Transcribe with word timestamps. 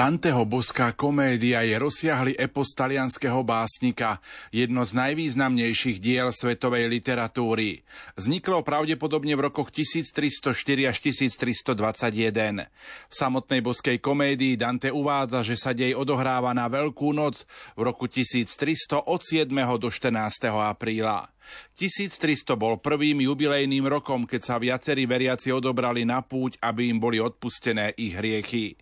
Danteho 0.00 0.48
boská 0.48 0.96
komédia 0.96 1.60
je 1.60 1.76
rozsiahly 1.76 2.32
epos 2.40 2.72
talianského 2.72 3.44
básnika, 3.44 4.16
jedno 4.48 4.80
z 4.80 4.96
najvýznamnejších 4.96 6.00
diel 6.00 6.32
svetovej 6.32 6.88
literatúry. 6.88 7.84
Vzniklo 8.16 8.64
pravdepodobne 8.64 9.36
v 9.36 9.52
rokoch 9.52 9.68
1304 9.68 10.88
až 10.88 10.96
1321. 11.04 12.72
V 13.12 13.12
samotnej 13.12 13.60
boskej 13.60 14.00
komédii 14.00 14.56
Dante 14.56 14.88
uvádza, 14.88 15.44
že 15.44 15.60
sa 15.60 15.76
dej 15.76 15.92
odohráva 15.92 16.56
na 16.56 16.64
Veľkú 16.64 17.12
noc 17.12 17.44
v 17.76 17.84
roku 17.84 18.08
1300 18.08 19.04
od 19.04 19.20
7. 19.20 19.52
do 19.76 19.92
14. 19.92 20.16
apríla. 20.48 21.28
1300 21.76 22.54
bol 22.54 22.78
prvým 22.78 23.24
jubilejným 23.24 23.88
rokom, 23.88 24.28
keď 24.28 24.40
sa 24.44 24.56
viacerí 24.60 25.08
veriaci 25.08 25.50
odobrali 25.50 26.04
na 26.04 26.20
púť, 26.20 26.60
aby 26.60 26.92
im 26.92 26.98
boli 27.00 27.18
odpustené 27.18 27.96
ich 27.96 28.14
hriechy. 28.14 28.76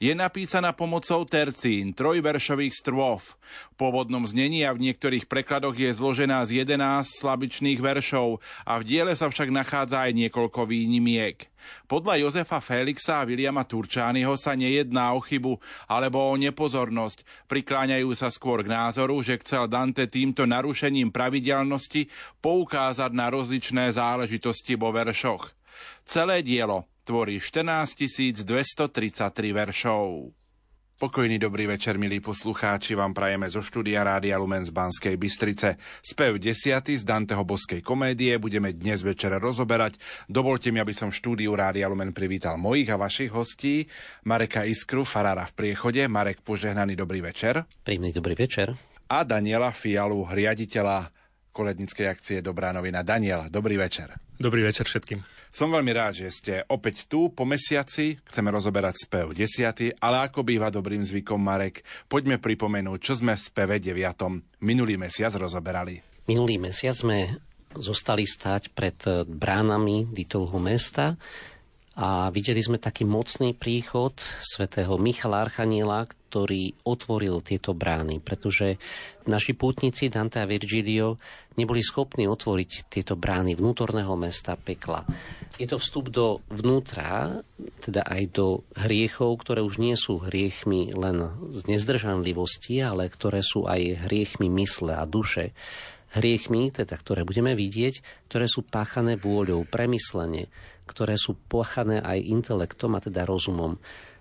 Je 0.00 0.12
napísaná 0.16 0.72
pomocou 0.72 1.28
tercín, 1.28 1.92
trojveršových 1.92 2.72
strôf. 2.72 3.36
V 3.72 3.84
pôvodnom 3.84 4.24
znení 4.24 4.64
a 4.64 4.72
v 4.72 4.88
niektorých 4.88 5.28
prekladoch 5.28 5.76
je 5.76 5.92
zložená 5.92 6.40
z 6.48 6.64
11 6.64 7.04
slabičných 7.20 7.80
veršov 7.80 8.40
a 8.64 8.80
v 8.80 8.86
diele 8.88 9.12
sa 9.12 9.28
však 9.28 9.52
nachádza 9.52 10.08
aj 10.08 10.12
niekoľko 10.16 10.64
výnimiek. 10.64 11.52
Podľa 11.90 12.22
Jozefa 12.22 12.62
Felixa 12.62 13.20
a 13.20 13.26
Williama 13.26 13.66
Turčányho 13.66 14.36
sa 14.38 14.54
nejedná 14.54 15.12
o 15.12 15.20
chybu 15.20 15.58
alebo 15.90 16.22
o 16.22 16.34
nepozornosť. 16.38 17.50
Prikláňajú 17.50 18.10
sa 18.14 18.30
skôr 18.30 18.62
k 18.62 18.72
názoru, 18.72 19.18
že 19.20 19.40
chcel 19.42 19.66
Dante 19.66 20.06
týmto 20.06 20.46
narušením 20.46 21.10
pravidelnosti 21.10 22.06
poukázať 22.38 23.10
na 23.10 23.26
rozličné 23.28 23.90
záležitosti 23.90 24.78
vo 24.78 24.94
veršoch. 24.94 25.50
Celé 26.06 26.46
dielo 26.46 26.88
tvorí 27.08 27.40
14 27.40 28.44
233 28.44 29.56
veršov. 29.56 30.37
Pokojný 30.98 31.38
dobrý 31.38 31.70
večer, 31.70 31.94
milí 31.94 32.18
poslucháči, 32.18 32.98
vám 32.98 33.14
prajeme 33.14 33.46
zo 33.46 33.62
štúdia 33.62 34.02
Rádia 34.02 34.34
Lumen 34.34 34.66
z 34.66 34.74
Banskej 34.74 35.14
Bystrice. 35.14 35.78
Spev 36.02 36.42
10. 36.42 36.58
z 36.74 37.06
Danteho 37.06 37.46
boskej 37.46 37.86
komédie 37.86 38.34
budeme 38.42 38.74
dnes 38.74 39.06
večer 39.06 39.30
rozoberať. 39.38 39.94
Dovolte 40.26 40.74
mi, 40.74 40.82
aby 40.82 40.90
som 40.90 41.14
v 41.14 41.18
štúdiu 41.22 41.54
Rádia 41.54 41.86
Lumen 41.86 42.10
privítal 42.10 42.58
mojich 42.58 42.90
a 42.90 42.98
vašich 42.98 43.30
hostí. 43.30 43.86
Mareka 44.26 44.66
Iskru, 44.66 45.06
farára 45.06 45.46
v 45.46 45.54
priechode. 45.54 46.02
Marek, 46.10 46.42
požehnaný 46.42 46.98
dobrý 46.98 47.22
večer. 47.22 47.62
Príjemný 47.86 48.10
dobrý 48.10 48.34
večer. 48.34 48.74
A 49.06 49.22
Daniela 49.22 49.70
Fialu, 49.70 50.26
riaditeľa 50.26 51.14
kolednickej 51.58 52.06
akcie 52.06 52.38
Dobrá 52.38 52.70
novina. 52.70 53.02
Daniela, 53.02 53.50
dobrý 53.50 53.74
večer. 53.74 54.14
Dobrý 54.38 54.62
večer 54.62 54.86
všetkým. 54.86 55.26
Som 55.50 55.74
veľmi 55.74 55.90
rád, 55.90 56.22
že 56.22 56.30
ste 56.30 56.54
opäť 56.70 57.10
tu 57.10 57.34
po 57.34 57.42
mesiaci. 57.42 58.22
Chceme 58.30 58.54
rozoberať 58.54 59.02
spev 59.02 59.34
10. 59.34 59.98
Ale 59.98 60.16
ako 60.30 60.46
býva 60.46 60.70
dobrým 60.70 61.02
zvykom, 61.02 61.42
Marek, 61.42 61.82
poďme 62.06 62.38
pripomenúť, 62.38 62.98
čo 63.02 63.18
sme 63.18 63.34
v 63.34 63.42
speve 63.42 63.82
9. 63.82 64.62
minulý 64.62 64.94
mesiac 64.94 65.34
rozoberali. 65.34 65.98
Minulý 66.30 66.62
mesiac 66.62 66.94
sme 66.94 67.34
zostali 67.74 68.22
stať 68.22 68.70
pred 68.70 69.26
bránami 69.26 70.06
Ditovho 70.14 70.62
mesta 70.62 71.18
a 71.98 72.30
videli 72.30 72.62
sme 72.62 72.78
taký 72.78 73.02
mocný 73.02 73.58
príchod 73.58 74.14
svätého 74.38 74.94
Michala 75.02 75.42
Archaniela, 75.42 76.06
ktorý 76.06 76.78
otvoril 76.86 77.42
tieto 77.42 77.74
brány, 77.74 78.22
pretože 78.22 78.78
naši 79.26 79.58
pútnici 79.58 80.06
Dante 80.06 80.38
a 80.38 80.46
Virgilio 80.46 81.18
neboli 81.58 81.82
schopní 81.82 82.30
otvoriť 82.30 82.86
tieto 82.86 83.18
brány 83.18 83.58
vnútorného 83.58 84.14
mesta 84.14 84.54
pekla. 84.54 85.02
Je 85.58 85.66
to 85.66 85.82
vstup 85.82 86.14
do 86.14 86.38
vnútra, 86.54 87.42
teda 87.82 88.06
aj 88.06 88.22
do 88.30 88.62
hriechov, 88.78 89.42
ktoré 89.42 89.66
už 89.66 89.82
nie 89.82 89.98
sú 89.98 90.22
hriechmi 90.22 90.94
len 90.94 91.34
z 91.50 91.66
nezdržanlivosti, 91.66 92.78
ale 92.78 93.10
ktoré 93.10 93.42
sú 93.42 93.66
aj 93.66 94.06
hriechmi 94.06 94.46
mysle 94.54 94.94
a 94.94 95.02
duše 95.02 95.50
hriechmi, 96.14 96.72
teda 96.72 96.96
ktoré 96.96 97.26
budeme 97.26 97.52
vidieť, 97.52 98.00
ktoré 98.30 98.48
sú 98.48 98.64
páchané 98.64 99.20
vôľou, 99.20 99.68
premyslenie, 99.68 100.48
ktoré 100.88 101.20
sú 101.20 101.36
pochané 101.36 102.00
aj 102.00 102.24
intelektom 102.24 102.96
a 102.96 103.04
teda 103.04 103.28
rozumom. 103.28 103.76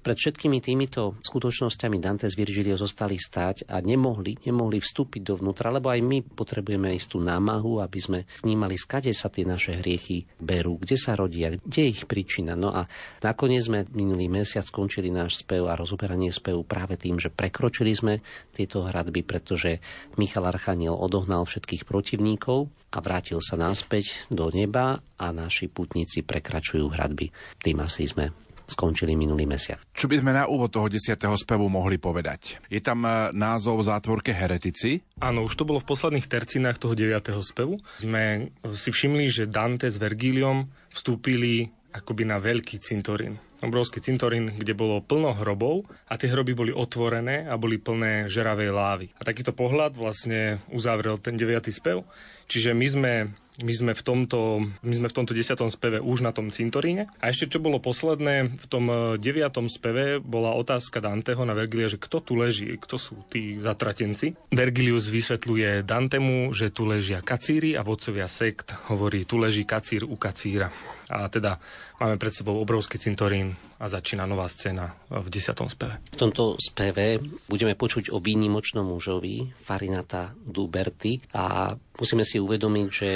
Pred 0.08 0.24
všetkými 0.24 0.64
týmito 0.64 1.20
skutočnosťami 1.20 2.00
Dante 2.00 2.32
z 2.32 2.40
Virgilio 2.40 2.80
zostali 2.80 3.20
stáť 3.20 3.68
a 3.68 3.84
nemohli, 3.84 4.40
nemohli 4.48 4.80
vstúpiť 4.80 5.20
dovnútra, 5.20 5.68
lebo 5.68 5.92
aj 5.92 6.00
my 6.00 6.24
potrebujeme 6.24 6.96
istú 6.96 7.20
námahu, 7.20 7.84
aby 7.84 8.00
sme 8.00 8.20
vnímali, 8.40 8.80
skade 8.80 9.12
sa 9.12 9.28
tie 9.28 9.44
naše 9.44 9.84
hriechy 9.84 10.24
berú, 10.40 10.80
kde 10.80 10.96
sa 10.96 11.12
rodia, 11.12 11.52
kde 11.52 11.92
je 11.92 11.92
ich 11.92 12.08
príčina. 12.08 12.56
No 12.56 12.72
a 12.72 12.88
nakoniec 13.20 13.68
sme 13.68 13.84
minulý 13.92 14.32
mesiac 14.32 14.64
skončili 14.64 15.12
náš 15.12 15.44
spev 15.44 15.68
a 15.68 15.76
rozoberanie 15.76 16.32
spevu 16.32 16.64
práve 16.64 16.96
tým, 16.96 17.20
že 17.20 17.28
prekročili 17.28 17.92
sme 17.92 18.24
tieto 18.56 18.88
hradby, 18.88 19.28
pretože 19.28 19.84
Michal 20.16 20.48
Archaniel 20.48 20.96
odohnal 20.96 21.44
všetkých 21.44 21.84
protivníkov 21.84 22.72
a 22.96 23.04
vrátil 23.04 23.44
sa 23.44 23.60
naspäť 23.60 24.24
do 24.32 24.48
neba 24.56 25.04
a 25.20 25.36
naši 25.36 25.68
putníci 25.68 26.24
prekračujú 26.24 26.96
hradby. 26.96 27.28
Tým 27.60 27.84
asi 27.84 28.08
sme 28.08 28.47
skončili 28.68 29.16
minulý 29.16 29.48
mesiac. 29.48 29.80
Čo 29.96 30.12
by 30.12 30.20
sme 30.20 30.32
na 30.36 30.46
úvod 30.46 30.70
toho 30.70 30.92
10. 30.92 31.16
spevu 31.18 31.72
mohli 31.72 31.96
povedať? 31.96 32.60
Je 32.68 32.84
tam 32.84 33.08
e, 33.08 33.32
názov 33.32 33.80
v 33.82 33.88
zátvorke 33.88 34.32
Heretici? 34.36 35.00
Áno, 35.24 35.48
už 35.48 35.56
to 35.56 35.64
bolo 35.64 35.80
v 35.80 35.88
posledných 35.88 36.28
tercinách 36.28 36.78
toho 36.78 36.94
9. 36.94 37.32
spevu. 37.42 37.80
Sme 38.04 38.52
si 38.76 38.90
všimli, 38.92 39.26
že 39.32 39.48
Dante 39.48 39.88
s 39.88 39.96
Vergíliom 39.96 40.68
vstúpili 40.92 41.72
akoby 41.96 42.24
na 42.28 42.38
veľký 42.38 42.78
cintorín. 42.84 43.40
Obrovský 43.64 44.00
cintorín, 44.04 44.54
kde 44.54 44.78
bolo 44.78 45.02
plno 45.02 45.34
hrobov 45.34 45.90
a 46.06 46.16
tie 46.16 46.30
hroby 46.30 46.54
boli 46.54 46.72
otvorené 46.74 47.50
a 47.50 47.58
boli 47.58 47.82
plné 47.82 48.30
žeravej 48.30 48.70
lávy. 48.70 49.06
A 49.18 49.26
takýto 49.26 49.56
pohľad 49.56 49.98
vlastne 49.98 50.62
uzavrel 50.70 51.18
ten 51.18 51.36
9. 51.40 51.74
spev. 51.74 52.06
Čiže 52.48 52.72
my 52.72 52.88
sme 52.88 53.14
my 53.58 53.74
sme 53.74 53.94
v 53.98 54.04
tomto, 54.06 54.70
my 54.86 54.94
sme 54.94 55.10
v 55.10 55.18
tomto 55.18 55.34
desiatom 55.34 55.74
speve 55.74 55.98
už 55.98 56.22
na 56.22 56.30
tom 56.30 56.54
cintoríne. 56.54 57.10
A 57.18 57.34
ešte 57.34 57.58
čo 57.58 57.60
bolo 57.64 57.82
posledné, 57.82 58.54
v 58.54 58.66
tom 58.70 58.86
eh, 58.86 58.98
deviatom 59.18 59.66
speve 59.66 60.22
bola 60.22 60.54
otázka 60.54 61.02
Danteho 61.02 61.42
na 61.42 61.58
Vergilia, 61.58 61.90
že 61.90 61.98
kto 61.98 62.22
tu 62.22 62.38
leží, 62.38 62.78
kto 62.78 63.02
sú 63.02 63.26
tí 63.34 63.58
zatratenci. 63.58 64.38
Vergilius 64.54 65.10
vysvetľuje 65.10 65.82
Dantemu, 65.82 66.54
že 66.54 66.70
tu 66.70 66.86
ležia 66.86 67.26
kacíri 67.26 67.74
a 67.74 67.82
vodcovia 67.82 68.30
sekt 68.30 68.78
hovorí, 68.94 69.26
tu 69.26 69.42
leží 69.42 69.66
kacír 69.66 70.06
u 70.06 70.14
kacíra. 70.14 70.70
A 71.08 71.32
teda 71.32 71.56
máme 72.04 72.20
pred 72.20 72.36
sebou 72.36 72.60
obrovský 72.60 73.00
cintorín 73.00 73.56
a 73.80 73.88
začína 73.88 74.28
nová 74.28 74.52
scéna 74.52 74.92
v 75.08 75.28
desiatom 75.32 75.72
speve. 75.72 76.04
V 76.12 76.20
tomto 76.20 76.60
speve 76.60 77.24
budeme 77.48 77.80
počuť 77.80 78.12
o 78.12 78.20
výnimočnom 78.20 78.84
mužovi, 78.84 79.56
Farinata 79.56 80.36
Duberti 80.36 81.20
a 81.32 81.72
musíme 81.96 82.28
si 82.28 82.44
uvedomiť, 82.44 82.88
že 82.92 83.10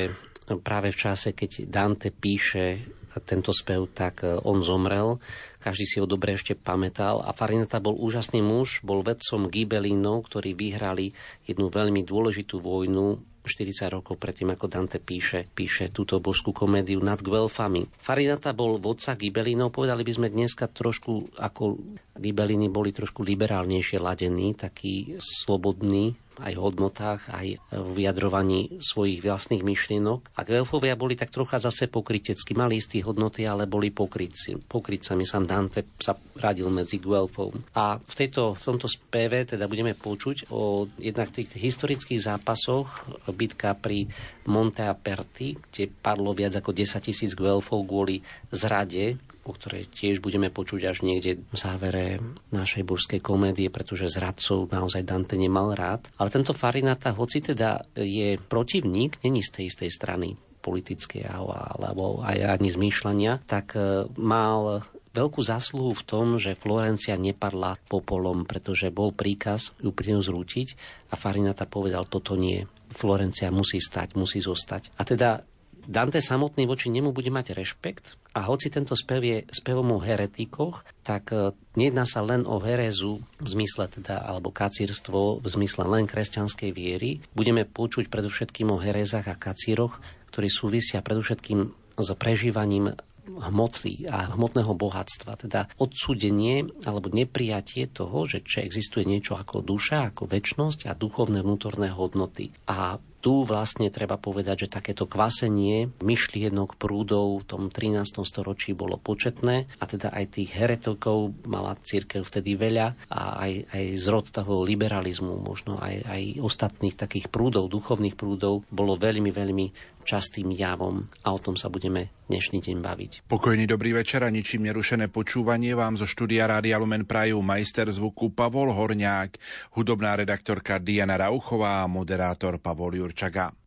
práve 0.64 0.96
v 0.96 1.00
čase, 1.04 1.36
keď 1.36 1.68
Dante 1.68 2.16
píše 2.16 2.80
tento 3.28 3.52
spev, 3.52 3.92
tak 3.92 4.24
on 4.24 4.64
zomrel. 4.64 5.20
Každý 5.60 5.84
si 5.84 6.00
ho 6.00 6.08
dobre 6.08 6.40
ešte 6.40 6.56
pamätal. 6.56 7.20
A 7.20 7.36
Farinata 7.36 7.84
bol 7.84 8.00
úžasný 8.00 8.40
muž, 8.40 8.80
bol 8.88 9.04
vedcom 9.04 9.52
Gibelínov, 9.52 10.32
ktorí 10.32 10.56
vyhrali 10.56 11.12
jednu 11.44 11.68
veľmi 11.68 12.08
dôležitú 12.08 12.64
vojnu 12.64 13.20
40 13.46 13.90
rokov 13.90 14.22
predtým, 14.22 14.54
ako 14.54 14.66
Dante 14.70 14.98
píše, 15.02 15.50
píše 15.52 15.90
túto 15.90 16.22
božskú 16.22 16.54
komédiu 16.54 17.02
nad 17.02 17.18
Guelfami. 17.20 17.90
Farinata 17.98 18.54
bol 18.54 18.78
vodca 18.78 19.18
Gibelínov, 19.18 19.74
povedali 19.74 20.06
by 20.06 20.14
sme 20.14 20.28
dneska 20.30 20.70
trošku, 20.70 21.34
ako 21.42 21.82
Gibelíny 22.22 22.70
boli 22.70 22.94
trošku 22.94 23.26
liberálnejšie 23.26 23.98
ladení, 23.98 24.54
taký 24.54 25.18
slobodný, 25.18 26.14
aj 26.42 26.54
v 26.58 26.64
hodnotách, 26.64 27.22
aj 27.30 27.48
v 27.70 27.90
vyjadrovaní 28.02 28.82
svojich 28.82 29.22
vlastných 29.22 29.62
myšlienok. 29.62 30.34
A 30.38 30.42
Guelfovia 30.42 30.98
boli 30.98 31.14
tak 31.14 31.30
trocha 31.30 31.62
zase 31.62 31.86
pokrytecky, 31.86 32.58
mali 32.58 32.82
istý 32.82 33.06
hodnoty, 33.06 33.46
ale 33.46 33.70
boli 33.70 33.94
pokrytci. 33.94 34.58
Pokrytcami 34.58 35.24
sám 35.24 35.46
Dante 35.46 35.86
sa 36.02 36.18
radil 36.40 36.72
medzi 36.74 36.98
Guelfov. 36.98 37.54
A 37.78 38.02
v, 38.02 38.14
tejto, 38.18 38.58
v 38.58 38.64
tomto 38.64 38.90
speve 38.90 39.46
teda 39.46 39.70
budeme 39.70 39.94
počuť 39.94 40.50
o 40.50 40.90
jednak 40.98 41.30
tých 41.30 41.54
historických 41.54 42.26
zápasoch 42.26 43.06
bitka 43.36 43.78
pri 43.78 44.10
Monte 44.50 44.88
Aperti, 44.88 45.54
kde 45.70 45.92
padlo 45.92 46.34
viac 46.34 46.58
ako 46.58 46.74
10 46.74 47.06
tisíc 47.06 47.32
Guelfov 47.38 47.86
kvôli 47.86 48.26
zrade 48.50 49.22
o 49.42 49.52
ktorej 49.52 49.90
tiež 49.90 50.22
budeme 50.22 50.54
počuť 50.54 50.82
až 50.86 50.98
niekde 51.02 51.42
v 51.42 51.56
závere 51.58 52.22
našej 52.54 52.86
božskej 52.86 53.20
komédie, 53.26 53.74
pretože 53.74 54.14
zradcov 54.14 54.70
naozaj 54.70 55.02
Dante 55.02 55.34
nemal 55.34 55.74
rád. 55.74 56.06
Ale 56.22 56.30
tento 56.30 56.54
Farinata, 56.54 57.14
hoci 57.18 57.42
teda 57.42 57.82
je 57.98 58.38
protivník, 58.38 59.18
není 59.26 59.42
z 59.42 59.50
tej 59.50 59.66
istej 59.74 59.90
strany 59.90 60.28
politickej 60.62 61.26
alebo 61.26 62.22
aj 62.22 62.62
ani 62.62 62.70
zmýšľania, 62.70 63.42
tak 63.50 63.74
e, 63.74 64.06
mal 64.22 64.86
veľkú 65.12 65.42
zásluhu 65.44 65.92
v 65.98 66.06
tom, 66.06 66.28
že 66.40 66.56
Florencia 66.56 67.20
nepadla 67.20 67.82
popolom, 67.90 68.48
pretože 68.48 68.94
bol 68.94 69.12
príkaz 69.12 69.76
ju 69.82 69.92
pri 69.92 70.22
zrútiť 70.22 70.68
a 71.12 71.20
Farinata 71.20 71.68
povedal, 71.68 72.08
toto 72.08 72.38
nie. 72.40 72.64
Florencia 72.92 73.52
musí 73.52 73.80
stať, 73.80 74.16
musí 74.20 74.40
zostať. 74.44 74.96
A 75.00 75.04
teda 75.04 75.44
Dante 75.88 76.22
samotný 76.22 76.70
voči 76.70 76.94
nemu 76.94 77.10
bude 77.10 77.34
mať 77.34 77.58
rešpekt 77.58 78.20
a 78.38 78.46
hoci 78.48 78.70
tento 78.72 78.94
spev 78.94 79.22
je 79.22 79.38
spevom 79.50 79.98
o 79.98 80.00
heretikoch, 80.00 80.86
tak 81.02 81.34
e, 81.34 81.52
nejedná 81.76 82.06
sa 82.08 82.22
len 82.22 82.46
o 82.46 82.62
herezu 82.62 83.20
v 83.42 83.48
zmysle 83.48 83.90
teda, 83.90 84.22
alebo 84.24 84.54
kacírstvo 84.54 85.42
v 85.42 85.48
zmysle 85.48 85.84
len 85.90 86.06
kresťanskej 86.08 86.72
viery. 86.72 87.20
Budeme 87.36 87.68
počuť 87.68 88.08
predovšetkým 88.08 88.72
o 88.72 88.78
herezách 88.80 89.28
a 89.28 89.36
kacíroch, 89.36 90.00
ktorí 90.32 90.48
súvisia 90.48 91.04
predovšetkým 91.04 91.60
s 92.00 92.10
prežívaním 92.16 92.96
hmoty 93.28 94.10
a 94.10 94.34
hmotného 94.34 94.74
bohatstva, 94.74 95.38
teda 95.38 95.70
odsúdenie 95.78 96.66
alebo 96.86 97.14
neprijatie 97.14 97.86
toho, 97.90 98.26
že 98.26 98.42
či 98.42 98.66
existuje 98.66 99.06
niečo 99.06 99.38
ako 99.38 99.62
duša, 99.62 100.14
ako 100.14 100.26
väčnosť 100.26 100.90
a 100.90 100.98
duchovné 100.98 101.46
vnútorné 101.46 101.94
hodnoty. 101.94 102.50
A 102.66 102.98
tu 103.22 103.46
vlastne 103.46 103.88
treba 103.94 104.18
povedať, 104.18 104.66
že 104.66 104.74
takéto 104.82 105.06
kvasenie 105.06 105.94
myšlienok 106.02 106.76
prúdov 106.76 107.46
v 107.46 107.48
tom 107.48 107.64
13. 107.70 108.26
storočí 108.26 108.74
bolo 108.74 108.98
početné 108.98 109.70
a 109.78 109.84
teda 109.86 110.10
aj 110.10 110.42
tých 110.42 110.58
heretokov 110.58 111.38
mala 111.46 111.78
církev 111.78 112.26
vtedy 112.26 112.58
veľa 112.58 112.98
a 113.14 113.22
aj, 113.46 113.54
aj 113.70 113.86
zrod 114.02 114.26
toho 114.34 114.66
liberalizmu, 114.66 115.38
možno 115.38 115.78
aj, 115.78 116.02
aj 116.10 116.22
ostatných 116.42 116.98
takých 116.98 117.30
prúdov, 117.30 117.70
duchovných 117.70 118.18
prúdov 118.18 118.66
bolo 118.74 118.98
veľmi, 118.98 119.30
veľmi 119.30 119.66
častým 120.04 120.50
javom 120.52 121.08
a 121.22 121.32
o 121.32 121.40
tom 121.40 121.54
sa 121.54 121.70
budeme 121.70 122.10
dnešný 122.28 122.60
deň 122.60 122.78
baviť. 122.82 123.12
Pokojný 123.30 123.70
dobrý 123.70 123.94
večer 123.96 124.26
a 124.26 124.34
ničím 124.34 124.68
nerušené 124.68 125.08
počúvanie 125.14 125.78
vám 125.78 125.96
zo 125.96 126.10
štúdia 126.10 126.50
Rádia 126.50 126.82
Lumen 126.82 127.06
Prajú 127.06 127.40
majster 127.46 127.88
zvuku 127.88 128.34
Pavol 128.34 128.74
Horňák, 128.74 129.38
hudobná 129.78 130.18
redaktorka 130.18 130.82
Diana 130.82 131.20
Rauchová 131.22 131.86
a 131.86 131.92
moderátor 131.92 132.58
Pavol 132.58 132.98
Jurčaga. 132.98 133.61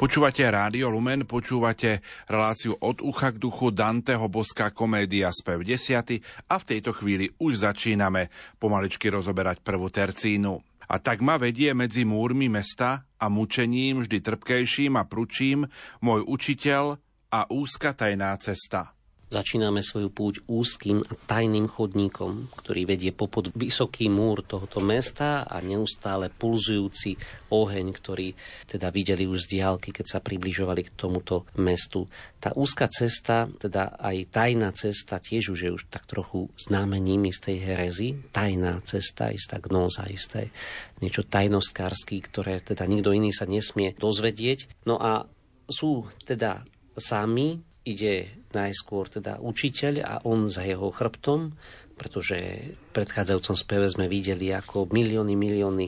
Počúvate 0.00 0.48
Rádio 0.48 0.88
Lumen, 0.88 1.28
počúvate 1.28 2.00
reláciu 2.24 2.72
od 2.72 3.04
ucha 3.04 3.36
k 3.36 3.36
duchu 3.36 3.68
Danteho 3.68 4.32
boská 4.32 4.72
komédia 4.72 5.28
spev 5.28 5.60
10 5.60 6.48
a 6.48 6.54
v 6.56 6.64
tejto 6.64 6.96
chvíli 6.96 7.28
už 7.36 7.68
začíname 7.68 8.32
pomaličky 8.56 9.12
rozoberať 9.12 9.60
prvú 9.60 9.92
tercínu. 9.92 10.56
A 10.88 10.96
tak 11.04 11.20
ma 11.20 11.36
vedie 11.36 11.76
medzi 11.76 12.08
múrmi 12.08 12.48
mesta 12.48 13.04
a 13.20 13.28
mučením 13.28 14.00
vždy 14.00 14.24
trpkejším 14.24 14.96
a 14.96 15.04
pručím 15.04 15.68
môj 16.00 16.24
učiteľ 16.24 16.96
a 17.36 17.40
úzka 17.52 17.92
tajná 17.92 18.32
cesta. 18.40 18.96
Začíname 19.30 19.78
svoju 19.78 20.10
púť 20.10 20.42
úzkým 20.50 21.06
a 21.06 21.14
tajným 21.14 21.70
chodníkom, 21.70 22.50
ktorý 22.50 22.82
vedie 22.82 23.14
popod 23.14 23.54
vysoký 23.54 24.10
múr 24.10 24.42
tohoto 24.42 24.82
mesta 24.82 25.46
a 25.46 25.62
neustále 25.62 26.34
pulzujúci 26.34 27.14
oheň, 27.54 27.94
ktorý 27.94 28.34
teda 28.66 28.90
videli 28.90 29.30
už 29.30 29.46
z 29.46 29.54
diálky, 29.54 29.94
keď 29.94 30.06
sa 30.10 30.18
približovali 30.18 30.82
k 30.82 30.94
tomuto 30.98 31.46
mestu. 31.62 32.10
Tá 32.42 32.50
úzka 32.58 32.90
cesta, 32.90 33.46
teda 33.46 34.02
aj 34.02 34.34
tajná 34.34 34.74
cesta, 34.74 35.22
tiež 35.22 35.54
už 35.54 35.60
je 35.62 35.70
už 35.78 35.86
tak 35.86 36.10
trochu 36.10 36.50
známením 36.58 37.30
istej 37.30 37.62
herezy. 37.62 38.18
Tajná 38.34 38.82
cesta, 38.82 39.30
istá 39.30 39.62
gnóza, 39.62 40.10
isté 40.10 40.50
niečo 40.98 41.22
tajnostkárský, 41.22 42.18
ktoré 42.18 42.58
teda 42.66 42.82
nikto 42.82 43.14
iný 43.14 43.30
sa 43.30 43.46
nesmie 43.46 43.94
dozvedieť. 43.94 44.82
No 44.90 44.98
a 44.98 45.30
sú 45.70 46.10
teda 46.26 46.66
sami 46.98 47.62
ide 47.86 48.39
najskôr 48.52 49.06
teda 49.08 49.38
učiteľ 49.38 49.94
a 50.02 50.14
on 50.26 50.50
za 50.50 50.66
jeho 50.66 50.90
chrbtom, 50.90 51.54
pretože 51.94 52.36
v 52.72 52.88
predchádzajúcom 52.96 53.56
speve 53.56 53.86
sme 53.92 54.08
videli, 54.08 54.50
ako 54.56 54.88
milióny, 54.88 55.34
milióny 55.36 55.86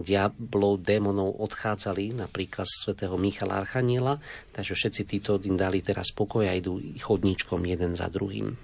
diablov, 0.00 0.80
démonov 0.80 1.36
odchádzali, 1.44 2.16
napríklad 2.16 2.64
z 2.64 2.88
svätého 2.88 3.20
Michala 3.20 3.60
Archaniela, 3.60 4.16
takže 4.56 4.72
všetci 4.72 5.02
títo 5.04 5.36
im 5.44 5.60
dali 5.60 5.84
teraz 5.84 6.08
pokoj 6.16 6.48
a 6.48 6.56
idú 6.56 6.80
chodníčkom 6.80 7.60
jeden 7.68 7.92
za 7.92 8.08
druhým. 8.08 8.56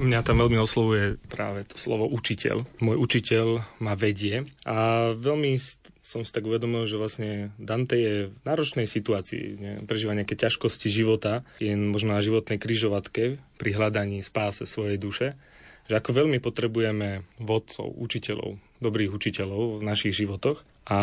Mňa 0.00 0.24
tam 0.24 0.40
veľmi 0.40 0.56
oslovuje 0.56 1.20
práve 1.28 1.68
to 1.68 1.76
slovo 1.76 2.08
učiteľ. 2.08 2.64
Môj 2.80 2.96
učiteľ 2.96 3.46
ma 3.82 3.92
vedie 3.92 4.48
a 4.64 5.10
veľmi 5.12 5.60
som 6.02 6.26
si 6.26 6.34
tak 6.34 6.44
uvedomil, 6.44 6.84
že 6.84 7.00
vlastne 7.00 7.30
Dante 7.56 7.96
je 7.96 8.14
v 8.28 8.36
náročnej 8.44 8.84
situácii, 8.90 9.44
ne, 9.56 9.72
prežíva 9.86 10.12
nejaké 10.12 10.34
ťažkosti 10.34 10.90
života, 10.90 11.46
je 11.62 11.72
možno 11.72 12.12
na 12.12 12.20
životnej 12.20 12.58
kryžovatke 12.58 13.40
pri 13.56 13.70
hľadaní 13.72 14.20
spáse 14.20 14.66
svojej 14.66 14.98
duše, 14.98 15.38
že 15.86 15.96
ako 15.96 16.24
veľmi 16.26 16.42
potrebujeme 16.42 17.24
vodcov, 17.38 17.88
učiteľov, 17.96 18.58
dobrých 18.82 19.14
učiteľov 19.14 19.80
v 19.80 19.82
našich 19.86 20.12
životoch 20.12 20.60
a 20.90 20.98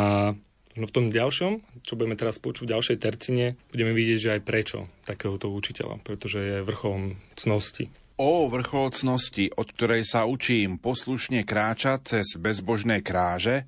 No 0.77 0.87
v 0.87 0.95
tom 0.95 1.11
ďalšom, 1.11 1.83
čo 1.83 1.97
budeme 1.99 2.15
teraz 2.15 2.39
počuť 2.39 2.63
v 2.63 2.71
ďalšej 2.71 2.97
tercine, 3.03 3.59
budeme 3.73 3.91
vidieť, 3.91 4.19
že 4.21 4.33
aj 4.39 4.45
prečo 4.47 4.87
takéhoto 5.03 5.51
učiteľa, 5.51 5.99
pretože 6.07 6.39
je 6.39 6.63
vrcholom 6.63 7.19
cnosti. 7.35 7.91
O 8.19 8.51
vrchol 8.51 8.91
cnosti, 8.91 9.47
od 9.55 9.71
ktorej 9.71 10.03
sa 10.03 10.27
učím 10.27 10.75
poslušne 10.75 11.47
kráčať 11.47 11.99
cez 12.03 12.35
bezbožné 12.35 12.99
kráže, 12.99 13.63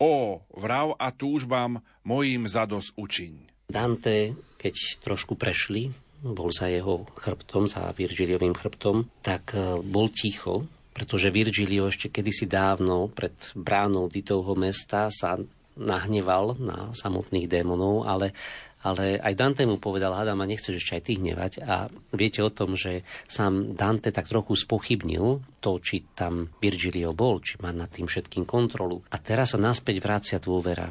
O, 0.00 0.40
vrav 0.56 0.96
a 0.96 1.12
túžbám 1.12 1.84
mojim 2.08 2.48
zados 2.48 2.96
učiň. 2.96 3.68
Dante, 3.68 4.32
keď 4.56 5.04
trošku 5.04 5.36
prešli, 5.36 5.92
bol 6.24 6.48
za 6.48 6.72
jeho 6.72 7.04
chrbtom, 7.12 7.68
za 7.68 7.92
Virgiliovým 7.92 8.56
chrbtom, 8.56 9.04
tak 9.20 9.52
e, 9.52 9.76
bol 9.84 10.08
ticho, 10.08 10.64
pretože 10.96 11.28
Virgilio 11.28 11.92
ešte 11.92 12.08
kedysi 12.08 12.48
dávno 12.48 13.12
pred 13.12 13.36
bránou 13.52 14.08
Ditovho 14.08 14.56
mesta 14.56 15.12
sa 15.12 15.36
nahneval 15.76 16.56
na 16.56 16.96
samotných 16.96 17.44
démonov, 17.44 18.08
ale 18.08 18.32
ale 18.80 19.20
aj 19.20 19.36
Dante 19.36 19.68
mu 19.68 19.76
povedal, 19.76 20.16
hádam, 20.16 20.40
a 20.40 20.48
nechceš 20.48 20.80
ešte 20.80 20.96
aj 20.96 21.02
ty 21.04 21.12
hnevať. 21.20 21.52
A 21.60 21.92
viete 22.16 22.40
o 22.40 22.48
tom, 22.48 22.80
že 22.80 23.04
sám 23.28 23.76
Dante 23.76 24.08
tak 24.08 24.24
trochu 24.24 24.56
spochybnil 24.56 25.60
to, 25.60 25.72
či 25.84 26.08
tam 26.16 26.48
Virgilio 26.60 27.12
bol, 27.12 27.44
či 27.44 27.60
má 27.60 27.76
nad 27.76 27.92
tým 27.92 28.08
všetkým 28.08 28.48
kontrolu. 28.48 29.04
A 29.12 29.20
teraz 29.20 29.52
sa 29.52 29.60
naspäť 29.60 30.00
vracia 30.00 30.38
dôvera. 30.40 30.88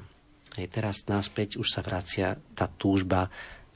Aj 0.54 0.68
teraz 0.70 1.10
naspäť 1.10 1.58
už 1.58 1.66
sa 1.66 1.82
vracia 1.82 2.38
tá 2.54 2.70
túžba 2.70 3.32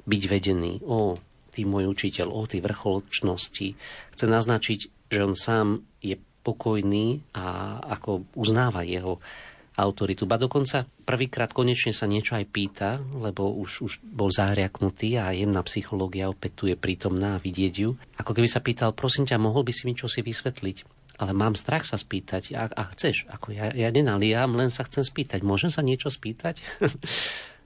byť 0.05 0.23
vedený. 0.29 0.85
O, 0.85 1.17
ty 1.49 1.65
môj 1.65 1.89
učiteľ, 1.89 2.29
o, 2.29 2.45
ty 2.45 2.61
vrcholočnosti. 2.61 3.67
Chce 4.13 4.25
naznačiť, 4.29 4.79
že 5.09 5.19
on 5.25 5.33
sám 5.33 5.85
je 6.05 6.19
pokojný 6.43 7.23
a 7.33 7.79
ako 7.97 8.27
uznáva 8.35 8.83
jeho 8.83 9.23
autoritu. 9.77 10.29
Ba 10.29 10.37
dokonca 10.37 10.85
prvýkrát 11.05 11.49
konečne 11.51 11.91
sa 11.91 12.05
niečo 12.05 12.37
aj 12.37 12.45
pýta, 12.49 12.89
lebo 13.15 13.53
už, 13.53 13.71
už 13.83 13.93
bol 14.05 14.29
zahriaknutý 14.29 15.17
a 15.17 15.33
jemná 15.33 15.61
psychológia 15.65 16.29
opäť 16.29 16.51
tu 16.53 16.63
je 16.69 16.77
prítomná 16.77 17.37
a 17.37 17.41
vidieť 17.41 17.73
ju. 17.73 17.97
Ako 18.21 18.31
keby 18.37 18.49
sa 18.49 18.61
pýtal, 18.61 18.93
prosím 18.93 19.25
ťa, 19.25 19.41
mohol 19.41 19.65
by 19.65 19.73
si 19.73 19.89
mi 19.89 19.93
čo 19.97 20.05
si 20.05 20.21
vysvetliť? 20.21 21.03
Ale 21.21 21.31
mám 21.31 21.53
strach 21.53 21.85
sa 21.85 21.97
spýtať. 21.97 22.57
A, 22.57 22.65
a 22.73 22.83
chceš? 22.93 23.29
Ako 23.29 23.53
ja, 23.53 23.69
ja 23.69 23.93
nenaliam, 23.93 24.57
len 24.57 24.73
sa 24.73 24.81
chcem 24.85 25.05
spýtať. 25.05 25.45
Môžem 25.45 25.69
sa 25.69 25.85
niečo 25.85 26.09
spýtať? 26.09 26.61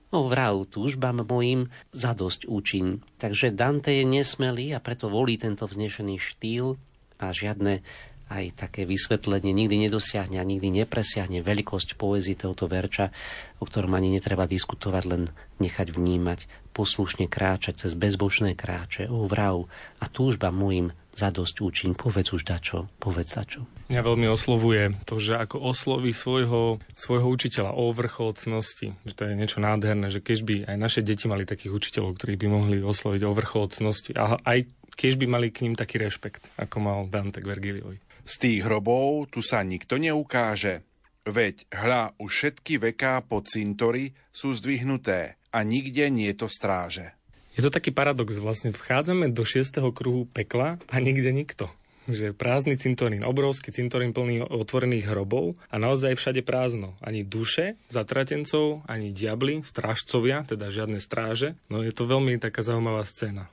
No 0.08 0.24
vrav, 0.24 0.64
túžbám 0.72 1.20
mojim 1.20 1.68
zadosť 1.92 2.48
účin. 2.48 3.04
Takže 3.20 3.52
Dante 3.52 3.92
je 3.92 4.08
nesmelý 4.08 4.72
a 4.72 4.80
preto 4.80 5.12
volí 5.12 5.36
tento 5.36 5.68
vznešený 5.68 6.16
štýl 6.16 6.80
a 7.20 7.28
žiadne 7.28 7.84
aj 8.28 8.68
také 8.68 8.84
vysvetlenie 8.84 9.50
nikdy 9.56 9.88
nedosiahne 9.88 10.38
a 10.38 10.44
nikdy 10.44 10.68
nepresiahne 10.84 11.40
veľkosť 11.40 11.96
poézie 11.96 12.36
tohoto 12.36 12.68
verča, 12.68 13.10
o 13.58 13.64
ktorom 13.64 13.96
ani 13.96 14.12
netreba 14.12 14.44
diskutovať, 14.44 15.04
len 15.08 15.22
nechať 15.58 15.92
vnímať, 15.92 16.70
poslušne 16.76 17.26
kráčať 17.26 17.88
cez 17.88 17.92
bezbožné 17.98 18.54
kráče, 18.54 19.10
o 19.10 19.26
vrav 19.26 19.66
a 19.98 20.06
túžba 20.06 20.54
môjim 20.54 20.94
zadosť 21.18 21.56
účin, 21.58 21.90
povedz 21.98 22.30
už 22.30 22.46
dačo, 22.46 22.86
povedz 23.02 23.34
dačo. 23.34 23.66
Mňa 23.90 24.02
veľmi 24.06 24.30
oslovuje 24.30 24.94
to, 25.02 25.18
že 25.18 25.34
ako 25.34 25.58
osloví 25.58 26.14
svojho, 26.14 26.78
svojho 26.94 27.26
učiteľa 27.26 27.74
o 27.74 27.90
vrcholcnosti, 27.90 28.94
že 29.02 29.14
to 29.18 29.26
je 29.26 29.34
niečo 29.34 29.58
nádherné, 29.58 30.14
že 30.14 30.22
keď 30.22 30.38
by 30.46 30.54
aj 30.70 30.76
naše 30.78 31.00
deti 31.02 31.26
mali 31.26 31.42
takých 31.42 31.74
učiteľov, 31.74 32.14
ktorí 32.14 32.38
by 32.38 32.46
mohli 32.46 32.78
osloviť 32.78 33.22
o 33.26 33.34
vrcholcnosti 33.34 34.14
a 34.14 34.38
aj 34.38 34.70
keď 34.98 35.12
by 35.14 35.26
mali 35.30 35.48
k 35.54 35.62
ním 35.62 35.78
taký 35.78 36.02
rešpekt, 36.02 36.50
ako 36.58 36.76
mal 36.82 36.98
Dante 37.06 37.38
k 37.38 37.46
Vergiliovi. 37.46 38.02
Z 38.26 38.34
tých 38.42 38.66
hrobov 38.66 39.30
tu 39.30 39.46
sa 39.46 39.62
nikto 39.62 39.94
neukáže. 39.94 40.82
Veď 41.22 41.70
hľa 41.70 42.18
už 42.18 42.30
všetky 42.34 42.82
veká 42.82 43.22
pod 43.22 43.46
cintory 43.46 44.18
sú 44.34 44.50
zdvihnuté 44.58 45.38
a 45.54 45.62
nikde 45.62 46.10
nie 46.10 46.34
to 46.34 46.50
stráže. 46.50 47.14
Je 47.54 47.62
to 47.62 47.70
taký 47.70 47.94
paradox, 47.94 48.42
vlastne 48.42 48.74
vchádzame 48.74 49.30
do 49.30 49.46
šiestého 49.46 49.94
kruhu 49.94 50.26
pekla 50.26 50.82
a 50.90 50.96
nikde 50.98 51.30
nikto 51.30 51.70
že 52.08 52.32
prázdny 52.32 52.80
cintorín, 52.80 53.20
obrovský 53.20 53.68
cintorín 53.68 54.16
plný 54.16 54.40
otvorených 54.48 55.12
hrobov 55.12 55.60
a 55.68 55.76
naozaj 55.76 56.16
všade 56.16 56.40
prázdno. 56.40 56.96
Ani 57.04 57.20
duše 57.20 57.76
zatratencov, 57.92 58.80
ani 58.88 59.12
diabli, 59.12 59.60
strážcovia, 59.60 60.48
teda 60.48 60.72
žiadne 60.72 61.04
stráže. 61.04 61.60
No 61.68 61.84
je 61.84 61.92
to 61.92 62.08
veľmi 62.08 62.40
taká 62.40 62.64
zaujímavá 62.64 63.04
scéna 63.04 63.52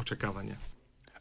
očakávania. 0.00 0.56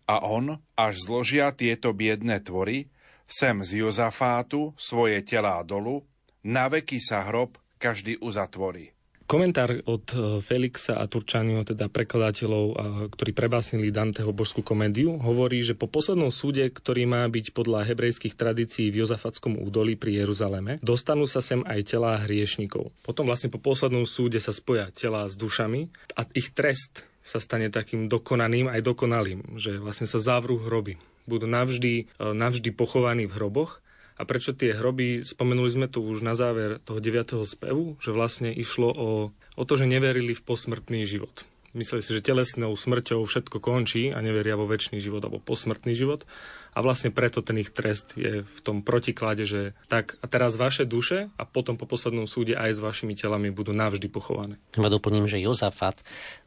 A 0.09 0.25
on, 0.25 0.57
až 0.73 1.05
zložia 1.05 1.53
tieto 1.53 1.93
biedné 1.93 2.41
tvory, 2.41 2.89
sem 3.29 3.61
z 3.61 3.85
Jozafátu 3.85 4.73
svoje 4.73 5.21
telá 5.21 5.61
dolu, 5.61 6.01
na 6.41 6.65
veky 6.65 6.97
sa 6.97 7.29
hrob 7.29 7.61
každý 7.77 8.17
uzatvorí. 8.17 8.89
Komentár 9.29 9.85
od 9.85 10.09
e, 10.09 10.41
Felixa 10.41 10.97
a 10.97 11.05
Turčaniho, 11.05 11.61
teda 11.61 11.85
prekladateľov, 11.85 12.65
ktorí 13.13 13.37
prebásnili 13.37 13.93
Danteho 13.93 14.33
božskú 14.33 14.65
komédiu, 14.65 15.21
hovorí, 15.21 15.61
že 15.61 15.77
po 15.77 15.85
poslednom 15.85 16.33
súde, 16.33 16.65
ktorý 16.65 17.05
má 17.05 17.29
byť 17.29 17.53
podľa 17.53 17.85
hebrejských 17.85 18.33
tradícií 18.33 18.89
v 18.89 19.05
Jozafatskom 19.05 19.61
údolí 19.61 20.01
pri 20.01 20.25
Jeruzaleme, 20.25 20.81
dostanú 20.81 21.29
sa 21.29 21.45
sem 21.45 21.61
aj 21.69 21.93
telá 21.93 22.17
hriešnikov. 22.25 22.89
Potom 23.05 23.29
vlastne 23.29 23.53
po 23.53 23.61
poslednom 23.61 24.09
súde 24.09 24.41
sa 24.41 24.49
spoja 24.49 24.89
telá 24.89 25.29
s 25.29 25.37
dušami 25.37 25.93
a 26.17 26.25
ich 26.33 26.49
trest 26.49 27.05
sa 27.29 27.37
stane 27.37 27.69
takým 27.69 28.09
dokonaným 28.09 28.65
aj 28.73 28.81
dokonalým, 28.81 29.61
že 29.61 29.77
vlastne 29.77 30.09
sa 30.09 30.17
zavrú 30.17 30.57
hroby. 30.57 30.97
Budú 31.29 31.45
navždy, 31.45 32.09
e, 32.09 32.25
navždy 32.33 32.73
pochovaní 32.73 33.29
v 33.29 33.37
hroboch 33.37 33.85
a 34.17 34.25
prečo 34.25 34.57
tie 34.57 34.73
hroby, 34.73 35.21
spomenuli 35.21 35.69
sme 35.69 35.87
tu 35.87 36.01
už 36.01 36.25
na 36.25 36.33
záver 36.33 36.81
toho 36.81 36.97
9. 36.97 37.45
spevu, 37.45 38.01
že 38.01 38.09
vlastne 38.09 38.49
išlo 38.49 38.89
o, 38.89 39.09
o 39.29 39.63
to, 39.63 39.73
že 39.77 39.85
neverili 39.85 40.33
v 40.33 40.41
posmrtný 40.41 41.05
život. 41.05 41.45
Mysleli 41.77 42.01
si, 42.01 42.17
že 42.17 42.25
telesnou 42.25 42.73
smrťou 42.73 43.21
všetko 43.29 43.61
končí 43.61 44.09
a 44.09 44.17
neveria 44.25 44.57
vo 44.57 44.65
väčší 44.65 44.97
život 44.97 45.21
alebo 45.21 45.37
posmrtný 45.37 45.93
život 45.93 46.25
a 46.73 46.79
vlastne 46.79 47.09
preto 47.09 47.41
ten 47.41 47.57
ich 47.59 47.73
trest 47.73 48.13
je 48.15 48.45
v 48.45 48.59
tom 48.61 48.85
protiklade, 48.85 49.43
že 49.45 49.77
tak 49.89 50.17
a 50.21 50.25
teraz 50.29 50.55
vaše 50.55 50.85
duše 50.85 51.33
a 51.35 51.43
potom 51.43 51.75
po 51.75 51.89
poslednom 51.89 52.29
súde 52.29 52.53
aj 52.55 52.77
s 52.77 52.79
vašimi 52.79 53.17
telami 53.17 53.49
budú 53.49 53.73
navždy 53.73 54.07
pochované. 54.09 54.61
Ja 54.77 54.89
doplním, 54.89 55.25
že 55.25 55.41
Jozafat 55.41 56.01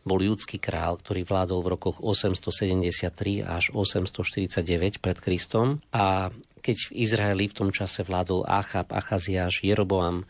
bol 0.06 0.22
judský 0.22 0.58
král, 0.58 0.98
ktorý 0.98 1.22
vládol 1.26 1.60
v 1.62 1.72
rokoch 1.78 1.96
873 2.02 3.42
až 3.42 3.64
849 3.74 5.02
pred 5.02 5.18
Kristom 5.18 5.82
a 5.94 6.30
keď 6.62 6.76
v 6.88 7.02
Izraeli 7.02 7.50
v 7.50 7.56
tom 7.58 7.70
čase 7.74 8.06
vládol 8.06 8.46
Achab, 8.46 8.94
Achaziáš, 8.94 9.66
Jeroboam, 9.66 10.22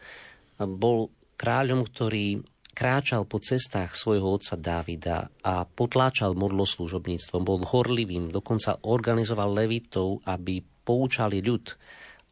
bol 0.57 1.13
kráľom, 1.37 1.85
ktorý 1.85 2.41
kráčal 2.73 3.29
po 3.29 3.38
cestách 3.38 3.95
svojho 3.95 4.41
otca 4.41 4.57
Dávida 4.57 5.29
a 5.45 5.64
potláčal 5.69 6.33
modloslúžobníctvom, 6.33 7.43
bol 7.45 7.61
horlivým, 7.62 8.33
dokonca 8.33 8.81
organizoval 8.85 9.52
levitov, 9.52 10.25
aby 10.25 10.64
poučali 10.64 11.45
ľud 11.45 11.76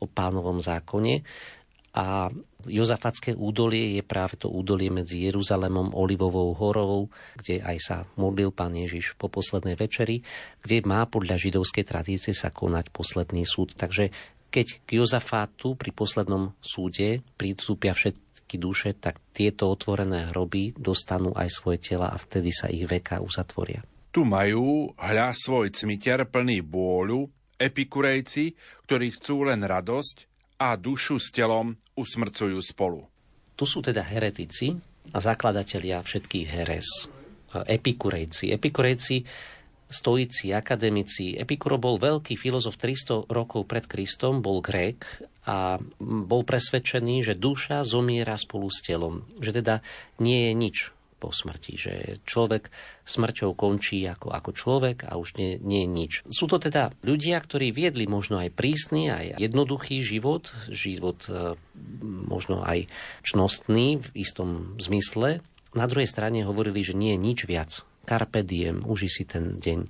o 0.00 0.09
pánovom 0.09 0.59
zákone 0.59 1.23
A 1.90 2.30
Jozafatské 2.61 3.35
údolie 3.35 3.99
je 3.99 4.02
práve 4.04 4.38
to 4.38 4.47
údolie 4.47 4.92
medzi 4.92 5.26
Jeruzalemom, 5.26 5.97
Olivovou 5.97 6.54
horou, 6.54 7.11
kde 7.35 7.59
aj 7.64 7.76
sa 7.80 7.97
modlil 8.14 8.54
pán 8.54 8.76
Ježiš 8.76 9.18
po 9.18 9.26
poslednej 9.26 9.75
večeri, 9.75 10.23
kde 10.62 10.87
má 10.87 11.09
podľa 11.09 11.40
židovskej 11.40 11.88
tradície 11.88 12.30
sa 12.37 12.54
konať 12.54 12.94
posledný 12.94 13.42
súd. 13.42 13.75
Takže 13.75 14.12
keď 14.54 14.87
k 14.87 14.88
Jozafátu 15.02 15.75
pri 15.75 15.90
poslednom 15.90 16.54
súde 16.62 17.26
pristúpia 17.35 17.97
všetky 18.50 18.66
duše, 18.66 18.90
tak 18.99 19.23
tieto 19.30 19.71
otvorené 19.71 20.35
hroby 20.35 20.75
dostanú 20.75 21.30
aj 21.38 21.54
svoje 21.54 21.78
tela 21.95 22.11
a 22.11 22.19
vtedy 22.19 22.50
sa 22.50 22.66
ich 22.66 22.83
veka 22.83 23.23
uzatvoria. 23.23 23.87
Tu 24.11 24.26
majú 24.26 24.90
hľa 24.99 25.30
svoj 25.30 25.71
cmitiar 25.71 26.26
plný 26.26 26.66
bôľu, 26.66 27.30
epikurejci, 27.54 28.59
ktorí 28.90 29.14
chcú 29.14 29.47
len 29.47 29.62
radosť 29.62 30.26
a 30.59 30.75
dušu 30.75 31.23
s 31.23 31.30
telom 31.30 31.78
usmrcujú 31.95 32.59
spolu. 32.59 33.07
Tu 33.54 33.71
sú 33.71 33.78
teda 33.87 34.02
heretici 34.02 34.75
a 35.14 35.19
zakladatelia 35.23 36.02
všetkých 36.02 36.47
heres. 36.50 37.07
Epikurejci. 37.54 38.50
Epikurejci, 38.50 39.23
stoici, 39.90 40.54
akademici. 40.54 41.35
Epikuro 41.35 41.76
bol 41.76 41.99
veľký 41.99 42.38
filozof 42.38 42.78
300 42.78 43.26
rokov 43.26 43.66
pred 43.66 43.85
Kristom, 43.85 44.40
bol 44.40 44.62
Grék 44.62 45.04
a 45.44 45.82
bol 46.00 46.47
presvedčený, 46.47 47.26
že 47.26 47.35
duša 47.35 47.82
zomiera 47.82 48.38
spolu 48.38 48.70
s 48.70 48.80
telom. 48.87 49.26
Že 49.42 49.61
teda 49.61 49.75
nie 50.23 50.49
je 50.49 50.52
nič 50.54 50.76
po 51.20 51.28
smrti, 51.28 51.76
že 51.76 51.92
človek 52.25 52.73
smrťou 53.04 53.52
končí 53.52 54.00
ako, 54.09 54.32
ako 54.32 54.50
človek 54.56 55.04
a 55.04 55.20
už 55.20 55.37
nie, 55.37 55.61
nie 55.61 55.85
je 55.85 55.90
nič. 55.92 56.12
Sú 56.32 56.49
to 56.49 56.56
teda 56.56 56.97
ľudia, 57.04 57.37
ktorí 57.44 57.76
viedli 57.76 58.09
možno 58.09 58.40
aj 58.40 58.56
prísny, 58.56 59.12
aj 59.12 59.26
jednoduchý 59.37 60.00
život, 60.00 60.49
život 60.73 61.20
e, 61.28 61.61
možno 62.25 62.64
aj 62.64 62.88
čnostný 63.20 64.00
v 64.00 64.06
istom 64.16 64.80
zmysle. 64.80 65.44
Na 65.76 65.85
druhej 65.85 66.09
strane 66.09 66.40
hovorili, 66.49 66.80
že 66.80 66.97
nie 66.97 67.14
je 67.14 67.20
nič 67.20 67.38
viac. 67.44 67.85
Carpe 68.11 68.43
diem, 68.43 68.83
uži 68.83 69.07
si 69.07 69.23
ten 69.23 69.62
deň. 69.62 69.87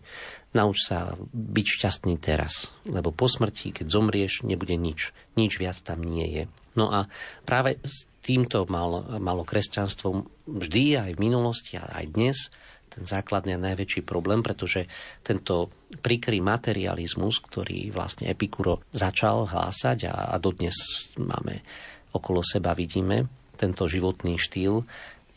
Nauč 0.53 0.85
sa 0.85 1.17
byť 1.33 1.67
šťastný 1.81 2.21
teraz, 2.21 2.69
lebo 2.85 3.17
po 3.17 3.33
smrti, 3.33 3.73
keď 3.73 3.87
zomrieš, 3.89 4.45
nebude 4.45 4.77
nič. 4.77 5.17
Nič 5.41 5.57
viac 5.57 5.81
tam 5.81 6.05
nie 6.05 6.29
je. 6.29 6.45
No 6.77 6.93
a 6.93 7.09
práve 7.49 7.81
týmto 8.21 8.69
mal, 8.69 9.17
malo 9.17 9.49
kresťanstvo 9.49 10.29
vždy, 10.45 11.01
aj 11.01 11.11
v 11.17 11.23
minulosti, 11.25 11.81
aj 11.81 12.13
dnes, 12.13 12.53
ten 12.93 13.09
základný 13.09 13.57
a 13.57 13.65
najväčší 13.73 14.05
problém, 14.05 14.45
pretože 14.45 14.91
tento 15.25 15.73
príkry 16.03 16.43
materializmus, 16.45 17.41
ktorý 17.41 17.89
vlastne 17.95 18.29
Epikuro 18.29 18.85
začal 18.93 19.49
hlásať 19.49 20.11
a, 20.11 20.35
a 20.35 20.37
dodnes 20.37 20.77
máme 21.17 21.65
okolo 22.13 22.43
seba 22.43 22.75
vidíme, 22.75 23.31
tento 23.55 23.87
životný 23.87 24.37
štýl, 24.37 24.83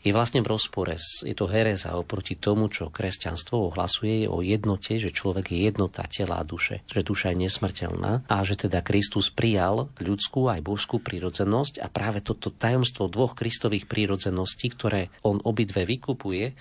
je 0.04 0.12
vlastne 0.12 0.44
v 0.44 0.52
rozpore. 0.52 1.00
Je 1.24 1.32
to 1.32 1.48
hereza 1.48 1.96
oproti 1.96 2.36
tomu, 2.36 2.68
čo 2.68 2.92
kresťanstvo 2.92 3.72
ohlasuje 3.72 4.28
o 4.28 4.44
jednote, 4.44 5.00
že 5.00 5.08
človek 5.08 5.56
je 5.56 5.72
jednota 5.72 6.04
tela 6.04 6.38
a 6.38 6.44
duše, 6.44 6.84
že 6.84 7.00
duša 7.00 7.32
je 7.32 7.48
nesmrteľná 7.48 8.28
a 8.28 8.36
že 8.44 8.68
teda 8.68 8.84
Kristus 8.84 9.32
prijal 9.32 9.88
ľudskú 9.96 10.52
aj 10.52 10.60
božskú 10.60 11.00
prírodzenosť 11.00 11.80
a 11.80 11.88
práve 11.88 12.20
toto 12.20 12.52
tajomstvo 12.52 13.08
dvoch 13.08 13.32
kristových 13.32 13.88
prírodzeností, 13.88 14.68
ktoré 14.76 15.08
on 15.24 15.40
obidve 15.40 15.88
vykupuje, 15.88 16.52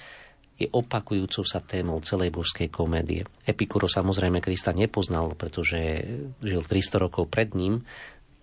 je 0.53 0.69
opakujúcou 0.69 1.43
sa 1.43 1.59
témou 1.59 1.97
celej 2.05 2.29
božskej 2.29 2.69
komédie. 2.69 3.25
Epikuro 3.43 3.89
samozrejme 3.89 4.39
Krista 4.39 4.71
nepoznal, 4.71 5.33
pretože 5.33 6.05
žil 6.39 6.61
300 6.61 7.03
rokov 7.09 7.27
pred 7.27 7.57
ním, 7.57 7.83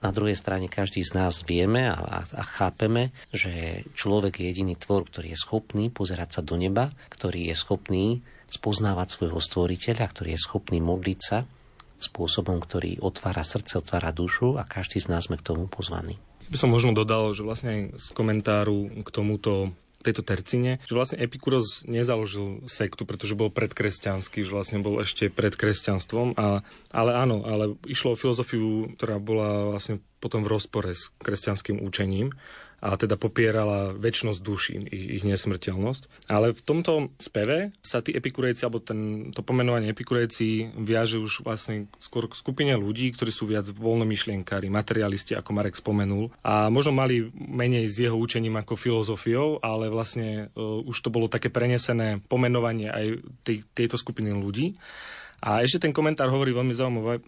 na 0.01 0.11
druhej 0.11 0.37
strane 0.37 0.67
každý 0.67 1.05
z 1.05 1.13
nás 1.17 1.45
vieme 1.45 1.89
a, 1.89 2.25
a 2.25 2.43
chápeme, 2.45 3.13
že 3.33 3.85
človek 3.93 4.41
je 4.41 4.49
jediný 4.49 4.75
tvor, 4.77 5.05
ktorý 5.09 5.33
je 5.33 5.39
schopný 5.39 5.93
pozerať 5.93 6.41
sa 6.41 6.43
do 6.45 6.57
neba, 6.57 6.93
ktorý 7.13 7.53
je 7.53 7.57
schopný 7.57 8.25
spoznávať 8.51 9.09
svojho 9.15 9.39
stvoriteľa, 9.39 10.05
ktorý 10.11 10.35
je 10.35 10.41
schopný 10.41 10.83
modliť 10.83 11.21
sa 11.21 11.47
spôsobom, 12.01 12.59
ktorý 12.59 12.99
otvára 13.05 13.45
srdce, 13.45 13.79
otvára 13.85 14.11
dušu 14.11 14.57
a 14.57 14.65
každý 14.65 15.05
z 15.05 15.13
nás 15.13 15.29
sme 15.29 15.37
k 15.37 15.53
tomu 15.53 15.69
pozvaní. 15.69 16.17
By 16.51 16.57
som 16.59 16.73
možno 16.73 16.97
dodal, 16.97 17.31
že 17.37 17.47
vlastne 17.47 17.69
aj 17.71 17.81
z 18.01 18.07
komentáru 18.11 19.05
k 19.07 19.09
tomuto 19.13 19.71
tejto 20.01 20.25
tercine, 20.25 20.81
že 20.89 20.97
vlastne 20.97 21.21
Epikuros 21.21 21.85
nezaložil 21.85 22.65
sektu, 22.67 23.05
pretože 23.05 23.37
bol 23.37 23.53
predkresťanský, 23.53 24.49
že 24.49 24.53
vlastne 24.53 24.79
bol 24.81 25.01
ešte 25.05 25.29
pred 25.29 25.53
kresťanstvom, 25.53 26.37
a, 26.41 26.65
ale 26.91 27.11
áno, 27.13 27.45
ale 27.45 27.77
išlo 27.85 28.17
o 28.17 28.21
filozofiu, 28.21 28.97
ktorá 28.97 29.21
bola 29.21 29.77
vlastne 29.77 30.01
potom 30.21 30.45
v 30.45 30.53
rozpore 30.53 30.93
s 30.93 31.13
kresťanským 31.21 31.81
učením 31.81 32.37
a 32.81 32.97
teda 32.97 33.21
popierala 33.21 33.93
väčšnosť 33.93 34.41
duší, 34.41 34.75
ich, 34.89 35.21
ich 35.21 35.25
nesmrteľnosť. 35.25 36.29
Ale 36.33 36.57
v 36.57 36.63
tomto 36.65 36.93
speve 37.21 37.77
sa 37.85 38.01
tí 38.01 38.17
epikurejci, 38.17 38.65
alebo 38.65 38.81
ten, 38.81 39.31
to 39.37 39.45
pomenovanie 39.45 39.93
epikurejci 39.93 40.73
viaže 40.81 41.21
už 41.21 41.45
vlastne 41.45 41.93
skôr 42.01 42.27
k 42.27 42.35
skupine 42.35 42.73
ľudí, 42.81 43.13
ktorí 43.13 43.29
sú 43.29 43.45
viac 43.45 43.69
voľnomyšlienkári, 43.69 44.73
materialisti, 44.73 45.37
ako 45.37 45.51
Marek 45.53 45.77
spomenul. 45.77 46.33
A 46.41 46.73
možno 46.73 46.97
mali 46.97 47.29
menej 47.37 47.87
s 47.93 48.01
jeho 48.01 48.17
učením 48.17 48.57
ako 48.57 48.81
filozofiou, 48.81 49.61
ale 49.61 49.93
vlastne 49.93 50.49
uh, 50.57 50.81
už 50.81 50.97
to 51.05 51.13
bolo 51.13 51.29
také 51.29 51.53
prenesené 51.53 52.25
pomenovanie 52.25 52.89
aj 52.89 53.07
tej, 53.45 53.57
tejto 53.77 54.01
skupiny 54.01 54.33
ľudí. 54.33 54.81
A 55.41 55.65
ešte 55.65 55.89
ten 55.89 55.97
komentár 55.97 56.29
hovorí 56.29 56.53
veľmi 56.53 56.77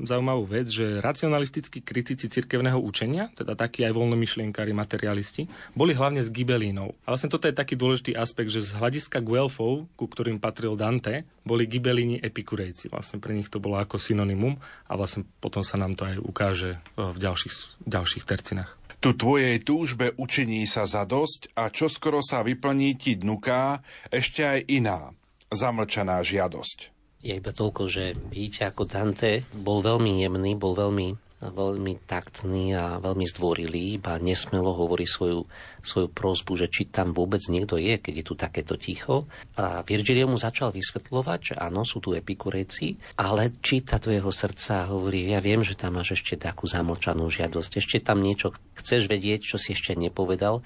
zaujímavú 0.04 0.44
vec, 0.44 0.68
že 0.68 1.00
racionalistickí 1.00 1.80
kritici 1.80 2.28
cirkevného 2.28 2.76
učenia, 2.76 3.32
teda 3.32 3.56
takí 3.56 3.88
aj 3.88 3.96
voľnomyšlienkári, 3.96 4.76
materialisti, 4.76 5.48
boli 5.72 5.96
hlavne 5.96 6.20
z 6.20 6.28
gibelínov. 6.28 6.92
A 7.08 7.16
vlastne 7.16 7.32
toto 7.32 7.48
je 7.48 7.56
taký 7.56 7.72
dôležitý 7.72 8.12
aspekt, 8.12 8.52
že 8.52 8.68
z 8.68 8.76
hľadiska 8.76 9.24
Guelfov, 9.24 9.88
ku 9.96 10.04
ktorým 10.04 10.36
patril 10.36 10.76
Dante, 10.76 11.24
boli 11.40 11.64
gibelíni 11.64 12.20
epikurejci. 12.20 12.92
Vlastne 12.92 13.16
pre 13.16 13.32
nich 13.32 13.48
to 13.48 13.64
bolo 13.64 13.80
ako 13.80 13.96
synonymum 13.96 14.60
a 14.60 14.92
vlastne 14.92 15.24
potom 15.40 15.64
sa 15.64 15.80
nám 15.80 15.96
to 15.96 16.04
aj 16.04 16.20
ukáže 16.20 16.70
e, 16.76 16.78
v 17.00 17.16
ďalších, 17.16 17.88
ďalších 17.88 18.24
tercinách. 18.28 18.76
Tu 19.02 19.16
tvojej 19.18 19.58
túžbe 19.64 20.14
učiní 20.14 20.62
sa 20.68 20.86
zadosť 20.86 21.56
a 21.58 21.72
čoskoro 21.72 22.22
sa 22.22 22.44
vyplní 22.44 22.94
ti 22.94 23.18
dnuká 23.18 23.82
ešte 24.12 24.46
aj 24.46 24.60
iná, 24.70 25.10
zamlčaná 25.50 26.22
žiadosť 26.22 26.92
je 27.22 27.32
iba 27.38 27.54
toľko, 27.54 27.82
že 27.86 28.18
vidíte, 28.34 28.66
ako 28.66 28.82
Dante 28.84 29.46
bol 29.54 29.80
veľmi 29.80 30.26
jemný, 30.26 30.58
bol 30.58 30.74
veľmi 30.74 31.32
veľmi 31.42 32.06
taktný 32.06 32.70
a 32.78 33.02
veľmi 33.02 33.26
zdvorilý, 33.26 33.98
iba 33.98 34.14
nesmelo 34.22 34.78
hovorí 34.78 35.10
svoju, 35.10 35.42
svoju 35.82 36.08
prozbu, 36.14 36.54
že 36.54 36.70
či 36.70 36.86
tam 36.86 37.10
vôbec 37.10 37.42
niekto 37.50 37.74
je, 37.82 37.98
keď 37.98 38.22
je 38.22 38.26
tu 38.26 38.34
takéto 38.38 38.78
ticho. 38.78 39.26
A 39.58 39.82
Virgilio 39.82 40.30
mu 40.30 40.38
začal 40.38 40.70
vysvetľovať, 40.70 41.40
že 41.42 41.54
áno, 41.58 41.82
sú 41.82 41.98
tu 41.98 42.14
epikureci, 42.14 42.94
ale 43.18 43.58
číta 43.58 43.98
do 43.98 44.14
jeho 44.14 44.30
srdca 44.30 44.86
a 44.86 44.88
hovorí, 44.94 45.26
ja 45.26 45.42
viem, 45.42 45.66
že 45.66 45.74
tam 45.74 45.98
máš 45.98 46.14
ešte 46.22 46.38
takú 46.38 46.70
zamlčanú 46.70 47.26
žiadosť, 47.26 47.82
ešte 47.82 47.98
tam 47.98 48.22
niečo 48.22 48.54
chceš 48.78 49.10
vedieť, 49.10 49.42
čo 49.42 49.56
si 49.58 49.74
ešte 49.74 49.98
nepovedal 49.98 50.62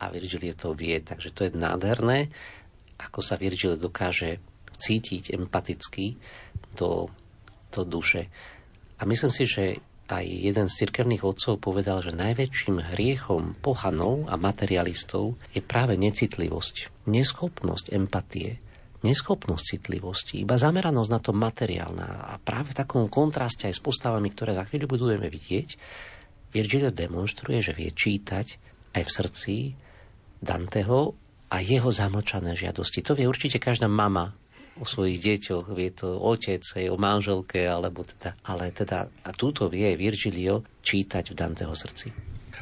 a 0.00 0.04
Virgilio 0.08 0.56
to 0.56 0.72
vie, 0.72 1.04
takže 1.04 1.36
to 1.36 1.40
je 1.44 1.50
nádherné, 1.52 2.32
ako 2.96 3.20
sa 3.20 3.36
Virgilio 3.36 3.76
dokáže 3.76 4.40
cítiť 4.76 5.34
empaticky 5.34 6.18
do, 6.74 7.08
do 7.70 7.82
duše. 7.86 8.28
A 8.98 9.06
myslím 9.06 9.32
si, 9.34 9.44
že 9.46 9.64
aj 10.04 10.24
jeden 10.28 10.68
z 10.68 10.84
cirkevných 10.84 11.24
otcov 11.24 11.56
povedal, 11.64 12.04
že 12.04 12.12
najväčším 12.12 12.92
hriechom 12.92 13.56
pohanov 13.64 14.28
a 14.28 14.36
materialistov 14.36 15.40
je 15.56 15.64
práve 15.64 15.96
necitlivosť, 15.96 17.08
neschopnosť 17.08 17.88
empatie, 17.96 18.60
neschopnosť 19.00 19.64
citlivosti, 19.64 20.44
iba 20.44 20.60
zameranosť 20.60 21.10
na 21.12 21.20
to 21.20 21.32
materiálne. 21.32 22.04
A 22.04 22.36
práve 22.40 22.72
v 22.72 22.78
takom 22.84 23.08
kontraste 23.08 23.68
aj 23.68 23.76
s 23.76 23.84
postavami, 23.84 24.28
ktoré 24.32 24.56
za 24.56 24.64
chvíľu 24.68 24.96
budeme 24.96 25.28
vidieť, 25.28 25.68
Virgilio 26.54 26.94
demonstruje, 26.94 27.58
že 27.64 27.74
vie 27.74 27.90
čítať 27.90 28.46
aj 28.94 29.02
v 29.02 29.10
srdci 29.10 29.54
Danteho 30.38 31.16
a 31.50 31.56
jeho 31.58 31.90
zamlčané 31.90 32.54
žiadosti. 32.54 33.02
To 33.02 33.18
vie 33.18 33.26
určite 33.26 33.58
každá 33.58 33.90
mama 33.90 34.36
o 34.78 34.84
svojich 34.84 35.22
deťoch, 35.22 35.70
vie 35.74 35.90
to 35.94 36.18
otec, 36.18 36.62
aj 36.62 36.86
o 36.90 36.96
manželke, 36.98 37.62
alebo 37.62 38.02
teda, 38.02 38.34
ale 38.46 38.74
teda 38.74 39.06
a 39.06 39.30
túto 39.30 39.70
vie 39.70 39.94
Virgilio 39.94 40.66
čítať 40.82 41.30
v 41.30 41.38
Danteho 41.38 41.74
srdci. 41.74 42.10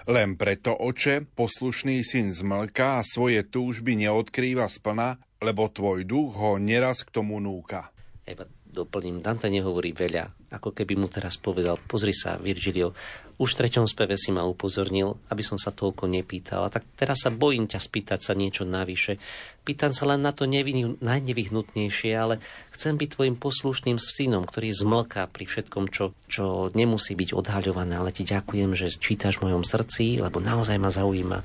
Len 0.09 0.35
preto, 0.35 0.75
oče, 0.75 1.29
poslušný 1.37 2.03
syn 2.03 2.35
zmlka 2.35 2.99
a 2.99 3.07
svoje 3.07 3.45
túžby 3.47 3.95
neodkrýva 3.95 4.67
splna, 4.67 5.21
lebo 5.39 5.71
tvoj 5.71 6.03
duch 6.03 6.35
ho 6.39 6.59
neraz 6.59 7.07
k 7.07 7.15
tomu 7.15 7.39
núka. 7.39 7.93
Eba, 8.27 8.49
doplním, 8.73 9.21
Dante 9.21 9.53
nehovorí 9.53 9.93
veľa. 9.93 10.53
Ako 10.57 10.73
keby 10.73 10.97
mu 10.97 11.07
teraz 11.13 11.37
povedal, 11.37 11.77
pozri 11.77 12.17
sa, 12.17 12.41
Virgilio, 12.41 12.97
už 13.43 13.59
v 13.59 13.67
treťom 13.67 13.91
speve 13.91 14.15
si 14.15 14.31
ma 14.31 14.47
upozornil, 14.47 15.19
aby 15.27 15.43
som 15.43 15.59
sa 15.59 15.75
toľko 15.75 16.07
nepýtal. 16.07 16.63
A 16.63 16.71
tak 16.71 16.87
teraz 16.95 17.27
sa 17.27 17.35
bojím 17.35 17.67
ťa 17.67 17.83
spýtať 17.83 18.23
sa 18.23 18.39
niečo 18.39 18.63
navyše. 18.63 19.19
Pýtam 19.67 19.91
sa 19.91 20.07
len 20.07 20.23
na 20.23 20.31
to 20.31 20.47
nevy, 20.47 20.95
najnevyhnutnejšie, 21.03 22.15
ale 22.15 22.39
chcem 22.71 22.95
byť 22.95 23.09
tvojim 23.11 23.35
poslušným 23.35 23.99
synom, 23.99 24.47
ktorý 24.47 24.71
zmlká 24.71 25.27
pri 25.27 25.51
všetkom, 25.51 25.91
čo, 25.91 26.15
čo 26.31 26.71
nemusí 26.71 27.19
byť 27.19 27.35
odhaľované. 27.35 27.99
Ale 27.99 28.15
ti 28.15 28.23
ďakujem, 28.23 28.79
že 28.79 28.95
čítaš 28.95 29.43
v 29.43 29.51
mojom 29.51 29.67
srdci, 29.67 30.23
lebo 30.23 30.39
naozaj 30.39 30.79
ma 30.79 30.95
zaujíma, 30.95 31.43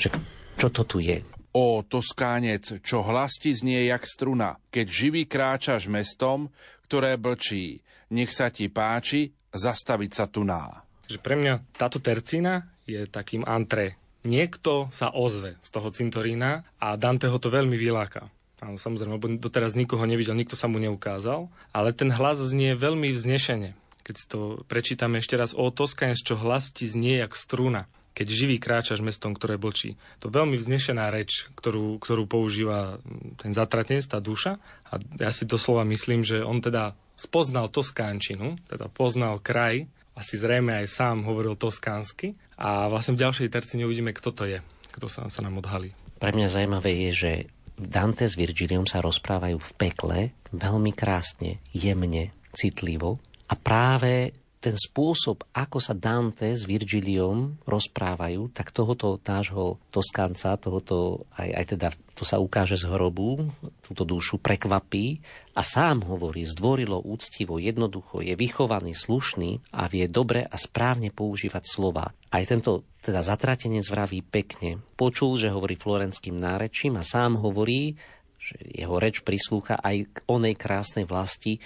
že 0.00 0.08
čo 0.56 0.72
to 0.72 0.88
tu 0.88 1.04
je. 1.04 1.20
Ó, 1.52 1.84
Toskánec, 1.84 2.80
čo 2.80 3.04
hlas 3.04 3.36
ti 3.36 3.52
znie 3.52 3.92
jak 3.92 4.08
struna, 4.08 4.56
keď 4.72 4.86
živý 4.88 5.28
kráčaš 5.28 5.88
mestom, 5.88 6.48
ktoré 6.88 7.20
blčí. 7.20 7.84
Nech 8.12 8.32
sa 8.32 8.48
ti 8.48 8.72
páči, 8.72 9.36
zastaviť 9.52 10.10
sa 10.12 10.28
tu 10.28 10.44
ná. 10.44 10.85
Že 11.06 11.18
pre 11.22 11.34
mňa 11.38 11.62
táto 11.76 12.02
tercína 12.02 12.66
je 12.86 13.06
takým 13.06 13.46
antre. 13.46 13.98
Niekto 14.26 14.90
sa 14.90 15.14
ozve 15.14 15.54
z 15.62 15.68
toho 15.70 15.88
cintorína 15.94 16.66
a 16.82 16.98
Dante 16.98 17.30
ho 17.30 17.38
to 17.38 17.46
veľmi 17.46 17.78
vyláka. 17.78 18.26
Ale 18.58 18.80
samozrejme, 18.80 19.20
lebo 19.20 19.28
doteraz 19.36 19.76
nikoho 19.76 20.02
nevidel, 20.08 20.34
nikto 20.34 20.56
sa 20.56 20.66
mu 20.66 20.80
neukázal, 20.80 21.52
ale 21.76 21.92
ten 21.92 22.08
hlas 22.08 22.40
znie 22.40 22.72
veľmi 22.74 23.12
vznešene. 23.12 23.76
Keď 24.02 24.14
si 24.16 24.26
to 24.26 24.64
prečítame 24.66 25.20
ešte 25.20 25.36
raz, 25.36 25.52
o 25.52 25.68
Toskanec, 25.68 26.18
čo 26.18 26.38
hlas 26.40 26.72
ti 26.72 26.88
znie 26.88 27.20
jak 27.22 27.36
struna 27.36 27.86
keď 28.16 28.32
živý 28.32 28.56
kráčaš 28.56 29.04
mestom, 29.04 29.36
ktoré 29.36 29.60
blčí. 29.60 30.00
To 30.24 30.32
je 30.32 30.36
veľmi 30.40 30.56
vznešená 30.56 31.12
reč, 31.12 31.52
ktorú, 31.52 32.00
ktorú 32.00 32.24
používa 32.24 32.96
ten 33.36 33.52
zatratnec, 33.52 34.00
tá 34.08 34.24
duša. 34.24 34.56
A 34.88 34.96
ja 35.20 35.28
si 35.36 35.44
doslova 35.44 35.84
myslím, 35.84 36.24
že 36.24 36.40
on 36.40 36.64
teda 36.64 36.96
spoznal 37.20 37.68
Toskánčinu, 37.68 38.56
teda 38.72 38.88
poznal 38.88 39.36
kraj, 39.44 39.84
asi 40.16 40.40
zrejme 40.40 40.72
aj 40.82 40.86
sám 40.88 41.28
hovoril 41.28 41.54
toskánsky 41.60 42.34
a 42.56 42.88
vlastne 42.88 43.14
v 43.14 43.22
ďalšej 43.28 43.52
terci 43.52 43.76
neuvidíme, 43.76 44.16
kto 44.16 44.32
to 44.32 44.48
je, 44.48 44.58
kto 44.96 45.06
sa, 45.12 45.28
sa 45.28 45.40
nám 45.44 45.60
odhalí. 45.60 45.92
Pre 46.16 46.32
mňa 46.32 46.48
zaujímavé 46.48 46.90
je, 47.06 47.10
že 47.12 47.32
Dante 47.76 48.24
s 48.24 48.40
Virgiliom 48.40 48.88
sa 48.88 49.04
rozprávajú 49.04 49.60
v 49.60 49.70
pekle 49.76 50.18
veľmi 50.56 50.96
krásne, 50.96 51.60
jemne, 51.76 52.32
citlivo 52.56 53.20
a 53.52 53.54
práve 53.54 54.32
ten 54.56 54.74
spôsob, 54.74 55.44
ako 55.52 55.78
sa 55.78 55.92
Dante 55.92 56.48
s 56.50 56.64
Virgiliom 56.64 57.60
rozprávajú, 57.68 58.50
tak 58.50 58.72
tohoto 58.72 59.20
nášho 59.20 59.78
Toskanca, 59.92 60.56
tohoto 60.56 61.28
aj, 61.36 61.48
aj 61.52 61.64
teda 61.76 61.88
to 62.16 62.24
sa 62.24 62.40
ukáže 62.40 62.80
z 62.80 62.88
hrobu, 62.88 63.52
túto 63.84 64.08
dušu 64.08 64.40
prekvapí 64.40 65.20
a 65.52 65.60
sám 65.60 66.08
hovorí 66.08 66.48
zdvorilo, 66.48 67.04
úctivo, 67.04 67.60
jednoducho, 67.60 68.24
je 68.24 68.32
vychovaný, 68.32 68.96
slušný 68.96 69.76
a 69.76 69.84
vie 69.92 70.08
dobre 70.08 70.40
a 70.48 70.56
správne 70.56 71.12
používať 71.12 71.64
slova. 71.68 72.16
Aj 72.32 72.44
tento 72.48 72.88
teda 73.04 73.20
zatratenec 73.20 73.84
vraví 73.84 74.24
pekne. 74.24 74.80
Počul, 74.96 75.36
že 75.36 75.52
hovorí 75.52 75.76
florenským 75.76 76.34
nárečím 76.34 76.96
a 76.96 77.04
sám 77.04 77.36
hovorí, 77.36 77.94
že 78.40 78.56
jeho 78.64 78.96
reč 78.96 79.20
prislúcha 79.20 79.76
aj 79.76 79.96
k 80.08 80.16
onej 80.24 80.56
krásnej 80.56 81.04
vlasti, 81.04 81.60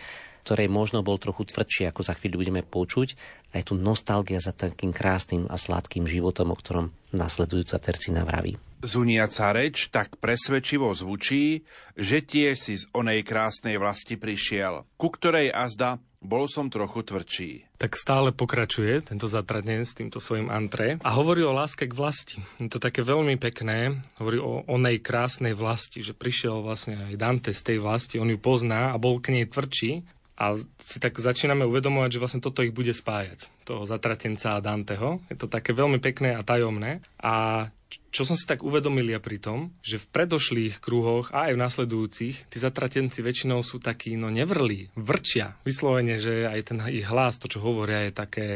ktorej 0.46 0.68
možno 0.72 1.04
bol 1.04 1.20
trochu 1.20 1.48
tvrdší, 1.48 1.90
ako 1.90 2.00
za 2.04 2.14
chvíľu 2.16 2.42
budeme 2.44 2.62
počuť, 2.64 3.14
aj 3.56 3.70
tu 3.70 3.74
nostalgia 3.78 4.38
za 4.38 4.54
takým 4.54 4.94
krásnym 4.94 5.50
a 5.50 5.58
sladkým 5.58 6.06
životom, 6.06 6.54
o 6.54 6.56
ktorom 6.56 6.94
nasledujúca 7.10 7.82
tercina 7.82 8.22
vraví. 8.22 8.56
Zuniaca 8.80 9.52
reč 9.52 9.92
tak 9.92 10.16
presvedčivo 10.16 10.88
zvučí, 10.96 11.68
že 12.00 12.24
tiež 12.24 12.54
si 12.56 12.80
z 12.80 12.88
onej 12.96 13.20
krásnej 13.28 13.76
vlasti 13.76 14.16
prišiel, 14.16 14.88
ku 14.96 15.12
ktorej 15.12 15.52
azda 15.52 16.00
bol 16.20 16.44
som 16.48 16.68
trochu 16.68 17.00
tvrdší. 17.00 17.50
Tak 17.80 17.96
stále 17.96 18.28
pokračuje 18.32 19.00
tento 19.00 19.24
zatradnen 19.24 19.88
s 19.88 19.96
týmto 19.96 20.20
svojim 20.20 20.52
antre 20.52 21.00
a 21.00 21.10
hovorí 21.16 21.40
o 21.40 21.56
láske 21.56 21.88
k 21.88 21.96
vlasti. 21.96 22.38
Je 22.60 22.68
to 22.68 22.76
také 22.76 23.00
veľmi 23.00 23.40
pekné, 23.40 24.04
hovorí 24.20 24.36
o 24.36 24.60
onej 24.68 25.00
krásnej 25.00 25.56
vlasti, 25.56 26.04
že 26.04 26.12
prišiel 26.12 26.60
vlastne 26.60 27.08
aj 27.08 27.16
Dante 27.16 27.52
z 27.56 27.72
tej 27.72 27.78
vlasti, 27.80 28.20
on 28.20 28.28
ju 28.28 28.36
pozná 28.36 28.92
a 28.92 29.00
bol 29.00 29.16
k 29.20 29.32
nej 29.32 29.48
tvrdší 29.48 30.19
a 30.40 30.56
si 30.80 30.96
tak 30.96 31.20
začíname 31.20 31.68
uvedomovať, 31.68 32.16
že 32.16 32.20
vlastne 32.24 32.40
toto 32.40 32.64
ich 32.64 32.72
bude 32.72 32.96
spájať, 32.96 33.52
toho 33.68 33.84
zatratenca 33.84 34.56
a 34.56 34.64
Danteho. 34.64 35.20
Je 35.28 35.36
to 35.36 35.52
také 35.52 35.76
veľmi 35.76 36.00
pekné 36.00 36.32
a 36.32 36.40
tajomné. 36.40 37.04
A 37.20 37.68
čo 38.08 38.24
som 38.24 38.40
si 38.40 38.48
tak 38.48 38.64
uvedomil 38.64 39.12
ja 39.12 39.20
pri 39.20 39.36
tom, 39.36 39.76
že 39.84 40.00
v 40.00 40.08
predošlých 40.08 40.80
kruhoch 40.80 41.28
a 41.36 41.52
aj 41.52 41.60
v 41.60 41.62
nasledujúcich, 41.62 42.36
tí 42.48 42.56
zatratenci 42.56 43.20
väčšinou 43.20 43.60
sú 43.60 43.84
takí, 43.84 44.16
no 44.16 44.32
nevrlí, 44.32 44.96
vrčia. 44.96 45.60
Vyslovene, 45.68 46.16
že 46.16 46.48
aj 46.48 46.60
ten 46.72 46.78
ich 46.88 47.04
hlas, 47.04 47.36
to 47.36 47.52
čo 47.52 47.60
hovoria, 47.60 48.08
je 48.08 48.12
také 48.16 48.48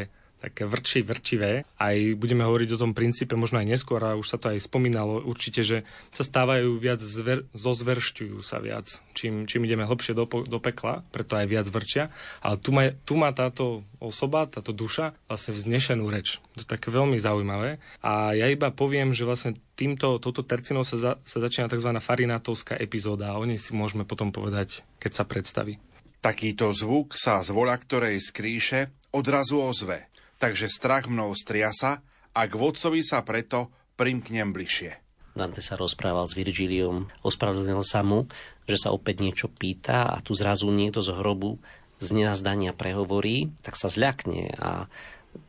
také 0.44 0.68
vrči, 0.68 1.00
vrčivé. 1.00 1.64
Aj 1.80 1.96
budeme 2.20 2.44
hovoriť 2.44 2.76
o 2.76 2.80
tom 2.80 2.92
princípe 2.92 3.32
možno 3.32 3.64
aj 3.64 3.68
neskôr, 3.72 4.04
a 4.04 4.20
už 4.20 4.28
sa 4.28 4.36
to 4.36 4.52
aj 4.52 4.60
spomínalo 4.60 5.24
určite, 5.24 5.64
že 5.64 5.88
sa 6.12 6.20
stávajú 6.20 6.76
viac, 6.76 7.00
zver, 7.00 7.48
zozveršťujú 7.56 8.36
sa 8.44 8.60
viac, 8.60 9.00
čím, 9.16 9.48
čím 9.48 9.64
ideme 9.64 9.88
hlbšie 9.88 10.12
do, 10.12 10.28
do 10.28 10.58
pekla, 10.60 11.00
preto 11.08 11.40
aj 11.40 11.46
viac 11.48 11.66
vrčia. 11.72 12.12
Ale 12.44 12.60
tu 12.60 12.76
má, 12.76 12.92
tu 13.08 13.16
má 13.16 13.32
táto 13.32 13.82
osoba, 13.96 14.44
táto 14.44 14.76
duša 14.76 15.16
vlastne 15.26 15.56
vznešenú 15.56 16.04
reč. 16.12 16.38
To 16.54 16.62
je 16.62 16.68
také 16.68 16.92
veľmi 16.92 17.16
zaujímavé. 17.16 17.80
A 18.04 18.36
ja 18.36 18.46
iba 18.52 18.68
poviem, 18.68 19.16
že 19.16 19.24
vlastne 19.24 19.56
týmto, 19.74 20.20
touto 20.20 20.44
tercinou 20.44 20.84
sa, 20.84 20.96
za, 21.00 21.12
sa 21.24 21.38
začína 21.40 21.72
tzv. 21.72 21.90
farinátovská 21.98 22.76
epizóda 22.76 23.32
a 23.32 23.40
o 23.40 23.44
nej 23.48 23.58
si 23.58 23.72
môžeme 23.72 24.04
potom 24.04 24.30
povedať, 24.30 24.84
keď 25.00 25.12
sa 25.16 25.24
predstaví. 25.24 25.80
Takýto 26.24 26.72
zvuk 26.72 27.12
sa 27.16 27.44
z 27.44 27.52
vola 27.52 27.76
ktorej 27.76 28.16
skríše 28.16 28.88
odrazu 29.12 29.60
ozve 29.60 30.13
takže 30.44 30.68
strach 30.68 31.08
mnou 31.08 31.32
striasa 31.32 32.04
a 32.36 32.40
k 32.44 32.52
vodcovi 32.52 33.00
sa 33.00 33.24
preto 33.24 33.72
primknem 33.96 34.52
bližšie. 34.52 35.00
Dante 35.32 35.64
sa 35.64 35.80
rozprával 35.80 36.28
s 36.28 36.36
Virgiliom, 36.36 37.08
ospravedlnil 37.24 37.80
sa 37.80 38.04
mu, 38.04 38.28
že 38.68 38.76
sa 38.76 38.92
opäť 38.92 39.24
niečo 39.24 39.48
pýta 39.48 40.04
a 40.04 40.20
tu 40.20 40.36
zrazu 40.36 40.68
niekto 40.68 41.00
z 41.00 41.16
hrobu 41.16 41.64
z 41.96 42.12
nenazdania 42.12 42.76
prehovorí, 42.76 43.56
tak 43.64 43.80
sa 43.80 43.88
zľakne 43.88 44.52
a 44.60 44.84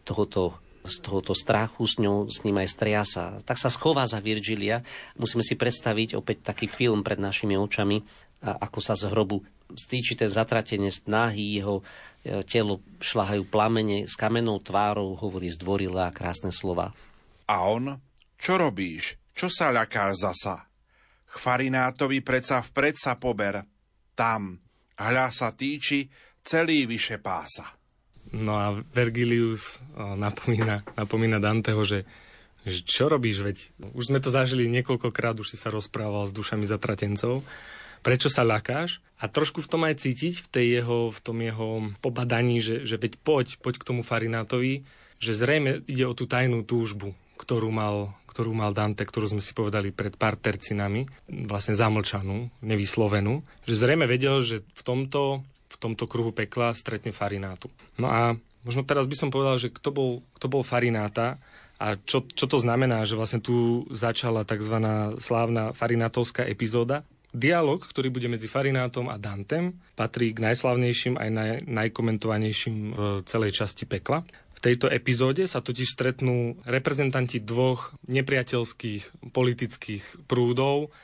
tohoto 0.08 0.63
z 0.86 1.01
tohoto 1.01 1.34
strachu 1.34 1.81
s 1.89 1.97
ňou, 1.97 2.29
s 2.29 2.45
ním 2.45 2.62
aj 2.62 2.69
striasa. 2.69 3.23
Tak 3.41 3.58
sa 3.58 3.73
schová 3.73 4.05
za 4.05 4.21
Virgilia. 4.21 4.86
Musíme 5.17 5.41
si 5.41 5.58
predstaviť 5.58 6.13
opäť 6.13 6.45
taký 6.45 6.69
film 6.69 7.01
pred 7.01 7.17
našimi 7.17 7.58
očami, 7.58 8.05
ako 8.45 8.79
sa 8.86 8.93
z 8.93 9.10
hrobu 9.10 9.41
stýči 9.73 10.13
ten 10.13 10.29
zatratenie 10.29 10.93
snahy, 10.93 11.58
jeho 11.58 11.81
telo 12.49 12.81
šlahajú 12.97 13.45
plamene, 13.45 14.09
s 14.09 14.17
kamenou 14.17 14.57
tvárou 14.57 15.13
hovorí 15.13 15.47
zdvorilé 15.53 16.09
a 16.09 16.15
krásne 16.15 16.49
slova. 16.49 16.91
A 17.45 17.69
on? 17.69 18.01
Čo 18.35 18.57
robíš? 18.57 19.21
Čo 19.38 19.53
sa 19.53 19.69
ľakáš 19.69 20.25
zasa? 20.25 20.65
Chvarinátovi 21.29 22.23
preca 22.25 22.63
vpred 22.63 22.95
sa 22.97 23.19
pober. 23.19 23.61
Tam. 24.17 24.57
Hľa 24.95 25.27
sa 25.29 25.51
týči, 25.51 26.07
celý 26.41 26.88
vyše 26.88 27.19
pása. 27.19 27.75
No 28.33 28.57
a 28.57 28.73
Vergilius 28.95 29.83
napomína, 29.93 30.81
napomína 30.97 31.38
Danteho, 31.38 31.83
že, 31.85 32.07
že 32.65 32.81
čo 32.81 33.11
robíš, 33.11 33.43
veď 33.43 33.57
už 33.93 34.09
sme 34.09 34.23
to 34.23 34.33
zažili 34.33 34.65
niekoľkokrát, 34.71 35.38
už 35.38 35.53
si 35.53 35.57
sa 35.59 35.69
rozprával 35.69 36.25
s 36.25 36.33
dušami 36.33 36.65
zatratencov 36.65 37.45
prečo 38.05 38.29
sa 38.29 38.45
ľakáš 38.45 39.01
a 39.17 39.25
trošku 39.25 39.65
v 39.65 39.69
tom 39.73 39.81
aj 39.89 40.05
cítiť, 40.05 40.45
v, 40.45 40.47
tej 40.53 40.65
jeho, 40.81 41.09
v 41.09 41.19
tom 41.25 41.41
jeho 41.41 41.89
pobadaní, 42.05 42.61
že, 42.61 42.85
že 42.85 43.01
veď 43.01 43.17
poď, 43.25 43.57
poď 43.57 43.81
k 43.81 43.87
tomu 43.89 44.05
Farinátovi, 44.05 44.85
že 45.17 45.33
zrejme 45.33 45.81
ide 45.89 46.05
o 46.05 46.13
tú 46.13 46.29
tajnú 46.29 46.61
túžbu, 46.61 47.17
ktorú 47.41 47.73
mal, 47.73 48.13
ktorú 48.29 48.53
mal 48.53 48.77
Dante, 48.77 49.01
ktorú 49.01 49.33
sme 49.33 49.41
si 49.41 49.57
povedali 49.57 49.89
pred 49.89 50.13
pár 50.13 50.37
tercinami, 50.37 51.09
vlastne 51.49 51.73
zamlčanú, 51.73 52.53
nevyslovenú, 52.61 53.41
že 53.65 53.73
zrejme 53.73 54.05
vedel, 54.05 54.45
že 54.45 54.61
v 54.61 54.81
tomto, 54.85 55.41
v 55.73 55.75
tomto 55.81 56.05
kruhu 56.05 56.29
pekla 56.29 56.77
stretne 56.77 57.09
Farinátu. 57.09 57.73
No 57.97 58.13
a 58.13 58.37
možno 58.61 58.85
teraz 58.85 59.09
by 59.09 59.15
som 59.17 59.33
povedal, 59.33 59.57
že 59.57 59.73
kto 59.73 59.89
bol, 59.89 60.11
kto 60.37 60.45
bol 60.45 60.61
Farináta 60.61 61.41
a 61.75 61.99
čo, 61.99 62.23
čo 62.23 62.45
to 62.47 62.61
znamená, 62.61 63.03
že 63.03 63.17
vlastne 63.19 63.43
tu 63.43 63.83
začala 63.91 64.47
tzv. 64.47 64.77
slávna 65.19 65.75
farinátovská 65.75 66.47
epizóda, 66.47 67.03
Dialóg, 67.35 67.83
ktorý 67.91 68.07
bude 68.07 68.31
medzi 68.31 68.47
Farinátom 68.47 69.11
a 69.11 69.19
Dantem, 69.19 69.75
patrí 69.99 70.31
k 70.31 70.39
najslavnejším 70.39 71.19
aj 71.19 71.29
naj, 71.29 71.51
najkomentovanejším 71.67 72.77
v 72.95 72.99
celej 73.27 73.51
časti 73.59 73.83
pekla. 73.83 74.23
V 74.55 74.59
tejto 74.63 74.87
epizóde 74.87 75.43
sa 75.43 75.59
totiž 75.59 75.91
stretnú 75.91 76.55
reprezentanti 76.63 77.43
dvoch 77.43 77.91
nepriateľských 78.07 79.35
politických 79.35 80.25
prúdov 80.31 80.95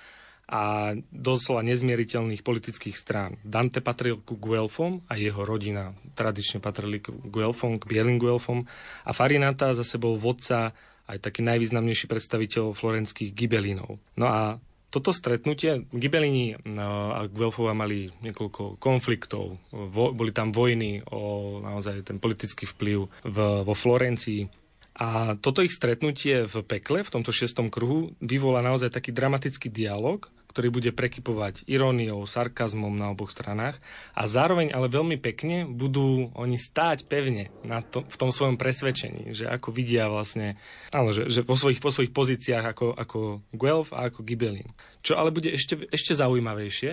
a 0.47 0.95
doslova 1.11 1.63
nezmieriteľných 1.67 2.43
politických 2.43 2.95
strán. 2.95 3.35
Dante 3.43 3.83
patril 3.83 4.23
ku 4.23 4.39
Guelfom 4.39 5.03
a 5.11 5.19
jeho 5.19 5.43
rodina 5.43 5.91
tradične 6.15 6.63
patrili 6.63 7.03
k 7.03 7.11
Guelfom, 7.11 7.75
k 7.79 7.87
bielým 7.91 8.19
Guelfom 8.19 8.63
a 9.03 9.11
Farinata 9.11 9.75
zase 9.75 9.99
bol 9.99 10.15
vodca 10.15 10.71
aj 11.11 11.19
taký 11.19 11.43
najvýznamnejší 11.43 12.07
predstaviteľ 12.07 12.71
florenských 12.71 13.35
gibelínov. 13.35 13.99
No 14.15 14.25
a 14.31 14.63
toto 14.91 15.15
stretnutie, 15.15 15.87
Gibelini 15.89 16.53
no, 16.67 17.15
a 17.15 17.25
Guelfova 17.31 17.71
mali 17.71 18.11
niekoľko 18.21 18.75
konfliktov, 18.75 19.55
vo, 19.71 20.11
boli 20.11 20.35
tam 20.35 20.51
vojny 20.51 20.99
o 21.15 21.57
naozaj 21.63 22.03
ten 22.03 22.19
politický 22.19 22.67
vplyv 22.67 23.07
v, 23.23 23.37
vo 23.63 23.73
Florencii. 23.73 24.51
A 24.99 25.39
toto 25.39 25.63
ich 25.63 25.71
stretnutie 25.71 26.43
v 26.43 26.55
pekle, 26.67 27.07
v 27.07 27.13
tomto 27.15 27.31
šiestom 27.31 27.71
kruhu, 27.71 28.11
vyvolá 28.19 28.59
naozaj 28.59 28.91
taký 28.91 29.15
dramatický 29.15 29.71
dialog, 29.71 30.27
ktorý 30.51 30.67
bude 30.67 30.91
prekypovať 30.91 31.63
iróniou, 31.65 32.27
sarkazmom 32.27 32.91
na 32.91 33.15
oboch 33.15 33.31
stranách 33.31 33.79
a 34.11 34.27
zároveň 34.27 34.75
ale 34.75 34.91
veľmi 34.91 35.15
pekne 35.15 35.63
budú 35.63 36.27
oni 36.35 36.59
stáť 36.59 37.07
pevne 37.07 37.47
na 37.63 37.79
to, 37.79 38.03
v 38.03 38.15
tom 38.19 38.35
svojom 38.35 38.59
presvedčení, 38.59 39.31
že 39.31 39.47
ako 39.47 39.71
vidia 39.71 40.11
vlastne, 40.11 40.59
áno, 40.91 41.15
že, 41.15 41.31
že 41.31 41.47
po, 41.47 41.55
svojich, 41.55 41.79
po 41.79 41.95
svojich 41.95 42.11
pozíciách 42.11 42.65
ako, 42.75 42.87
ako 42.99 43.19
Guelph 43.55 43.95
a 43.95 44.11
ako 44.11 44.27
Gibelin. 44.27 44.67
Čo 44.99 45.15
ale 45.15 45.31
bude 45.31 45.55
ešte, 45.55 45.87
ešte 45.87 46.11
zaujímavejšie, 46.19 46.91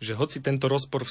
že 0.00 0.12
hoci 0.16 0.40
tento 0.40 0.72
rozpor 0.72 1.04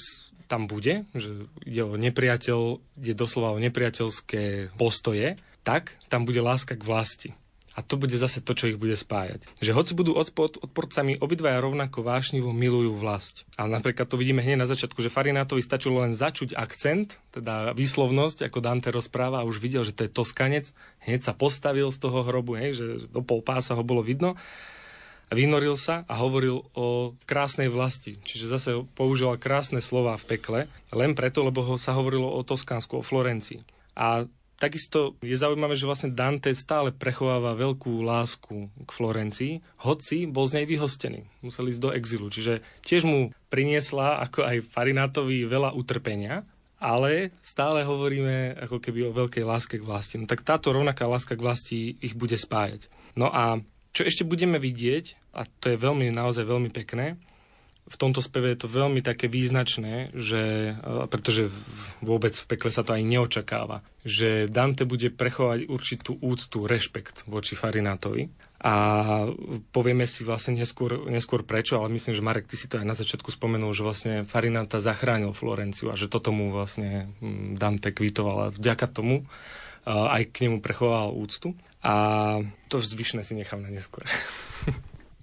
tam 0.46 0.66
bude, 0.66 1.06
že 1.14 1.50
ide 1.66 1.82
o 1.86 1.98
nepriateľ, 1.98 2.60
ide 3.02 3.14
doslova 3.14 3.54
o 3.54 3.62
nepriateľské 3.62 4.74
postoje, 4.78 5.38
tak 5.66 5.98
tam 6.10 6.26
bude 6.26 6.42
láska 6.42 6.78
k 6.78 6.86
vlasti 6.86 7.30
a 7.76 7.84
to 7.84 8.00
bude 8.00 8.16
zase 8.16 8.40
to, 8.40 8.56
čo 8.56 8.72
ich 8.72 8.80
bude 8.80 8.96
spájať. 8.96 9.44
Že 9.60 9.76
hoci 9.76 9.92
budú 10.00 10.16
odpor, 10.16 10.56
odporcami, 10.64 11.20
obidvaja 11.20 11.60
rovnako 11.60 12.08
vášnivo 12.08 12.56
milujú 12.56 12.96
vlast. 12.96 13.44
A 13.60 13.68
napríklad 13.68 14.08
to 14.08 14.16
vidíme 14.16 14.40
hneď 14.40 14.64
na 14.64 14.70
začiatku, 14.72 15.04
že 15.04 15.12
Farinátovi 15.12 15.60
stačilo 15.60 16.00
len 16.00 16.16
začuť 16.16 16.56
akcent, 16.56 17.20
teda 17.36 17.76
výslovnosť, 17.76 18.48
ako 18.48 18.64
Dante 18.64 18.90
rozpráva 18.96 19.44
a 19.44 19.48
už 19.48 19.60
videl, 19.60 19.84
že 19.84 19.92
to 19.92 20.08
je 20.08 20.16
Toskanec. 20.16 20.72
Hneď 21.04 21.28
sa 21.28 21.36
postavil 21.36 21.92
z 21.92 22.00
toho 22.00 22.24
hrobu, 22.24 22.56
hej, 22.56 22.80
že 22.80 22.86
do 23.12 23.20
pol 23.20 23.44
pása 23.44 23.76
ho 23.76 23.84
bolo 23.84 24.00
vidno. 24.00 24.40
Vynoril 25.36 25.76
sa 25.76 26.08
a 26.08 26.22
hovoril 26.22 26.64
o 26.78 27.18
krásnej 27.28 27.68
vlasti. 27.68 28.16
Čiže 28.24 28.46
zase 28.48 28.70
použil 28.96 29.36
krásne 29.36 29.84
slova 29.84 30.16
v 30.16 30.38
pekle, 30.38 30.60
len 30.96 31.12
preto, 31.12 31.44
lebo 31.44 31.60
ho 31.66 31.76
sa 31.76 31.92
hovorilo 31.92 32.30
o 32.30 32.40
Toskánsku, 32.46 33.02
o 33.02 33.04
Florencii. 33.04 33.66
A 34.00 34.30
Takisto 34.56 35.20
je 35.20 35.36
zaujímavé, 35.36 35.76
že 35.76 35.84
vlastne 35.84 36.16
Dante 36.16 36.56
stále 36.56 36.96
prechováva 36.96 37.60
veľkú 37.60 38.00
lásku 38.08 38.72
k 38.72 38.90
Florencii, 38.90 39.54
hoci 39.84 40.32
bol 40.32 40.48
z 40.48 40.64
nej 40.64 40.66
vyhostený. 40.66 41.28
Musel 41.44 41.76
ísť 41.76 41.82
do 41.84 41.92
exilu, 41.92 42.32
čiže 42.32 42.64
tiež 42.88 43.04
mu 43.04 43.36
priniesla, 43.52 44.24
ako 44.24 44.48
aj 44.48 44.64
Farinátovi, 44.72 45.44
veľa 45.44 45.76
utrpenia, 45.76 46.48
ale 46.80 47.36
stále 47.44 47.84
hovoríme 47.84 48.56
ako 48.64 48.80
keby 48.80 49.12
o 49.12 49.16
veľkej 49.16 49.44
láske 49.44 49.76
k 49.76 49.88
vlasti. 49.88 50.16
No 50.20 50.26
tak 50.28 50.48
táto 50.48 50.72
rovnaká 50.72 51.04
láska 51.04 51.36
k 51.36 51.44
vlasti 51.44 51.80
ich 52.00 52.16
bude 52.16 52.40
spájať. 52.40 52.88
No 53.20 53.28
a 53.28 53.60
čo 53.96 54.08
ešte 54.08 54.28
budeme 54.28 54.60
vidieť, 54.60 55.36
a 55.36 55.48
to 55.48 55.72
je 55.72 55.78
veľmi, 55.80 56.12
naozaj 56.12 56.48
veľmi 56.48 56.72
pekné, 56.72 57.20
v 57.86 58.02
tomto 58.02 58.18
speve 58.18 58.58
je 58.58 58.66
to 58.66 58.70
veľmi 58.70 59.06
také 59.06 59.30
význačné, 59.30 60.10
že, 60.18 60.74
e, 60.74 61.06
pretože 61.06 61.54
vôbec 62.02 62.34
v 62.34 62.46
pekle 62.50 62.74
sa 62.74 62.82
to 62.82 62.98
aj 62.98 63.06
neočakáva, 63.06 63.86
že 64.02 64.50
Dante 64.50 64.90
bude 64.90 65.14
prechovať 65.14 65.70
určitú 65.70 66.18
úctu, 66.18 66.66
rešpekt 66.66 67.30
voči 67.30 67.54
Farinátovi. 67.54 68.34
A 68.66 68.74
povieme 69.70 70.10
si 70.10 70.26
vlastne 70.26 70.58
neskôr, 70.58 71.06
neskôr 71.06 71.46
prečo, 71.46 71.78
ale 71.78 71.94
myslím, 71.94 72.18
že 72.18 72.26
Marek, 72.26 72.50
ty 72.50 72.58
si 72.58 72.66
to 72.66 72.82
aj 72.82 72.90
na 72.90 72.98
začiatku 72.98 73.30
spomenul, 73.30 73.70
že 73.78 73.86
vlastne 73.86 74.14
Farináta 74.26 74.82
zachránil 74.82 75.38
Florenciu 75.38 75.94
a 75.94 76.00
že 76.00 76.10
toto 76.10 76.34
mu 76.34 76.50
vlastne 76.50 77.14
mm, 77.22 77.62
Dante 77.62 77.94
kvitoval 77.94 78.50
a 78.50 78.54
vďaka 78.54 78.90
tomu 78.90 79.22
e, 79.22 79.24
aj 79.94 80.34
k 80.34 80.50
nemu 80.50 80.58
prechoval 80.58 81.14
úctu. 81.14 81.54
A 81.86 81.94
to 82.66 82.82
zvyšné 82.82 83.22
si 83.22 83.38
nechám 83.38 83.62
na 83.62 83.70
neskôr. 83.70 84.10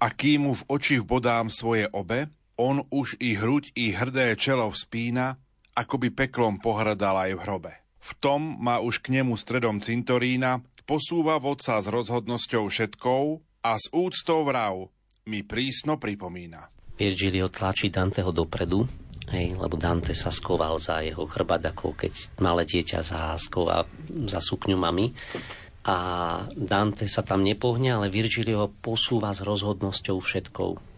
A 0.03 0.11
kým 0.11 0.47
mu 0.47 0.51
v 0.51 0.67
oči 0.67 0.99
vbodám 0.99 1.47
svoje 1.47 1.87
obe, 1.95 2.27
on 2.57 2.85
už 2.93 3.17
i 3.17 3.33
hruď, 3.33 3.73
i 3.73 3.93
hrdé 3.93 4.37
čelo 4.37 4.69
vzpína, 4.69 5.37
ako 5.73 5.95
by 5.97 6.07
peklom 6.13 6.61
pohrdal 6.61 7.17
aj 7.17 7.31
v 7.33 7.43
hrobe. 7.43 7.73
V 8.03 8.11
tom 8.19 8.59
má 8.59 8.83
už 8.83 8.99
k 8.99 9.15
nemu 9.15 9.33
stredom 9.39 9.79
cintorína, 9.79 10.61
posúva 10.83 11.39
vodca 11.39 11.79
s 11.79 11.87
rozhodnosťou 11.87 12.67
všetkou 12.67 13.23
a 13.63 13.71
s 13.79 13.87
úctou 13.95 14.43
vrav 14.43 14.91
mi 15.25 15.41
prísno 15.41 15.95
pripomína. 15.95 16.67
Virgilio 16.99 17.47
tlačí 17.49 17.89
Danteho 17.89 18.29
dopredu, 18.35 18.85
hej, 19.31 19.55
lebo 19.55 19.79
Dante 19.79 20.13
sa 20.13 20.29
skoval 20.29 20.77
za 20.77 21.01
jeho 21.01 21.25
chrbát, 21.25 21.63
ako 21.63 21.95
keď 21.95 22.11
malé 22.43 22.67
dieťa 22.67 22.99
za 23.01 23.21
skova 23.39 23.87
za 24.27 24.43
sukňu 24.43 24.77
mami. 24.77 25.15
A 25.83 25.97
Dante 26.53 27.07
sa 27.11 27.25
tam 27.25 27.43
nepohne, 27.43 27.97
ale 27.97 28.13
Virgilio 28.13 28.71
posúva 28.71 29.31
s 29.35 29.43
rozhodnosťou 29.43 30.19
všetkou 30.19 30.92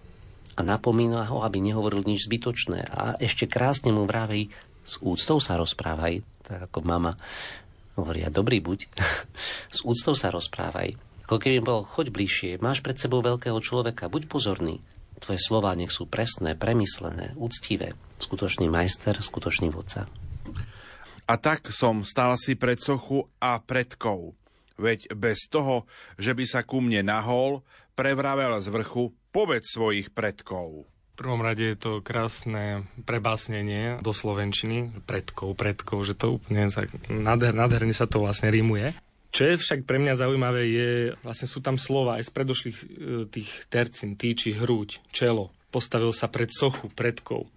a 0.55 0.59
napomína 0.63 1.27
ho, 1.27 1.43
aby 1.43 1.59
nehovoril 1.59 2.07
nič 2.07 2.31
zbytočné. 2.31 2.87
A 2.87 3.19
ešte 3.19 3.45
krásne 3.45 3.91
mu 3.91 4.07
vraví, 4.07 4.47
s 4.85 4.95
úctou 5.03 5.43
sa 5.43 5.59
rozprávaj, 5.59 6.23
tak 6.47 6.71
ako 6.71 6.79
mama 6.85 7.11
hovoria, 7.99 8.31
dobrý 8.31 8.63
buď, 8.63 8.87
s 9.75 9.79
úctou 9.83 10.15
sa 10.15 10.31
rozprávaj. 10.31 10.95
Ako 11.25 11.41
keby 11.41 11.57
bol, 11.59 11.81
choď 11.83 12.13
bližšie, 12.13 12.51
máš 12.61 12.85
pred 12.85 12.95
sebou 12.95 13.19
veľkého 13.25 13.57
človeka, 13.57 14.07
buď 14.07 14.29
pozorný. 14.29 14.77
Tvoje 15.17 15.41
slova 15.41 15.73
nech 15.73 15.89
sú 15.89 16.05
presné, 16.05 16.53
premyslené, 16.53 17.33
úctivé. 17.39 17.97
Skutočný 18.21 18.69
majster, 18.69 19.17
skutočný 19.17 19.73
vodca. 19.73 20.05
A 21.25 21.33
tak 21.41 21.73
som 21.73 22.05
stal 22.05 22.37
si 22.37 22.53
pred 22.53 22.77
sochu 22.77 23.25
a 23.41 23.57
predkou. 23.57 24.37
Veď 24.77 25.15
bez 25.17 25.49
toho, 25.49 25.89
že 26.21 26.37
by 26.37 26.45
sa 26.45 26.61
ku 26.61 26.83
mne 26.83 27.09
nahol, 27.09 27.65
prevravel 27.95 28.59
z 28.59 28.67
vrchu, 28.69 29.15
povedz 29.31 29.71
svojich 29.73 30.11
predkov. 30.11 30.85
V 31.15 31.23
prvom 31.23 31.39
rade 31.39 31.63
je 31.63 31.79
to 31.79 32.03
krásne 32.03 32.83
prebásnenie 33.07 34.03
do 34.03 34.11
slovenčiny, 34.11 34.91
predkov, 35.07 35.55
predkov, 35.55 36.03
že 36.03 36.11
to 36.11 36.35
úplne 36.35 36.67
sa, 36.67 36.83
nádher, 37.07 37.55
nádherne 37.55 37.95
sa 37.95 38.03
to 38.03 38.19
vlastne 38.19 38.51
rímuje. 38.51 38.91
Čo 39.31 39.51
je 39.51 39.55
však 39.59 39.87
pre 39.87 39.99
mňa 39.99 40.19
zaujímavé, 40.19 40.61
je, 40.67 40.91
vlastne 41.23 41.47
sú 41.47 41.63
tam 41.63 41.79
slova 41.79 42.19
aj 42.19 42.27
z 42.27 42.31
predošlých 42.35 42.77
e, 42.79 42.85
tých 43.31 43.51
tercín, 43.71 44.19
týči, 44.19 44.55
hruď, 44.55 44.99
čelo. 45.11 45.55
Postavil 45.71 46.11
sa 46.11 46.27
pred 46.27 46.51
sochu 46.51 46.91
predkov. 46.91 47.47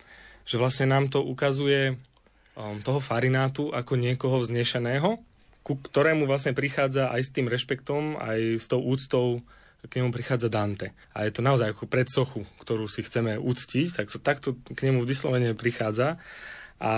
Že 0.46 0.59
vlastne 0.59 0.87
nám 0.90 1.07
to 1.07 1.22
ukazuje 1.22 1.94
um, 1.94 2.79
toho 2.83 2.98
farinátu 2.98 3.70
ako 3.70 3.94
niekoho 3.94 4.42
vznešeného, 4.42 5.22
ku 5.62 5.79
ktorému 5.79 6.27
vlastne 6.27 6.51
prichádza 6.51 7.14
aj 7.14 7.22
s 7.27 7.31
tým 7.31 7.46
rešpektom, 7.46 8.18
aj 8.18 8.59
s 8.59 8.66
tou 8.66 8.83
úctou 8.83 9.46
k 9.87 9.93
nemu 10.03 10.11
prichádza 10.11 10.51
Dante. 10.51 10.91
A 11.14 11.23
je 11.23 11.33
to 11.35 11.43
naozaj 11.45 11.71
ako 11.71 11.87
predsochu, 11.87 12.43
ktorú 12.59 12.91
si 12.91 13.07
chceme 13.07 13.38
uctiť, 13.38 13.87
tak 13.95 14.07
to, 14.11 14.19
takto 14.19 14.49
k 14.75 14.91
nemu 14.91 15.07
vyslovene 15.07 15.55
prichádza. 15.55 16.19
A 16.83 16.93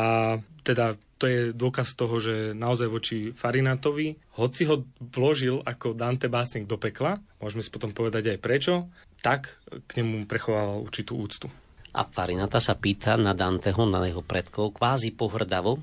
teda 0.64 0.96
to 1.20 1.28
je 1.28 1.40
dôkaz 1.52 1.92
toho, 1.92 2.16
že 2.16 2.56
naozaj 2.56 2.88
voči 2.88 3.16
Farinátovi, 3.36 4.16
hoci 4.40 4.64
ho 4.64 4.88
vložil 4.96 5.60
ako 5.60 5.92
Dante 5.92 6.32
básnik 6.32 6.64
do 6.64 6.80
pekla, 6.80 7.20
môžeme 7.36 7.60
si 7.60 7.68
potom 7.68 7.92
povedať 7.92 8.32
aj 8.32 8.38
prečo, 8.40 8.88
tak 9.20 9.60
k 9.84 10.00
nemu 10.00 10.24
prechovával 10.24 10.80
určitú 10.80 11.20
úctu. 11.20 11.52
A 11.92 12.08
Farinata 12.08 12.56
sa 12.62 12.72
pýta 12.78 13.20
na 13.20 13.36
Danteho, 13.36 13.84
na 13.84 14.08
jeho 14.08 14.24
predkov, 14.24 14.80
kvázi 14.80 15.12
pohrdavo, 15.12 15.76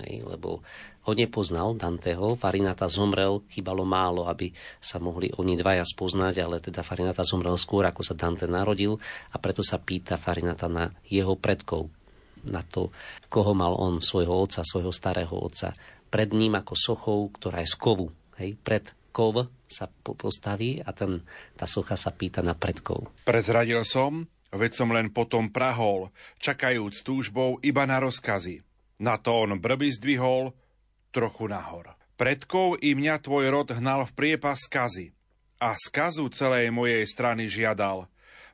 hej, 0.00 0.24
lebo 0.24 0.64
ho 1.08 1.16
nepoznal 1.16 1.72
Danteho, 1.72 2.36
Farinata 2.36 2.84
zomrel, 2.84 3.40
chýbalo 3.48 3.88
málo, 3.88 4.28
aby 4.28 4.52
sa 4.76 5.00
mohli 5.00 5.32
oni 5.32 5.56
dvaja 5.56 5.80
spoznať, 5.80 6.34
ale 6.44 6.60
teda 6.60 6.84
Farinata 6.84 7.24
zomrel 7.24 7.56
skôr, 7.56 7.88
ako 7.88 8.04
sa 8.04 8.12
Dante 8.12 8.44
narodil 8.44 9.00
a 9.32 9.40
preto 9.40 9.64
sa 9.64 9.80
pýta 9.80 10.20
Farinata 10.20 10.68
na 10.68 10.92
jeho 11.08 11.32
predkov, 11.32 11.88
na 12.44 12.60
to, 12.60 12.92
koho 13.32 13.56
mal 13.56 13.72
on, 13.80 14.04
svojho 14.04 14.36
otca, 14.36 14.60
svojho 14.60 14.92
starého 14.92 15.32
otca. 15.32 15.72
Pred 16.12 16.36
ním 16.36 16.60
ako 16.60 16.76
sochou, 16.76 17.20
ktorá 17.32 17.64
je 17.64 17.72
z 17.72 17.76
kovu. 17.80 18.12
Hej, 18.36 18.60
pred 18.60 18.84
kov 19.08 19.48
sa 19.64 19.88
postaví 19.88 20.84
a 20.84 20.92
ten, 20.92 21.24
tá 21.56 21.64
socha 21.64 21.96
sa 21.96 22.12
pýta 22.12 22.44
na 22.44 22.52
predkov. 22.52 23.08
Prezradil 23.24 23.80
som, 23.88 24.28
veď 24.52 24.72
som 24.76 24.92
len 24.92 25.08
potom 25.08 25.48
prahol, 25.48 26.12
čakajúc 26.36 27.00
túžbou 27.00 27.56
iba 27.64 27.88
na 27.88 27.96
rozkazy. 27.96 28.60
Na 29.00 29.16
to 29.16 29.48
on 29.48 29.56
brby 29.56 29.88
zdvihol, 29.88 30.52
trochu 31.18 31.50
nahor. 31.50 31.98
Predkov 32.14 32.78
i 32.78 32.94
mňa 32.94 33.18
tvoj 33.18 33.50
rod 33.50 33.68
hnal 33.74 34.06
v 34.06 34.14
priepas 34.14 34.62
skazy 34.62 35.10
a 35.58 35.74
skazu 35.74 36.30
celej 36.30 36.70
mojej 36.70 37.02
strany 37.10 37.50
žiadal. 37.50 38.06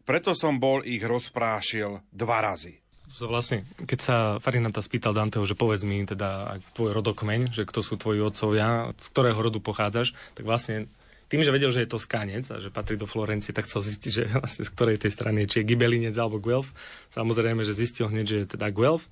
Preto 0.09 0.33
som 0.33 0.57
bol 0.57 0.81
ich 0.81 1.05
rozprášil 1.05 2.01
dva 2.09 2.41
razy. 2.41 2.81
So 3.15 3.31
vlastne, 3.31 3.69
keď 3.85 3.99
sa 4.01 4.17
Farinata 4.43 4.83
spýtal 4.83 5.15
Danteho, 5.15 5.47
že 5.47 5.55
povedz 5.55 5.87
mi 5.87 6.03
teda 6.03 6.59
tvoj 6.75 6.99
rodokmeň, 6.99 7.55
že 7.55 7.63
kto 7.63 7.85
sú 7.85 7.95
tvoji 7.95 8.19
otcovia, 8.25 8.91
z 8.97 9.07
ktorého 9.13 9.39
rodu 9.39 9.61
pochádzaš, 9.63 10.17
tak 10.35 10.49
vlastne 10.49 10.91
tým, 11.31 11.45
že 11.45 11.55
vedel, 11.55 11.71
že 11.71 11.87
je 11.87 11.91
to 11.95 12.03
skanec 12.03 12.45
a 12.51 12.59
že 12.59 12.75
patrí 12.75 12.99
do 12.99 13.07
Florencie, 13.07 13.55
tak 13.55 13.71
chcel 13.71 13.87
zistiť, 13.87 14.11
že 14.11 14.25
vlastne 14.43 14.65
z 14.67 14.71
ktorej 14.73 14.97
tej 14.99 15.13
strany, 15.15 15.47
či 15.47 15.63
je 15.63 15.69
Gibelinec 15.69 16.17
alebo 16.17 16.43
Guelf. 16.43 16.75
Samozrejme, 17.15 17.63
že 17.63 17.77
zistil 17.77 18.11
hneď, 18.11 18.27
že 18.27 18.37
je 18.45 18.47
teda 18.59 18.73
Guelf. 18.75 19.07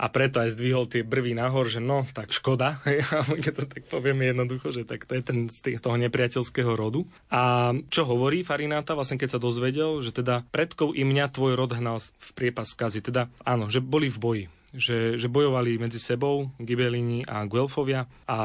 A 0.00 0.08
preto 0.08 0.40
aj 0.40 0.56
zdvihol 0.56 0.88
tie 0.88 1.04
brvy 1.04 1.36
nahor, 1.36 1.68
že 1.68 1.84
no, 1.84 2.08
tak 2.16 2.32
škoda, 2.32 2.80
keď 3.44 3.52
to 3.52 3.64
tak 3.68 3.84
povieme 3.92 4.32
jednoducho, 4.32 4.72
že 4.72 4.88
tak 4.88 5.04
to 5.04 5.12
je 5.12 5.22
ten 5.22 5.38
z 5.52 5.76
toho 5.76 6.00
nepriateľského 6.00 6.72
rodu. 6.72 7.04
A 7.28 7.76
čo 7.92 8.08
hovorí 8.08 8.40
Farináta, 8.40 8.96
vlastne 8.96 9.20
keď 9.20 9.36
sa 9.36 9.40
dozvedel, 9.44 10.00
že 10.00 10.16
teda 10.16 10.48
predkov 10.48 10.96
i 10.96 11.04
mňa 11.04 11.28
tvoj 11.36 11.52
rod 11.52 11.76
hnal 11.76 12.00
v 12.00 12.30
priepas 12.32 12.72
skazy, 12.72 13.04
teda 13.04 13.28
áno, 13.44 13.68
že 13.68 13.84
boli 13.84 14.08
v 14.08 14.18
boji, 14.18 14.44
že, 14.72 15.20
že 15.20 15.28
bojovali 15.28 15.76
medzi 15.76 16.00
sebou 16.00 16.48
Gibelini 16.56 17.20
a 17.28 17.44
Guelfovia 17.44 18.08
a 18.24 18.38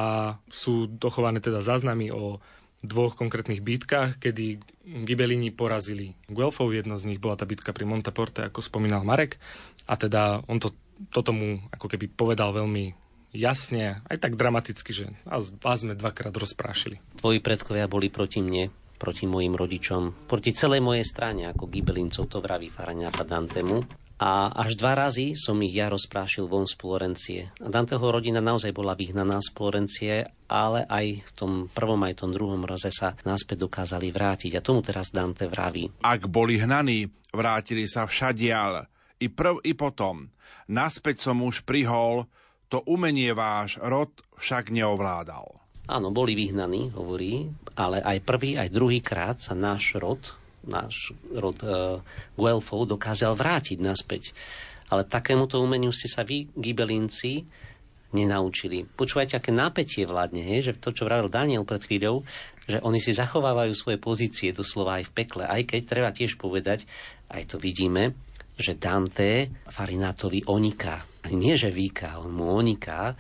sú 0.52 0.92
dochované 0.92 1.40
teda 1.40 1.64
záznamy 1.64 2.12
o 2.12 2.44
dvoch 2.86 3.18
konkrétnych 3.18 3.66
bitkách, 3.66 4.22
kedy 4.22 4.62
Gibelini 4.86 5.50
porazili 5.50 6.14
Guelfov. 6.30 6.70
Jedna 6.70 7.02
z 7.02 7.10
nich 7.10 7.20
bola 7.20 7.34
tá 7.34 7.50
bitka 7.50 7.74
pri 7.74 7.90
Montaporte, 7.90 8.46
ako 8.46 8.62
spomínal 8.62 9.02
Marek. 9.02 9.42
A 9.90 9.98
teda 9.98 10.46
on 10.46 10.62
to, 10.62 10.74
to 11.12 11.20
tomu 11.22 11.62
ako 11.72 11.88
keby 11.92 12.12
povedal 12.12 12.56
veľmi 12.56 12.96
jasne, 13.36 14.00
aj 14.08 14.18
tak 14.20 14.40
dramaticky, 14.40 14.92
že 14.96 15.06
vás 15.60 15.84
sme 15.84 16.00
dvakrát 16.00 16.32
rozprášili. 16.32 17.04
Tvoji 17.20 17.44
predkovia 17.44 17.92
boli 17.92 18.08
proti 18.08 18.40
mne, 18.40 18.72
proti 18.96 19.28
mojim 19.28 19.54
rodičom, 19.54 20.28
proti 20.28 20.56
celej 20.56 20.80
mojej 20.80 21.04
strane, 21.04 21.52
ako 21.52 21.68
Gibelincov 21.68 22.32
to 22.32 22.40
vraví 22.40 22.72
Faraniata 22.72 23.28
Dantemu 23.28 24.06
a 24.16 24.48
až 24.48 24.80
dva 24.80 24.96
razy 24.96 25.36
som 25.36 25.60
ich 25.60 25.76
ja 25.76 25.92
rozprášil 25.92 26.48
von 26.48 26.64
z 26.64 26.80
Florencie. 26.80 27.52
A 27.60 27.68
Danteho 27.68 28.08
rodina 28.08 28.40
naozaj 28.40 28.72
bola 28.72 28.96
vyhnaná 28.96 29.44
z 29.44 29.52
Florencie, 29.52 30.14
ale 30.48 30.88
aj 30.88 31.06
v 31.20 31.32
tom 31.36 31.52
prvom 31.68 32.00
aj 32.08 32.24
tom 32.24 32.32
druhom 32.32 32.64
raze 32.64 32.96
sa 32.96 33.20
náspäť 33.28 33.68
dokázali 33.68 34.16
vrátiť. 34.16 34.56
A 34.56 34.64
tomu 34.64 34.80
teraz 34.80 35.12
Dante 35.12 35.52
vraví. 35.52 35.92
Ak 36.00 36.32
boli 36.32 36.56
hnaní, 36.56 37.12
vrátili 37.36 37.92
sa 37.92 38.08
všadial. 38.08 38.88
I 39.20 39.28
prv, 39.32 39.64
i 39.64 39.72
potom. 39.72 40.30
Naspäť 40.68 41.24
som 41.24 41.40
už 41.46 41.64
prihol, 41.64 42.28
to 42.68 42.82
umenie 42.90 43.32
váš 43.32 43.78
rod 43.80 44.12
však 44.42 44.74
neovládal. 44.74 45.62
Áno, 45.86 46.10
boli 46.10 46.34
vyhnaní, 46.34 46.90
hovorí, 46.98 47.46
ale 47.78 48.02
aj 48.02 48.26
prvý, 48.26 48.58
aj 48.58 48.74
druhý 48.74 49.06
krát 49.06 49.38
sa 49.38 49.54
náš 49.54 49.94
rod, 50.02 50.34
náš 50.66 51.14
rod 51.30 51.62
uh, 51.62 52.02
Guelfov 52.34 52.90
dokázal 52.90 53.38
vrátiť 53.38 53.78
naspäť. 53.78 54.34
Ale 54.90 55.06
takémuto 55.06 55.62
umeniu 55.62 55.94
ste 55.94 56.10
sa 56.10 56.26
vy, 56.26 56.50
gibelinci, 56.58 57.46
nenaučili. 58.18 58.88
Počúvajte, 58.88 59.38
aké 59.38 59.52
napätie 59.54 60.10
vládne, 60.10 60.42
hej? 60.42 60.72
že 60.72 60.78
to, 60.80 60.96
čo 60.96 61.06
vravil 61.06 61.30
Daniel 61.30 61.68
pred 61.68 61.86
chvíľou, 61.86 62.26
že 62.66 62.82
oni 62.82 62.98
si 62.98 63.14
zachovávajú 63.14 63.74
svoje 63.78 64.02
pozície 64.02 64.50
doslova 64.56 64.98
aj 64.98 65.14
v 65.14 65.16
pekle, 65.22 65.44
aj 65.46 65.70
keď 65.70 65.82
treba 65.86 66.10
tiež 66.10 66.42
povedať, 66.42 66.90
aj 67.30 67.54
to 67.54 67.62
vidíme, 67.62 68.18
že 68.56 68.80
Dante 68.80 69.52
Farinátovi 69.68 70.48
oniká. 70.48 71.04
Nie, 71.32 71.58
že 71.58 71.74
víka, 71.74 72.22
on 72.22 72.32
mu 72.32 72.56
oniká, 72.56 73.18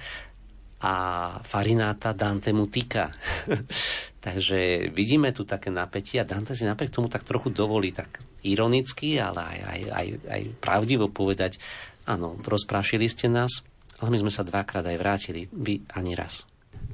a 0.86 0.93
Farináta 1.41 2.13
Dante 2.13 2.54
mu 2.54 2.69
týka. 2.69 3.10
Takže 4.26 4.89
vidíme 4.93 5.34
tu 5.34 5.41
také 5.45 5.74
napätie 5.74 6.21
a 6.21 6.28
Dante 6.28 6.54
si 6.54 6.65
napriek 6.65 6.93
tomu 6.93 7.10
tak 7.10 7.26
trochu 7.26 7.50
dovolí 7.50 7.89
tak 7.89 8.21
ironicky, 8.45 9.17
ale 9.17 9.41
aj, 9.41 9.60
aj, 9.65 9.82
aj, 9.89 10.08
aj 10.30 10.41
pravdivo 10.62 11.10
povedať, 11.10 11.58
áno, 12.06 12.38
rozprášili 12.38 13.10
ste 13.10 13.30
nás, 13.30 13.65
ale 13.98 14.13
my 14.13 14.17
sme 14.21 14.32
sa 14.34 14.45
dvakrát 14.45 14.86
aj 14.86 14.98
vrátili, 15.02 15.41
vy 15.50 15.82
ani 15.98 16.13
raz. 16.13 16.45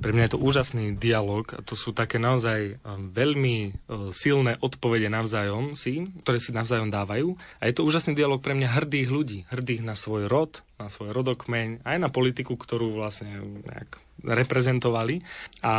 Pre 0.02 0.10
mňa 0.10 0.26
je 0.26 0.34
to 0.34 0.41
úžasný 0.41 0.86
dialog 0.98 1.46
a 1.54 1.62
to 1.62 1.78
sú 1.78 1.94
také 1.94 2.17
naozaj 2.17 2.82
um, 2.82 3.13
veľmi 3.13 3.56
uh, 3.70 4.10
silné 4.10 4.58
odpovede 4.58 5.13
navzájom 5.13 5.78
si, 5.78 6.10
ktoré 6.26 6.41
si 6.41 6.50
navzájom 6.50 6.89
dávajú. 6.89 7.38
A 7.62 7.70
je 7.70 7.78
to 7.78 7.86
úžasný 7.86 8.17
dialog 8.17 8.41
pre 8.41 8.58
mňa 8.58 8.82
hrdých 8.82 9.10
ľudí, 9.13 9.39
hrdých 9.54 9.86
na 9.86 9.94
svoj 9.94 10.26
rod, 10.26 10.65
na 10.82 10.89
svoj 10.89 11.13
rodokmeň, 11.13 11.86
aj 11.86 11.98
na 12.02 12.10
politiku, 12.10 12.58
ktorú 12.58 12.98
vlastne 12.98 13.46
nejak 13.62 14.02
reprezentovali. 14.26 15.22
A 15.62 15.74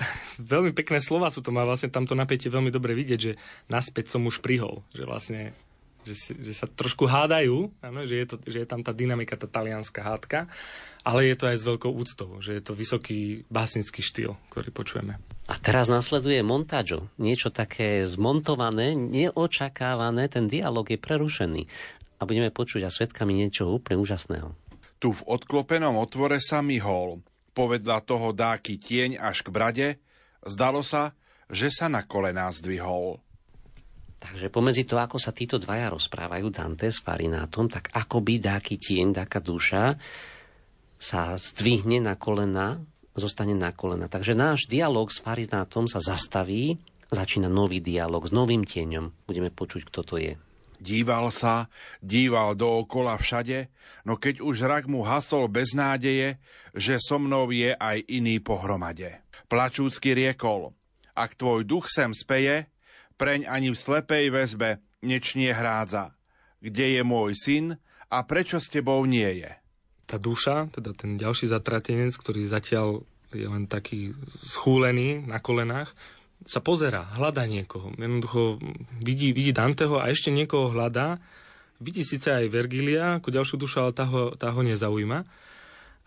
veľmi 0.54 0.70
pekné 0.70 1.02
slova 1.02 1.34
sú 1.34 1.42
to, 1.42 1.50
má 1.50 1.66
vlastne 1.66 1.90
tamto 1.90 2.14
napätie 2.14 2.54
veľmi 2.54 2.70
dobre 2.70 2.94
vidieť, 2.94 3.18
že 3.18 3.34
naspäť 3.66 4.14
som 4.14 4.22
už 4.22 4.38
prihol, 4.38 4.86
že 4.94 5.02
vlastne 5.02 5.42
že, 6.06 6.14
že 6.40 6.54
sa 6.56 6.64
trošku 6.64 7.04
hádajú, 7.04 7.68
áno, 7.84 8.00
že, 8.08 8.24
je 8.24 8.26
to, 8.32 8.36
že 8.48 8.64
je 8.64 8.68
tam 8.70 8.80
tá 8.80 8.96
dynamika, 8.96 9.36
tá 9.36 9.44
talianská 9.44 10.00
hádka 10.00 10.48
ale 11.02 11.30
je 11.30 11.36
to 11.38 11.44
aj 11.50 11.56
s 11.60 11.68
veľkou 11.68 11.92
úctou, 11.92 12.38
že 12.42 12.58
je 12.58 12.62
to 12.62 12.72
vysoký 12.74 13.44
básnický 13.48 14.02
štýl, 14.02 14.38
ktorý 14.50 14.70
počujeme. 14.70 15.18
A 15.48 15.54
teraz 15.56 15.88
nasleduje 15.88 16.44
montážo, 16.44 17.08
niečo 17.16 17.48
také 17.48 18.04
zmontované, 18.04 18.92
neočakávané, 18.92 20.28
ten 20.28 20.44
dialog 20.44 20.84
je 20.84 21.00
prerušený 21.00 21.62
a 22.18 22.26
budeme 22.26 22.50
počuť 22.52 22.84
a 22.84 22.92
svetkami 22.92 23.32
niečo 23.32 23.70
úplne 23.70 24.02
úžasného. 24.02 24.52
Tu 24.98 25.14
v 25.14 25.22
odklopenom 25.24 25.94
otvore 25.96 26.42
sa 26.42 26.60
myhol, 26.60 27.22
povedla 27.54 28.02
toho 28.02 28.34
dáky 28.34 28.76
tieň 28.76 29.16
až 29.22 29.46
k 29.46 29.48
brade, 29.54 29.88
zdalo 30.42 30.82
sa, 30.82 31.14
že 31.48 31.70
sa 31.70 31.86
na 31.88 32.04
kolená 32.04 32.50
zdvihol. 32.50 33.22
Takže 34.18 34.50
pomedzi 34.50 34.82
to, 34.82 34.98
ako 34.98 35.22
sa 35.22 35.30
títo 35.30 35.62
dvaja 35.62 35.94
rozprávajú 35.94 36.50
Dante 36.50 36.90
s 36.90 36.98
Farinátom, 36.98 37.70
tak 37.70 37.94
ako 37.94 38.18
by 38.18 38.42
dáky 38.42 38.74
tieň, 38.74 39.14
dáka 39.14 39.38
duša, 39.38 39.94
sa 40.98 41.38
zdvihne 41.38 42.02
na 42.02 42.18
kolena, 42.18 42.82
zostane 43.14 43.54
na 43.54 43.70
kolena. 43.74 44.10
Takže 44.10 44.34
náš 44.34 44.66
dialog 44.66 45.10
s 45.10 45.22
farizátom 45.22 45.86
sa 45.86 46.02
zastaví, 46.02 46.78
začína 47.08 47.46
nový 47.46 47.78
dialog 47.78 48.26
s 48.26 48.32
novým 48.34 48.66
tieňom. 48.66 49.26
Budeme 49.26 49.50
počuť, 49.50 49.86
kto 49.88 50.00
to 50.04 50.14
je. 50.18 50.34
Díval 50.78 51.34
sa, 51.34 51.66
díval 51.98 52.54
dookola 52.54 53.18
všade, 53.18 53.66
no 54.06 54.14
keď 54.14 54.38
už 54.38 54.62
zrak 54.62 54.86
mu 54.86 55.02
hasol 55.02 55.50
bez 55.50 55.74
nádeje, 55.74 56.38
že 56.70 57.02
so 57.02 57.18
mnou 57.18 57.50
je 57.50 57.74
aj 57.74 58.06
iný 58.06 58.38
pohromade. 58.38 59.18
Plačúcky 59.50 60.14
riekol, 60.14 60.70
ak 61.18 61.34
tvoj 61.34 61.66
duch 61.66 61.90
sem 61.90 62.14
speje, 62.14 62.70
preň 63.18 63.50
ani 63.50 63.74
v 63.74 63.80
slepej 63.80 64.30
väzbe 64.30 64.78
nečnie 65.02 65.50
hrádza. 65.50 66.14
Kde 66.62 66.98
je 66.98 67.02
môj 67.02 67.34
syn 67.34 67.66
a 68.06 68.22
prečo 68.22 68.62
s 68.62 68.70
tebou 68.70 69.02
nie 69.02 69.42
je? 69.42 69.50
Tá 70.08 70.16
duša, 70.16 70.72
teda 70.72 70.96
ten 70.96 71.20
ďalší 71.20 71.52
zatratenec, 71.52 72.16
ktorý 72.16 72.48
zatiaľ 72.48 73.04
je 73.28 73.44
len 73.44 73.68
taký 73.68 74.16
schúlený 74.40 75.20
na 75.28 75.36
kolenách, 75.36 75.92
sa 76.48 76.64
pozera, 76.64 77.04
hľada 77.18 77.44
niekoho. 77.44 77.92
Jednoducho 77.98 78.56
vidí, 79.04 79.36
vidí 79.36 79.52
Danteho 79.52 80.00
a 80.00 80.08
ešte 80.08 80.32
niekoho 80.32 80.72
hľadá. 80.72 81.20
Vidí 81.82 82.06
síce 82.06 82.30
aj 82.32 82.48
Vergilia 82.48 83.20
ako 83.20 83.28
ďalšiu 83.28 83.56
dušu, 83.60 83.76
ale 83.84 83.92
tá 83.92 84.08
ho, 84.08 84.32
tá 84.38 84.48
ho 84.54 84.60
nezaujíma. 84.64 85.28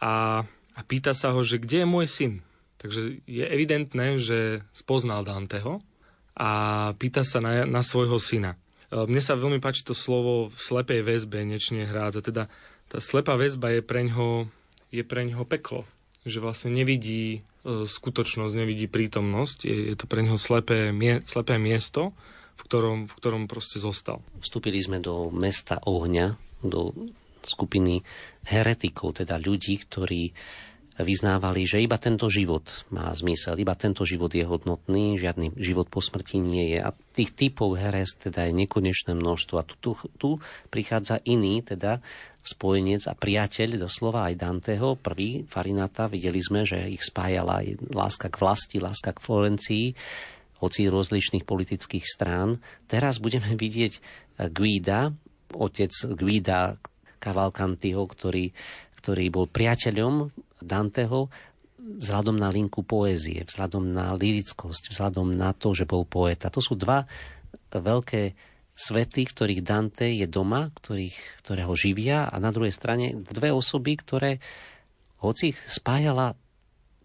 A, 0.02 0.14
a 0.48 0.82
pýta 0.88 1.14
sa 1.14 1.36
ho, 1.36 1.46
že 1.46 1.62
kde 1.62 1.86
je 1.86 1.88
môj 1.88 2.08
syn? 2.10 2.34
Takže 2.82 3.22
je 3.30 3.46
evidentné, 3.46 4.18
že 4.18 4.66
spoznal 4.74 5.22
Danteho 5.22 5.86
a 6.34 6.50
pýta 6.98 7.22
sa 7.22 7.38
na, 7.38 7.68
na 7.70 7.86
svojho 7.86 8.18
syna. 8.18 8.58
E, 8.90 9.06
mne 9.06 9.22
sa 9.22 9.38
veľmi 9.38 9.62
páči 9.62 9.86
to 9.86 9.94
slovo 9.94 10.50
v 10.50 10.58
slepej 10.58 11.06
väzbe 11.06 11.46
nečne 11.46 11.86
hrádza. 11.86 12.26
Teda 12.26 12.44
tá 12.92 13.00
slepá 13.00 13.40
väzba 13.40 13.72
je 13.72 13.82
preňho, 13.82 14.52
je 14.92 15.04
preňho 15.08 15.48
peklo. 15.48 15.88
Že 16.28 16.44
vlastne 16.44 16.76
nevidí 16.76 17.40
e, 17.40 17.88
skutočnosť, 17.88 18.54
nevidí 18.54 18.92
prítomnosť. 18.92 19.64
Je, 19.64 19.78
je 19.90 19.96
to 19.96 20.12
pre 20.12 20.20
neho 20.20 20.36
slepé, 20.36 20.92
mie, 20.92 21.24
slepé 21.24 21.56
miesto, 21.56 22.12
v 22.60 22.62
ktorom, 22.68 23.08
v 23.08 23.14
ktorom 23.16 23.44
proste 23.48 23.80
zostal. 23.80 24.20
Vstúpili 24.44 24.84
sme 24.84 25.00
do 25.00 25.32
mesta 25.32 25.80
ohňa, 25.88 26.36
do 26.60 26.92
skupiny 27.42 28.04
heretikov, 28.46 29.24
teda 29.24 29.39
ľudí, 29.39 29.80
ktorí 29.82 30.36
vyznávali, 31.00 31.66
že 31.66 31.82
iba 31.82 31.98
tento 31.98 32.28
život 32.28 32.68
má 32.94 33.10
zmysel, 33.16 33.58
iba 33.58 33.74
tento 33.74 34.06
život 34.06 34.30
je 34.30 34.46
hodnotný, 34.46 35.18
žiadny 35.18 35.56
život 35.58 35.89
po 35.89 36.04
smrti 36.04 36.38
nie 36.38 36.78
je. 36.78 36.80
A 36.84 36.94
tých 37.16 37.34
typov 37.34 37.80
heres 37.80 38.14
teda 38.20 38.48
je 38.48 38.54
nekonečné 38.54 39.18
množstvo. 39.18 39.56
A 39.58 39.66
tu, 39.66 39.76
tu, 39.80 39.92
tu 40.20 40.30
prichádza 40.70 41.24
iný, 41.24 41.66
teda 41.66 42.04
spojenec 42.42 43.06
a 43.06 43.14
priateľ, 43.14 43.78
doslova 43.78 44.28
aj 44.30 44.42
Danteho, 44.42 44.98
prvý 44.98 45.46
Farinata, 45.46 46.10
videli 46.10 46.42
sme, 46.42 46.66
že 46.66 46.89
ich 46.89 47.06
spájala 47.06 47.62
aj 47.62 47.94
láska 47.94 48.28
k 48.34 48.39
vlasti, 48.42 48.78
láska 48.82 49.14
k 49.14 49.24
Florencii, 49.24 49.86
hoci 50.62 50.82
rozličných 50.89 51.46
politických 51.46 52.06
strán. 52.06 52.62
Teraz 52.86 53.18
budeme 53.18 53.54
vidieť 53.58 53.94
Guida, 54.54 55.14
otec 55.54 55.94
Guida 56.18 56.78
Cavalcantiho, 57.22 58.02
ktorý, 58.06 58.50
ktorý 59.02 59.26
bol 59.30 59.46
priateľom 59.50 60.34
Danteho 60.62 61.30
vzhľadom 61.82 62.38
na 62.38 62.54
linku 62.54 62.86
poézie, 62.86 63.42
vzhľadom 63.42 63.89
na 63.89 64.14
lirickosť, 64.14 64.94
vzhľadom 64.94 65.34
na 65.34 65.50
to, 65.58 65.74
že 65.74 65.89
bol 65.89 66.06
poeta. 66.06 66.54
To 66.54 66.62
sú 66.62 66.78
dva 66.78 67.06
veľké 67.74 68.51
svety, 68.82 69.30
ktorých 69.30 69.62
Dante 69.62 70.10
je 70.10 70.26
doma, 70.26 70.74
ktorých, 70.74 71.46
ktoré 71.46 71.62
živia 71.78 72.26
a 72.26 72.36
na 72.42 72.50
druhej 72.50 72.74
strane 72.74 73.14
dve 73.14 73.54
osoby, 73.54 73.94
ktoré 73.94 74.42
hoci 75.22 75.54
ich 75.54 75.60
spájala 75.70 76.34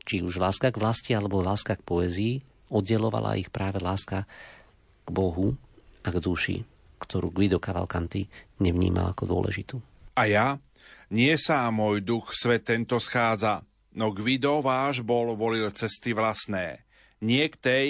či 0.09 0.24
už 0.24 0.41
láska 0.41 0.72
k 0.72 0.81
vlasti 0.81 1.12
alebo 1.12 1.45
láska 1.45 1.77
k 1.77 1.85
poézii, 1.85 2.35
oddelovala 2.72 3.37
ich 3.37 3.53
práve 3.53 3.83
láska 3.83 4.24
k 5.05 5.09
Bohu 5.12 5.53
a 6.01 6.09
k 6.09 6.16
duši, 6.16 6.57
ktorú 7.03 7.29
Guido 7.29 7.61
Cavalcanti 7.61 8.24
nevnímal 8.62 9.12
ako 9.12 9.29
dôležitú. 9.29 9.77
A 10.16 10.24
ja, 10.31 10.57
Nie 11.07 11.39
sa 11.39 11.70
môj 11.70 12.03
duch 12.03 12.35
svet 12.35 12.66
tento 12.66 12.99
schádza, 12.99 13.62
no 13.95 14.11
Guido 14.11 14.59
váš 14.59 15.07
bol 15.07 15.39
volil 15.39 15.70
cesty 15.70 16.11
vlastné. 16.11 16.83
Nie 17.22 17.47
k 17.47 17.57
tej, 17.62 17.87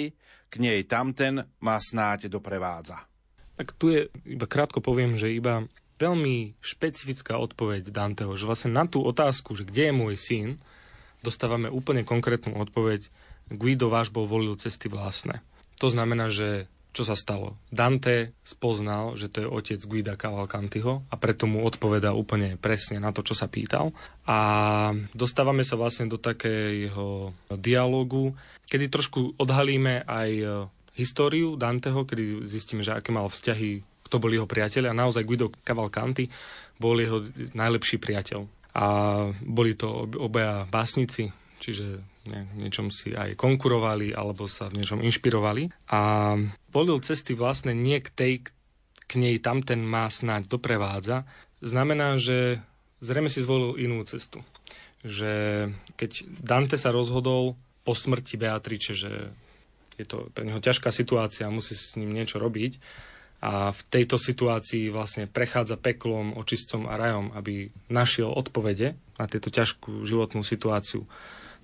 k 0.47 0.53
nej 0.61 0.85
tamten 0.85 1.41
ma 1.57 1.81
snáď 1.81 2.29
doprevádza. 2.29 3.09
Tak 3.57 3.73
tu 3.75 3.89
je, 3.89 4.07
iba 4.23 4.45
krátko 4.45 4.79
poviem, 4.79 5.17
že 5.17 5.33
iba 5.33 5.65
veľmi 5.97 6.53
špecifická 6.61 7.41
odpoveď 7.41 7.89
Danteho, 7.89 8.37
že 8.37 8.45
vlastne 8.45 8.69
na 8.69 8.85
tú 8.85 9.01
otázku, 9.01 9.57
že 9.57 9.65
kde 9.65 9.89
je 9.89 9.93
môj 9.93 10.15
syn, 10.15 10.49
dostávame 11.25 11.67
úplne 11.73 12.05
konkrétnu 12.05 12.53
odpoveď. 12.61 13.09
Guido 13.49 13.89
váš 13.89 14.13
bol 14.13 14.29
volil 14.29 14.53
cesty 14.61 14.91
vlastné. 14.91 15.41
To 15.81 15.89
znamená, 15.89 16.29
že 16.29 16.69
čo 16.97 17.05
sa 17.05 17.13
stalo. 17.13 17.61
Dante 17.69 18.33
spoznal, 18.41 19.13
že 19.13 19.29
to 19.29 19.45
je 19.45 19.47
otec 19.47 19.79
Guida 19.85 20.17
Cavalcantiho 20.17 21.05
a 21.05 21.15
preto 21.21 21.45
mu 21.45 21.61
odpoveda 21.61 22.17
úplne 22.17 22.57
presne 22.57 22.97
na 22.97 23.13
to, 23.13 23.21
čo 23.21 23.37
sa 23.37 23.45
pýtal. 23.45 23.93
A 24.25 24.37
dostávame 25.13 25.61
sa 25.61 25.77
vlastne 25.77 26.09
do 26.09 26.17
takého 26.17 27.37
dialogu, 27.53 28.33
kedy 28.65 28.89
trošku 28.89 29.37
odhalíme 29.37 30.09
aj 30.09 30.29
históriu 30.97 31.53
Danteho, 31.53 32.03
kedy 32.03 32.49
zistíme, 32.49 32.81
že 32.81 32.97
aké 32.97 33.13
mal 33.13 33.29
vzťahy, 33.29 33.85
kto 34.09 34.15
bol 34.17 34.33
jeho 34.33 34.49
priateľ 34.49 34.89
a 34.89 34.97
naozaj 34.97 35.27
Guido 35.27 35.53
Cavalcanti 35.61 36.25
bol 36.81 36.97
jeho 36.97 37.21
najlepší 37.53 38.01
priateľ. 38.01 38.49
A 38.77 38.85
boli 39.41 39.73
to 39.73 40.09
obaja 40.17 40.65
básnici, 40.69 41.29
čiže 41.61 42.01
ne, 42.29 42.45
niečom 42.57 42.93
si 42.93 43.13
aj 43.13 43.33
konkurovali 43.37 44.13
alebo 44.13 44.45
sa 44.45 44.69
v 44.69 44.81
niečom 44.81 45.01
inšpirovali. 45.01 45.69
A 45.93 46.33
volil 46.69 47.01
cesty 47.01 47.33
vlastne 47.33 47.73
nie 47.73 47.97
k 48.01 48.09
tej, 48.13 48.33
k 49.05 49.11
nej 49.17 49.37
tamten 49.41 49.81
má 49.81 50.09
snáď 50.09 50.49
doprevádza, 50.49 51.25
znamená, 51.61 52.21
že 52.21 52.61
zrejme 53.01 53.33
si 53.33 53.41
zvolil 53.41 53.81
inú 53.81 54.05
cestu. 54.05 54.45
Že 55.01 55.31
keď 55.97 56.25
Dante 56.41 56.77
sa 56.77 56.93
rozhodol 56.93 57.57
po 57.81 57.93
smrti 57.97 58.35
Beatriče, 58.37 58.93
že 58.93 59.11
je 59.97 60.05
to 60.05 60.29
pre 60.31 60.45
neho 60.45 60.61
ťažká 60.61 60.93
situácia, 60.93 61.49
musí 61.49 61.73
s 61.73 61.97
ním 61.97 62.13
niečo 62.13 62.37
robiť, 62.37 62.79
a 63.37 63.69
v 63.69 63.81
tejto 63.93 64.17
situácii 64.17 64.89
vlastne 64.89 65.29
prechádza 65.29 65.77
peklom, 65.77 66.33
očistom 66.41 66.89
a 66.89 66.97
rajom, 66.97 67.29
aby 67.37 67.69
našiel 67.85 68.33
odpovede 68.33 68.97
na 69.21 69.25
tieto 69.29 69.53
ťažkú 69.53 70.09
životnú 70.09 70.41
situáciu 70.41 71.05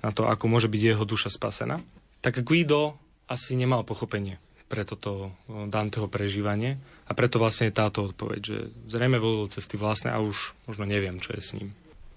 na 0.05 0.13
to, 0.13 0.29
ako 0.29 0.45
môže 0.45 0.69
byť 0.69 0.81
jeho 0.83 1.05
duša 1.07 1.33
spasená, 1.33 1.81
tak 2.21 2.45
Guido 2.45 2.99
asi 3.25 3.57
nemal 3.57 3.81
pochopenie 3.81 4.37
pre 4.69 4.85
toto 4.85 5.33
Danteho 5.49 6.05
prežívanie. 6.09 6.77
A 7.09 7.17
preto 7.17 7.41
vlastne 7.41 7.69
je 7.69 7.77
táto 7.77 8.09
odpoveď, 8.09 8.41
že 8.41 8.57
zrejme 8.89 9.17
volil 9.17 9.49
cesty 9.49 9.77
vlastné 9.77 10.13
a 10.13 10.21
už 10.21 10.53
možno 10.69 10.85
neviem, 10.85 11.17
čo 11.21 11.33
je 11.33 11.41
s 11.41 11.53
ním. 11.57 11.73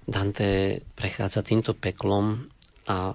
Dante 0.07 0.81
prechádza 0.95 1.43
týmto 1.43 1.73
peklom 1.75 2.49
a 2.87 3.13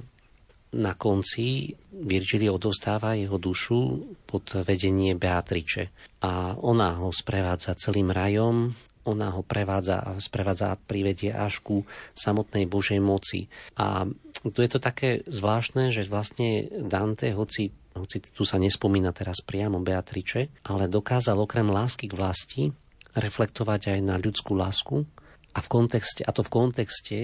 na 0.72 0.96
konci 0.96 1.76
Virgilio 1.92 2.56
odostáva 2.56 3.20
jeho 3.20 3.36
dušu 3.36 3.80
pod 4.24 4.64
vedenie 4.64 5.16
Beatriče 5.20 5.92
a 6.24 6.56
ona 6.56 6.96
ho 6.96 7.12
sprevádza 7.12 7.76
celým 7.76 8.08
rajom, 8.08 8.72
ona 9.04 9.34
ho 9.34 9.42
prevádza 9.42 10.00
a 10.00 10.10
sprevádza 10.22 10.72
a 10.72 10.80
privedie 10.80 11.34
až 11.34 11.60
ku 11.60 11.84
samotnej 12.14 12.70
Božej 12.70 13.02
moci. 13.02 13.50
A 13.76 14.06
tu 14.46 14.60
je 14.62 14.70
to 14.70 14.80
také 14.80 15.26
zvláštne, 15.26 15.90
že 15.90 16.08
vlastne 16.08 16.70
Dante, 16.70 17.34
hoci, 17.34 17.74
hoci 17.98 18.18
tu 18.32 18.46
sa 18.46 18.62
nespomína 18.62 19.12
teraz 19.12 19.42
priamo 19.42 19.82
Beatriče, 19.82 20.64
ale 20.70 20.88
dokázal 20.88 21.36
okrem 21.36 21.68
lásky 21.68 22.08
k 22.08 22.18
vlasti 22.18 22.64
reflektovať 23.12 23.98
aj 23.98 24.00
na 24.06 24.16
ľudskú 24.16 24.56
lásku 24.56 25.04
a, 25.52 25.60
v 25.60 25.68
kontexte, 25.68 26.24
a 26.24 26.32
to 26.32 26.48
v 26.48 26.54
kontexte 26.54 27.18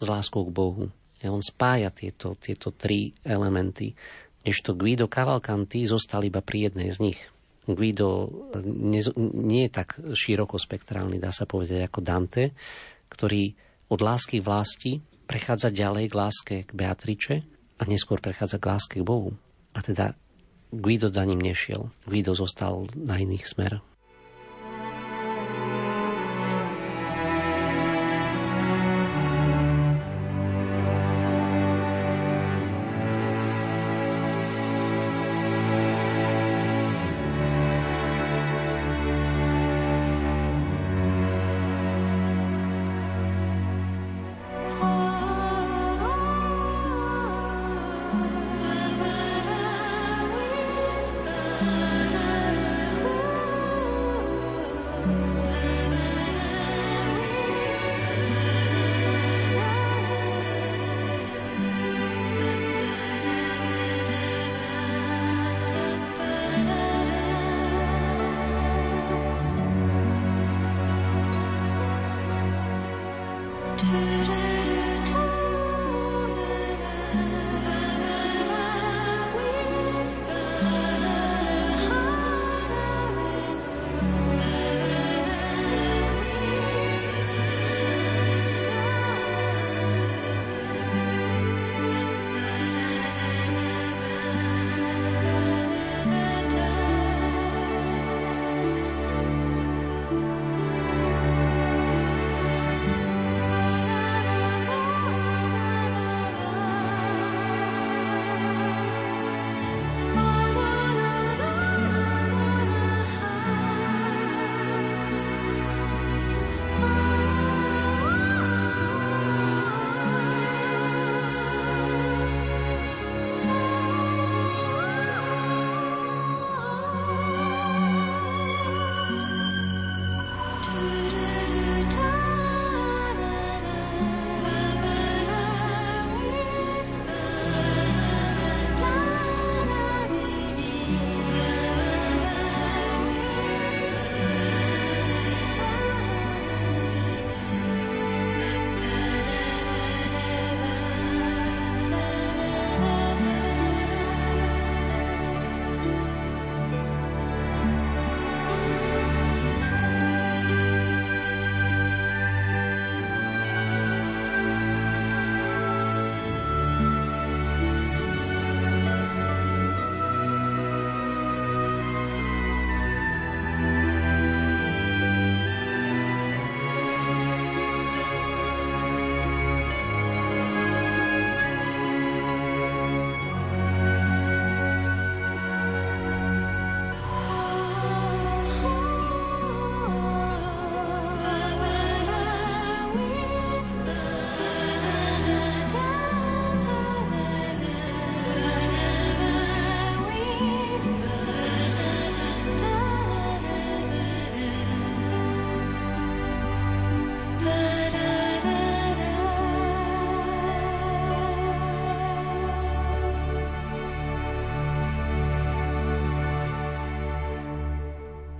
s 0.00 0.04
láskou 0.08 0.48
k 0.48 0.54
Bohu. 0.54 0.84
On 1.30 1.40
spája 1.40 1.92
tieto, 1.94 2.36
tieto 2.36 2.74
tri 2.74 3.12
elementy, 3.24 3.94
to 4.44 4.76
Guido 4.76 5.08
Cavalcanti 5.08 5.88
zostal 5.88 6.28
iba 6.28 6.44
pri 6.44 6.68
jednej 6.68 6.92
z 6.92 6.98
nich– 7.00 7.20
Guido 7.64 8.28
nie, 8.64 9.00
nie 9.32 9.62
je 9.68 9.72
tak 9.72 9.96
širokospektrálny, 9.96 11.16
dá 11.16 11.32
sa 11.32 11.48
povedať, 11.48 11.88
ako 11.88 12.00
Dante, 12.04 12.52
ktorý 13.08 13.56
od 13.88 14.00
lásky 14.04 14.44
vlasti 14.44 15.00
prechádza 15.24 15.72
ďalej 15.72 16.12
k 16.12 16.14
láske 16.14 16.56
k 16.68 16.70
Beatriče 16.76 17.36
a 17.80 17.82
neskôr 17.88 18.20
prechádza 18.20 18.60
k 18.60 18.68
láske 18.68 18.96
k 19.00 19.06
Bohu. 19.06 19.32
A 19.72 19.80
teda 19.80 20.12
Guido 20.68 21.08
za 21.08 21.24
ním 21.24 21.40
nešiel. 21.40 21.88
Guido 22.04 22.36
zostal 22.36 22.84
na 22.92 23.16
iných 23.16 23.48
smeroch. 23.48 23.93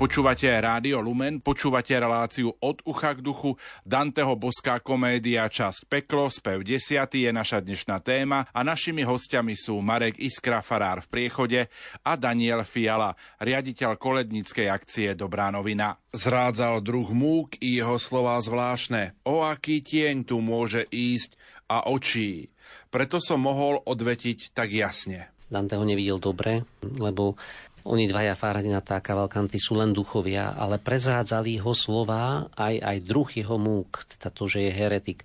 Počúvate 0.05 0.53
Rádio 0.53 1.01
Lumen, 1.01 1.41
počúvate 1.41 1.97
reláciu 1.97 2.53
od 2.61 2.77
ucha 2.85 3.17
k 3.17 3.25
duchu, 3.25 3.57
Danteho 3.89 4.37
boská 4.37 4.77
komédia 4.77 5.49
Čas 5.49 5.81
peklo, 5.81 6.29
spev 6.29 6.61
10 6.61 7.09
je 7.09 7.33
naša 7.33 7.65
dnešná 7.65 8.05
téma 8.05 8.45
a 8.53 8.61
našimi 8.61 9.01
hostiami 9.01 9.57
sú 9.57 9.81
Marek 9.81 10.21
Iskra 10.21 10.61
Farár 10.61 11.01
v 11.01 11.09
priechode 11.09 11.73
a 12.05 12.21
Daniel 12.21 12.69
Fiala, 12.69 13.17
riaditeľ 13.41 13.97
koledníckej 13.97 14.69
akcie 14.69 15.17
Dobrá 15.17 15.49
novina. 15.49 15.97
Zrádzal 16.13 16.85
druh 16.85 17.09
múk 17.09 17.57
i 17.65 17.81
jeho 17.81 17.97
slova 17.97 18.37
zvláštne. 18.45 19.17
O 19.25 19.41
aký 19.41 19.81
tieň 19.81 20.29
tu 20.29 20.45
môže 20.45 20.85
ísť 20.85 21.33
a 21.73 21.89
očí. 21.89 22.53
Preto 22.93 23.25
som 23.25 23.41
mohol 23.41 23.81
odvetiť 23.81 24.53
tak 24.53 24.69
jasne. 24.69 25.33
Dante 25.49 25.81
ho 25.81 25.85
nevidel 25.89 26.21
dobre, 26.21 26.69
lebo 26.85 27.41
oni 27.85 28.09
dvaja 28.09 28.33
Faradinata 28.33 28.97
a 28.97 29.05
Cavalcanti 29.05 29.61
sú 29.61 29.77
len 29.77 29.93
duchovia, 29.93 30.57
ale 30.57 30.81
prezrádzali 30.81 31.61
jeho 31.61 31.77
slova 31.77 32.49
aj, 32.57 32.81
aj 32.81 32.97
druh 33.05 33.29
jeho 33.29 33.57
múk, 33.61 34.09
teda 34.17 34.33
to, 34.33 34.49
že 34.49 34.65
je 34.65 34.73
heretik. 34.73 35.21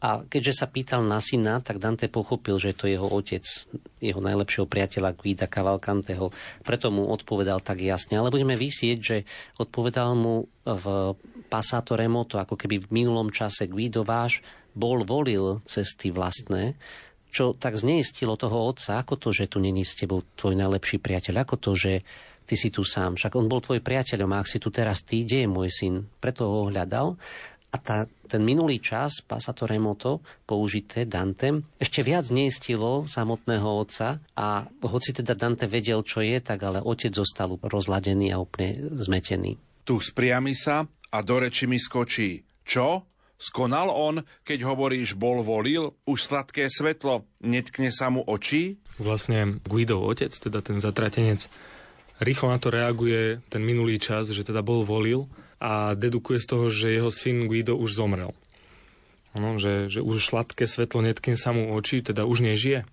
A 0.00 0.24
keďže 0.24 0.64
sa 0.64 0.66
pýtal 0.68 1.04
na 1.04 1.20
syna, 1.20 1.60
tak 1.60 1.76
Dante 1.76 2.08
pochopil, 2.08 2.56
že 2.56 2.72
to 2.72 2.88
je 2.88 2.96
jeho 2.96 3.04
otec, 3.04 3.44
jeho 4.00 4.20
najlepšieho 4.20 4.64
priateľa 4.64 5.12
Guida 5.12 5.44
Cavalcanteho. 5.44 6.32
Preto 6.64 6.88
mu 6.88 7.12
odpovedal 7.12 7.60
tak 7.60 7.84
jasne. 7.84 8.16
Ale 8.16 8.32
budeme 8.32 8.56
vysieť, 8.56 8.96
že 8.96 9.16
odpovedal 9.60 10.16
mu 10.16 10.48
v 10.64 10.84
Passato 11.52 12.00
Remoto, 12.00 12.40
ako 12.40 12.56
keby 12.56 12.80
v 12.80 12.92
minulom 12.96 13.28
čase 13.28 13.68
Guido 13.68 14.00
váš 14.00 14.40
bol 14.72 15.04
volil 15.04 15.60
cesty 15.68 16.08
vlastné, 16.08 16.80
čo 17.30 17.54
tak 17.54 17.78
zneistilo 17.78 18.34
toho 18.34 18.68
otca, 18.68 19.00
ako 19.00 19.14
to, 19.16 19.30
že 19.30 19.50
tu 19.50 19.62
není 19.62 19.86
s 19.86 19.94
tebou 19.94 20.26
tvoj 20.36 20.58
najlepší 20.58 20.98
priateľ, 20.98 21.46
ako 21.46 21.56
to, 21.56 21.72
že 21.78 21.92
ty 22.44 22.54
si 22.58 22.74
tu 22.74 22.82
sám. 22.82 23.14
Však 23.14 23.38
on 23.38 23.46
bol 23.46 23.62
tvoj 23.62 23.78
priateľom 23.78 24.34
a 24.34 24.42
ak 24.42 24.50
si 24.50 24.58
tu 24.58 24.74
teraz 24.74 25.06
ty, 25.06 25.22
kde 25.22 25.46
je 25.46 25.48
môj 25.48 25.70
syn? 25.70 25.94
Preto 26.18 26.50
ho 26.50 26.60
hľadal. 26.66 27.14
A 27.70 27.78
tá, 27.78 28.10
ten 28.26 28.42
minulý 28.42 28.82
čas, 28.82 29.22
Passato 29.22 29.62
Remoto, 29.62 30.26
použité 30.42 31.06
Dantem, 31.06 31.62
ešte 31.78 32.02
viac 32.02 32.26
neistilo 32.34 33.06
samotného 33.06 33.62
otca 33.62 34.18
a 34.34 34.66
hoci 34.82 35.14
teda 35.14 35.38
Dante 35.38 35.70
vedel, 35.70 36.02
čo 36.02 36.18
je, 36.18 36.42
tak 36.42 36.66
ale 36.66 36.82
otec 36.82 37.14
zostal 37.14 37.54
rozladený 37.62 38.34
a 38.34 38.42
úplne 38.42 38.90
zmetený. 38.98 39.54
Tu 39.86 40.02
spriami 40.02 40.50
sa 40.50 40.82
a 41.14 41.18
do 41.22 41.36
reči 41.38 41.70
mi 41.70 41.78
skočí. 41.78 42.42
Čo? 42.66 43.06
Skonal 43.40 43.88
on, 43.88 44.20
keď 44.44 44.68
hovoríš 44.68 45.16
bol 45.16 45.40
volil, 45.40 45.96
už 46.04 46.28
sladké 46.28 46.68
svetlo, 46.68 47.24
netkne 47.40 47.88
sa 47.88 48.12
mu 48.12 48.20
oči? 48.20 48.76
Vlastne 49.00 49.64
Guidov 49.64 50.04
otec, 50.04 50.28
teda 50.28 50.60
ten 50.60 50.76
zatratenec, 50.76 51.48
rýchlo 52.20 52.52
na 52.52 52.60
to 52.60 52.68
reaguje 52.68 53.40
ten 53.48 53.64
minulý 53.64 53.96
čas, 53.96 54.28
že 54.28 54.44
teda 54.44 54.60
bol 54.60 54.84
volil 54.84 55.24
a 55.56 55.96
dedukuje 55.96 56.36
z 56.36 56.46
toho, 56.52 56.68
že 56.68 56.92
jeho 56.92 57.08
syn 57.08 57.48
Guido 57.48 57.80
už 57.80 57.96
zomrel. 57.96 58.36
Ano, 59.32 59.56
že, 59.56 59.88
že 59.88 60.04
už 60.04 60.20
sladké 60.20 60.68
svetlo 60.68 61.00
netkne 61.00 61.40
sa 61.40 61.56
mu 61.56 61.72
oči, 61.72 62.04
teda 62.04 62.28
už 62.28 62.44
nežije. 62.44 62.84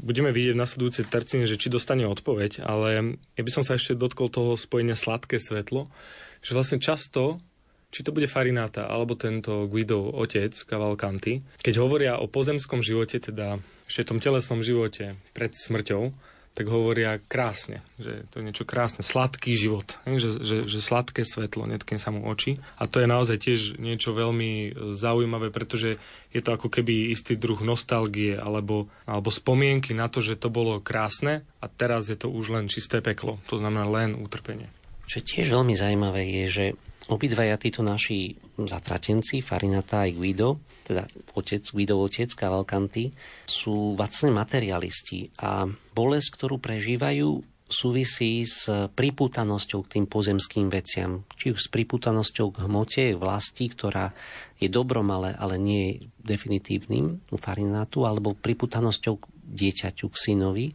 Budeme 0.00 0.32
vidieť 0.32 0.56
v 0.56 0.62
nasledujúcej 0.64 1.04
tercine, 1.04 1.44
že 1.44 1.60
či 1.60 1.68
dostane 1.68 2.08
odpoveď, 2.08 2.64
ale 2.64 3.20
ja 3.36 3.42
by 3.44 3.50
som 3.52 3.60
sa 3.60 3.76
ešte 3.76 3.92
dotkol 3.92 4.32
toho 4.32 4.56
spojenia 4.56 4.96
sladké 4.96 5.36
svetlo, 5.36 5.92
že 6.40 6.56
vlastne 6.56 6.80
často 6.80 7.44
či 7.90 8.00
to 8.02 8.12
bude 8.12 8.28
Farinata 8.30 8.90
alebo 8.90 9.14
tento 9.14 9.66
Guidov 9.70 10.14
otec 10.14 10.52
Cavalcanti, 10.52 11.40
keď 11.62 11.74
hovoria 11.80 12.12
o 12.18 12.26
pozemskom 12.30 12.82
živote, 12.82 13.22
teda 13.22 13.58
ešte 13.86 14.10
tom 14.10 14.18
telesnom 14.18 14.60
živote 14.60 15.16
pred 15.32 15.54
smrťou, 15.54 16.10
tak 16.56 16.72
hovoria 16.72 17.20
krásne, 17.20 17.84
že 18.00 18.24
to 18.32 18.40
je 18.40 18.48
niečo 18.48 18.64
krásne, 18.64 19.04
sladký 19.04 19.52
život, 19.60 20.00
že, 20.08 20.40
že, 20.40 20.56
že 20.64 20.80
sladké 20.80 21.28
svetlo, 21.28 21.68
netkne 21.68 22.00
sa 22.00 22.08
mu 22.08 22.24
oči. 22.24 22.56
A 22.80 22.88
to 22.88 23.04
je 23.04 23.04
naozaj 23.04 23.36
tiež 23.44 23.60
niečo 23.76 24.16
veľmi 24.16 24.72
zaujímavé, 24.96 25.52
pretože 25.52 26.00
je 26.32 26.40
to 26.40 26.56
ako 26.56 26.72
keby 26.72 27.12
istý 27.12 27.36
druh 27.36 27.60
nostalgie 27.60 28.40
alebo, 28.40 28.88
alebo 29.04 29.28
spomienky 29.28 29.92
na 29.92 30.08
to, 30.08 30.24
že 30.24 30.40
to 30.40 30.48
bolo 30.48 30.80
krásne 30.80 31.44
a 31.60 31.68
teraz 31.68 32.08
je 32.08 32.16
to 32.16 32.32
už 32.32 32.48
len 32.48 32.72
čisté 32.72 33.04
peklo, 33.04 33.36
to 33.52 33.60
znamená 33.60 33.84
len 33.84 34.16
utrpenie. 34.16 34.72
Čo 35.04 35.20
tiež 35.20 35.52
veľmi 35.52 35.76
zaujímavé 35.76 36.24
je, 36.24 36.44
že 36.48 36.66
Obidvaja 37.06 37.54
títo 37.54 37.86
naši 37.86 38.34
zatratenci, 38.58 39.38
Farinata 39.38 40.02
aj 40.02 40.18
Guido, 40.18 40.58
teda 40.82 41.06
otec, 41.38 41.62
Guido 41.70 42.02
otec, 42.02 42.26
Cavalcanti, 42.34 43.14
sú 43.46 43.94
vlastne 43.94 44.34
materialisti 44.34 45.30
a 45.38 45.70
bolesť, 45.70 46.28
ktorú 46.34 46.58
prežívajú, 46.58 47.46
súvisí 47.66 48.46
s 48.46 48.70
pripútanosťou 48.70 49.86
k 49.86 49.98
tým 49.98 50.06
pozemským 50.06 50.66
veciam. 50.70 51.26
Či 51.34 51.54
už 51.54 51.60
s 51.66 51.68
pripútanosťou 51.70 52.54
k 52.54 52.62
hmote, 52.62 53.04
vlasti, 53.18 53.66
ktorá 53.70 54.14
je 54.58 54.70
dobrom, 54.70 55.10
ale, 55.10 55.34
ale 55.34 55.58
nie 55.58 55.82
je 55.82 55.94
definitívnym 56.22 57.26
u 57.30 57.36
Farinátu, 57.38 58.06
alebo 58.06 58.38
pripútanosťou 58.38 59.14
k 59.18 59.24
dieťaťu, 59.46 60.06
k 60.10 60.16
synovi, 60.18 60.66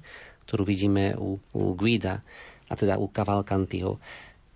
ktorú 0.47 0.67
vidíme 0.67 1.15
u, 1.15 1.39
u 1.55 1.75
Guida, 1.79 2.23
a 2.71 2.73
teda 2.79 2.95
u 2.95 3.11
Cavalcantiho 3.11 3.99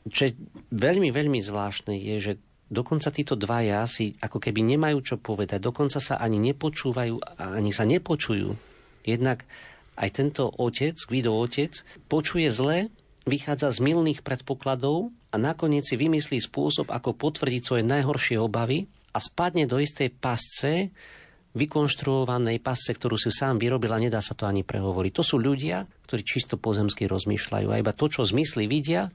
čo 0.05 0.29
je 0.29 0.31
veľmi, 0.69 1.09
veľmi 1.09 1.41
zvláštne, 1.41 1.97
je, 1.97 2.15
že 2.21 2.33
dokonca 2.69 3.09
títo 3.09 3.33
dvaja 3.33 3.85
si 3.89 4.17
ako 4.21 4.37
keby 4.37 4.61
nemajú 4.61 4.97
čo 5.01 5.15
povedať, 5.17 5.61
dokonca 5.61 5.97
sa 5.97 6.21
ani 6.21 6.37
nepočúvajú, 6.53 7.41
ani 7.41 7.71
sa 7.73 7.85
nepočujú. 7.89 8.53
Jednak 9.05 9.45
aj 9.95 10.09
tento 10.13 10.49
otec, 10.49 10.97
Guido 11.07 11.33
otec, 11.37 11.81
počuje 12.09 12.49
zle, 12.51 12.93
vychádza 13.25 13.73
z 13.73 13.79
milných 13.81 14.21
predpokladov 14.21 15.09
a 15.33 15.35
nakoniec 15.41 15.87
si 15.89 15.97
vymyslí 15.97 16.37
spôsob, 16.41 16.93
ako 16.93 17.17
potvrdiť 17.17 17.61
svoje 17.65 17.83
najhoršie 17.85 18.37
obavy 18.37 18.85
a 19.15 19.17
spadne 19.17 19.65
do 19.65 19.81
istej 19.81 20.13
pasce, 20.13 20.93
vykonštruovanej 21.55 22.59
pasce, 22.59 22.91
ktorú 22.91 23.15
si 23.15 23.31
sám 23.31 23.55
vyrobil 23.57 23.87
a 23.95 24.03
nedá 24.03 24.19
sa 24.19 24.35
to 24.35 24.43
ani 24.43 24.67
prehovoriť. 24.67 25.11
To 25.15 25.23
sú 25.23 25.39
ľudia, 25.39 25.87
ktorí 26.03 26.21
čisto 26.27 26.59
pozemsky 26.59 27.07
rozmýšľajú 27.07 27.67
a 27.71 27.79
iba 27.79 27.95
to, 27.95 28.11
čo 28.11 28.27
zmysly 28.27 28.67
vidia, 28.67 29.07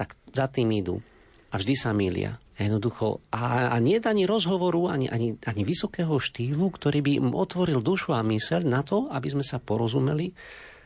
tak 0.00 0.16
za 0.32 0.48
tým 0.48 0.72
idú. 0.72 1.04
A 1.52 1.60
vždy 1.60 1.74
sa 1.76 1.92
milia. 1.92 2.40
Jednoducho. 2.56 3.20
A, 3.32 3.72
a 3.72 3.76
nie 3.80 4.00
ani 4.00 4.24
rozhovoru, 4.24 4.88
ani, 4.88 5.12
ani, 5.12 5.36
ani 5.44 5.62
vysokého 5.64 6.16
štýlu, 6.16 6.72
ktorý 6.72 7.04
by 7.04 7.10
im 7.20 7.28
otvoril 7.36 7.84
dušu 7.84 8.16
a 8.16 8.24
myseľ 8.24 8.64
na 8.64 8.80
to, 8.80 9.12
aby 9.12 9.28
sme 9.28 9.44
sa 9.44 9.60
porozumeli. 9.60 10.32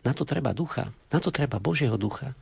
Na 0.02 0.10
to 0.14 0.26
treba 0.26 0.50
ducha. 0.50 0.90
Na 1.14 1.18
to 1.22 1.30
treba 1.30 1.62
Božieho 1.62 1.94
ducha. 1.94 2.34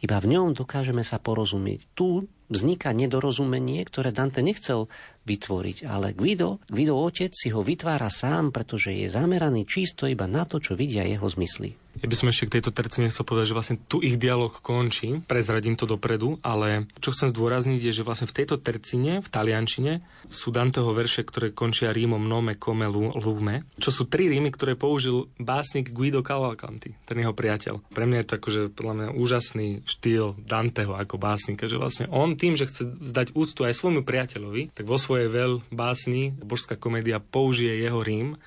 Iba 0.00 0.20
v 0.20 0.36
ňom 0.36 0.52
dokážeme 0.56 1.00
sa 1.00 1.16
porozumieť. 1.20 1.92
Tu 1.96 2.24
vzniká 2.48 2.92
nedorozumenie, 2.92 3.84
ktoré 3.86 4.12
Dante 4.12 4.44
nechcel 4.44 4.88
vytvoriť, 5.24 5.88
ale 5.88 6.12
Guido, 6.12 6.60
Guido 6.68 7.00
otec 7.00 7.32
si 7.32 7.48
ho 7.48 7.64
vytvára 7.64 8.12
sám, 8.12 8.52
pretože 8.52 8.92
je 8.92 9.08
zameraný 9.08 9.64
čisto 9.64 10.04
iba 10.04 10.28
na 10.28 10.44
to, 10.44 10.60
čo 10.60 10.76
vidia 10.76 11.00
jeho 11.08 11.24
zmysly. 11.24 11.80
Ja 12.02 12.10
by 12.10 12.16
som 12.18 12.28
ešte 12.28 12.50
k 12.50 12.54
tejto 12.58 12.74
tercine 12.74 13.06
chcel 13.08 13.22
povedať, 13.22 13.54
že 13.54 13.56
vlastne 13.56 13.76
tu 13.86 14.02
ich 14.02 14.18
dialog 14.18 14.50
končí, 14.60 15.22
prezradím 15.24 15.78
to 15.78 15.86
dopredu, 15.86 16.42
ale 16.42 16.90
čo 16.98 17.14
chcem 17.14 17.30
zdôrazniť 17.30 17.80
je, 17.80 18.02
že 18.02 18.06
vlastne 18.06 18.26
v 18.26 18.34
tejto 18.34 18.58
tercine, 18.58 19.22
v 19.22 19.28
taliančine, 19.30 20.02
sú 20.26 20.50
Danteho 20.50 20.90
verše, 20.90 21.22
ktoré 21.22 21.54
končia 21.54 21.94
rímom 21.94 22.20
nome 22.20 22.58
come 22.58 22.90
lume, 22.90 23.64
čo 23.78 23.94
sú 23.94 24.10
tri 24.10 24.26
rímy, 24.26 24.50
ktoré 24.50 24.74
použil 24.74 25.30
básnik 25.38 25.94
Guido 25.94 26.20
Cavalcanti, 26.20 26.92
ten 27.06 27.22
jeho 27.22 27.32
priateľ. 27.32 27.80
Pre 27.94 28.04
mňa 28.04 28.18
je 28.20 28.26
to 28.26 28.36
akože 28.42 28.60
podľa 28.74 28.94
mňa 28.98 29.08
úžasný 29.14 29.68
štýl 29.86 30.34
Danteho 30.42 30.98
ako 30.98 31.16
básnika, 31.16 31.70
že 31.70 31.78
vlastne 31.78 32.10
on 32.10 32.33
tým, 32.34 32.54
že 32.54 32.68
chce 32.68 32.82
zdať 33.00 33.34
úctu 33.34 33.66
aj 33.66 33.74
svojmu 33.74 34.02
priateľovi, 34.02 34.74
tak 34.74 34.86
vo 34.86 34.98
svojej 35.00 35.30
veľ 35.30 35.52
básni, 35.74 36.34
božská 36.36 36.78
komédia 36.78 37.18
použije 37.18 37.80
jeho 37.82 38.00
rím 38.04 38.38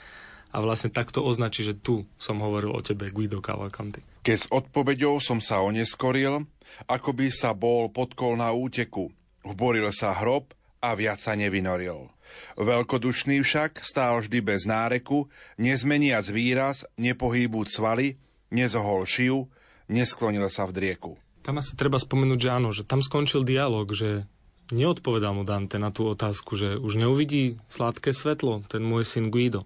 a 0.52 0.58
vlastne 0.64 0.90
takto 0.90 1.24
označí, 1.24 1.64
že 1.64 1.76
tu 1.76 2.08
som 2.16 2.40
hovoril 2.40 2.72
o 2.72 2.82
tebe, 2.82 3.12
Guido 3.12 3.44
Cavalcanti. 3.44 4.02
Keď 4.24 4.38
s 4.38 4.48
odpovedou 4.52 5.20
som 5.20 5.40
sa 5.44 5.64
oneskoril, 5.64 6.48
ako 6.88 7.10
by 7.16 7.28
sa 7.32 7.56
bol 7.56 7.88
podkol 7.92 8.36
na 8.40 8.52
úteku. 8.52 9.12
Vboril 9.48 9.88
sa 9.96 10.12
hrob 10.12 10.52
a 10.84 10.94
viac 10.94 11.20
sa 11.24 11.34
nevynoril. 11.34 12.12
Veľkodušný 12.60 13.40
však 13.40 13.80
stál 13.82 14.20
vždy 14.20 14.40
bez 14.44 14.68
náreku, 14.68 15.32
nezmeniac 15.56 16.28
výraz, 16.28 16.84
nepohýbúc 17.00 17.72
svaly, 17.72 18.20
nezohol 18.52 19.08
šiu, 19.08 19.48
nesklonil 19.88 20.52
sa 20.52 20.68
v 20.68 20.76
drieku. 20.76 21.12
Tam 21.48 21.64
asi 21.64 21.80
treba 21.80 21.96
spomenúť, 21.96 22.40
že 22.44 22.50
áno, 22.52 22.76
že 22.76 22.84
tam 22.84 23.00
skončil 23.00 23.48
dialog, 23.48 23.88
že 23.96 24.28
neodpovedal 24.76 25.32
mu 25.32 25.48
Dante 25.48 25.80
na 25.80 25.96
tú 25.96 26.12
otázku, 26.12 26.60
že 26.60 26.76
už 26.76 27.00
neuvidí 27.00 27.56
sladké 27.72 28.12
svetlo, 28.12 28.68
ten 28.68 28.84
môj 28.84 29.08
syn 29.08 29.32
Guido. 29.32 29.64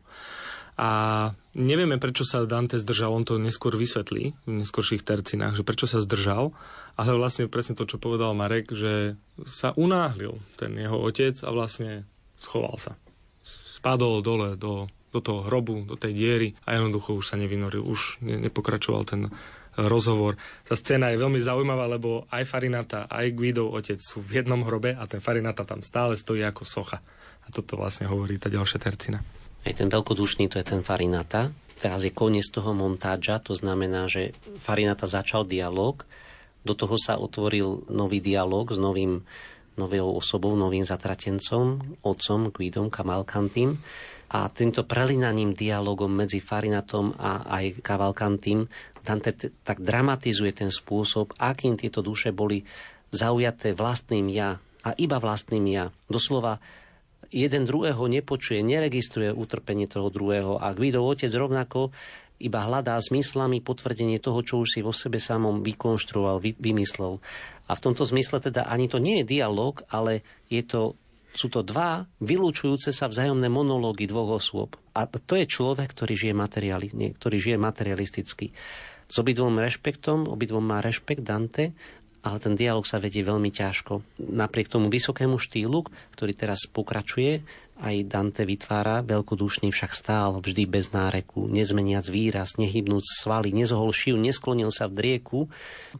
A 0.77 0.89
nevieme, 1.57 1.97
prečo 1.97 2.21
sa 2.21 2.45
Dante 2.45 2.77
zdržal, 2.77 3.09
on 3.09 3.25
to 3.25 3.41
neskôr 3.41 3.73
vysvetlí 3.73 4.37
v 4.45 4.51
neskôrších 4.61 5.01
tercinách, 5.01 5.57
že 5.57 5.65
prečo 5.65 5.89
sa 5.89 5.97
zdržal, 5.97 6.53
ale 7.01 7.17
vlastne 7.17 7.49
presne 7.49 7.73
to, 7.73 7.89
čo 7.89 7.97
povedal 7.97 8.37
Marek, 8.37 8.69
že 8.77 9.17
sa 9.49 9.73
unáhlil 9.73 10.37
ten 10.61 10.77
jeho 10.77 11.01
otec 11.01 11.33
a 11.41 11.49
vlastne 11.49 12.05
schoval 12.37 12.77
sa. 12.77 12.93
Spadol 13.73 14.21
dole 14.21 14.53
do, 14.53 14.85
do 15.09 15.19
toho 15.19 15.49
hrobu, 15.49 15.81
do 15.89 15.97
tej 15.97 16.13
diery 16.13 16.47
a 16.61 16.77
jednoducho 16.77 17.17
už 17.17 17.25
sa 17.25 17.41
nevynoril, 17.41 17.81
už 17.81 18.21
ne, 18.21 18.37
nepokračoval 18.37 19.03
ten 19.09 19.33
rozhovor. 19.79 20.35
Tá 20.67 20.75
scéna 20.75 21.11
je 21.11 21.21
veľmi 21.21 21.39
zaujímavá, 21.39 21.87
lebo 21.87 22.27
aj 22.27 22.43
Farinata, 22.43 23.07
aj 23.07 23.31
Guidov 23.31 23.71
otec 23.71 23.99
sú 23.99 24.19
v 24.19 24.43
jednom 24.43 24.59
hrobe 24.67 24.95
a 24.95 25.03
ten 25.07 25.23
Farinata 25.23 25.63
tam 25.63 25.79
stále 25.79 26.19
stojí 26.19 26.43
ako 26.43 26.63
socha. 26.67 26.99
A 27.41 27.47
toto 27.49 27.79
vlastne 27.79 28.07
hovorí 28.11 28.35
tá 28.35 28.51
ďalšia 28.51 28.79
tercina. 28.79 29.23
Aj 29.61 29.73
ten 29.73 29.87
veľkodušný, 29.87 30.49
to 30.51 30.59
je 30.59 30.65
ten 30.65 30.81
Farinata. 30.83 31.53
Teraz 31.81 32.05
je 32.05 32.13
koniec 32.13 32.45
toho 32.49 32.77
montáža, 32.77 33.41
to 33.41 33.57
znamená, 33.57 34.05
že 34.05 34.37
Farinata 34.61 35.09
začal 35.09 35.49
dialog, 35.49 36.05
do 36.61 36.77
toho 36.77 36.93
sa 37.01 37.17
otvoril 37.17 37.89
nový 37.89 38.21
dialog 38.21 38.69
s 38.69 38.77
novým, 38.77 39.25
novou 39.81 40.13
osobou, 40.13 40.53
novým 40.53 40.85
zatratencom, 40.85 41.97
otcom 42.05 42.53
Guidom 42.53 42.93
Kamalkantým 42.93 43.81
a 44.31 44.47
týmto 44.47 44.87
prelinaním 44.87 45.51
dialogom 45.51 46.07
medzi 46.07 46.39
Farinatom 46.39 47.11
a 47.19 47.43
aj 47.51 47.83
Cavalcantim 47.83 48.71
Dante 49.01 49.33
tak 49.65 49.81
dramatizuje 49.81 50.53
ten 50.53 50.69
spôsob, 50.69 51.35
akým 51.41 51.75
tieto 51.75 52.05
duše 52.05 52.29
boli 52.31 52.63
zaujaté 53.11 53.73
vlastným 53.73 54.29
ja 54.31 54.61
a 54.85 54.89
iba 54.95 55.17
vlastným 55.17 55.65
ja. 55.67 55.89
Doslova 56.07 56.61
jeden 57.33 57.65
druhého 57.65 58.05
nepočuje, 58.07 58.61
neregistruje 58.61 59.33
utrpenie 59.33 59.89
toho 59.89 60.07
druhého 60.13 60.61
a 60.61 60.71
Guido 60.77 61.01
otec 61.03 61.31
rovnako 61.33 61.91
iba 62.41 62.65
hľadá 62.65 62.97
zmyslami 62.97 63.61
potvrdenie 63.61 64.17
toho, 64.17 64.41
čo 64.41 64.65
už 64.65 64.77
si 64.77 64.79
vo 64.81 64.89
sebe 64.89 65.21
samom 65.21 65.61
vykonštruoval, 65.61 66.41
vy, 66.41 66.57
vymyslel. 66.57 67.21
A 67.69 67.71
v 67.77 67.83
tomto 67.85 68.01
zmysle 68.01 68.41
teda 68.41 68.65
ani 68.65 68.89
to 68.89 68.97
nie 68.97 69.21
je 69.21 69.29
dialog, 69.37 69.85
ale 69.93 70.25
je 70.49 70.65
to 70.65 70.97
sú 71.31 71.47
to 71.47 71.63
dva 71.63 72.03
vylúčujúce 72.19 72.91
sa 72.91 73.07
vzájomné 73.07 73.47
monológy 73.47 74.07
dvoch 74.07 74.39
osôb. 74.43 74.75
A 74.91 75.07
to 75.07 75.39
je 75.39 75.47
človek, 75.47 75.95
ktorý 75.95 76.13
žije, 76.15 76.35
materiali, 76.35 76.91
nie, 76.91 77.15
ktorý 77.15 77.39
žije 77.39 77.57
materialisticky. 77.57 78.51
S 79.07 79.15
obidvom 79.19 79.59
rešpektom, 79.59 80.27
obidvom 80.27 80.63
má 80.63 80.83
rešpekt 80.83 81.23
Dante, 81.23 81.75
ale 82.21 82.37
ten 82.37 82.53
dialog 82.53 82.85
sa 82.85 83.01
vedie 83.01 83.25
veľmi 83.25 83.49
ťažko. 83.49 84.21
Napriek 84.29 84.69
tomu 84.69 84.87
vysokému 84.93 85.41
štýlu, 85.41 85.87
ktorý 86.13 86.31
teraz 86.37 86.69
pokračuje, 86.69 87.41
aj 87.81 88.05
Dante 88.05 88.45
vytvára, 88.45 89.01
veľkodušný 89.01 89.73
však 89.73 89.91
stál 89.97 90.37
vždy 90.37 90.69
bez 90.69 90.93
náreku, 90.93 91.49
nezmeniac 91.49 92.05
výraz, 92.05 92.61
nehybnúc 92.61 93.01
svaly, 93.01 93.49
nezohol 93.49 93.89
šiu, 93.89 94.21
nesklonil 94.21 94.69
sa 94.69 94.85
v 94.85 95.01
drieku. 95.01 95.49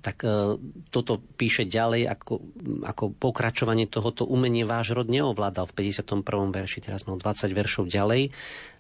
Tak 0.06 0.22
e, 0.22 0.62
toto 0.94 1.18
píše 1.36 1.66
ďalej 1.66 2.06
ako, 2.06 2.34
ako 2.86 3.04
pokračovanie 3.18 3.90
tohoto 3.90 4.30
umenie 4.30 4.62
váš 4.62 4.94
rod 4.94 5.10
neovládal 5.10 5.66
v 5.74 5.90
51. 5.90 6.54
verši, 6.54 6.80
teraz 6.86 7.10
mal 7.10 7.18
20 7.18 7.50
veršov 7.50 7.90
ďalej. 7.90 8.30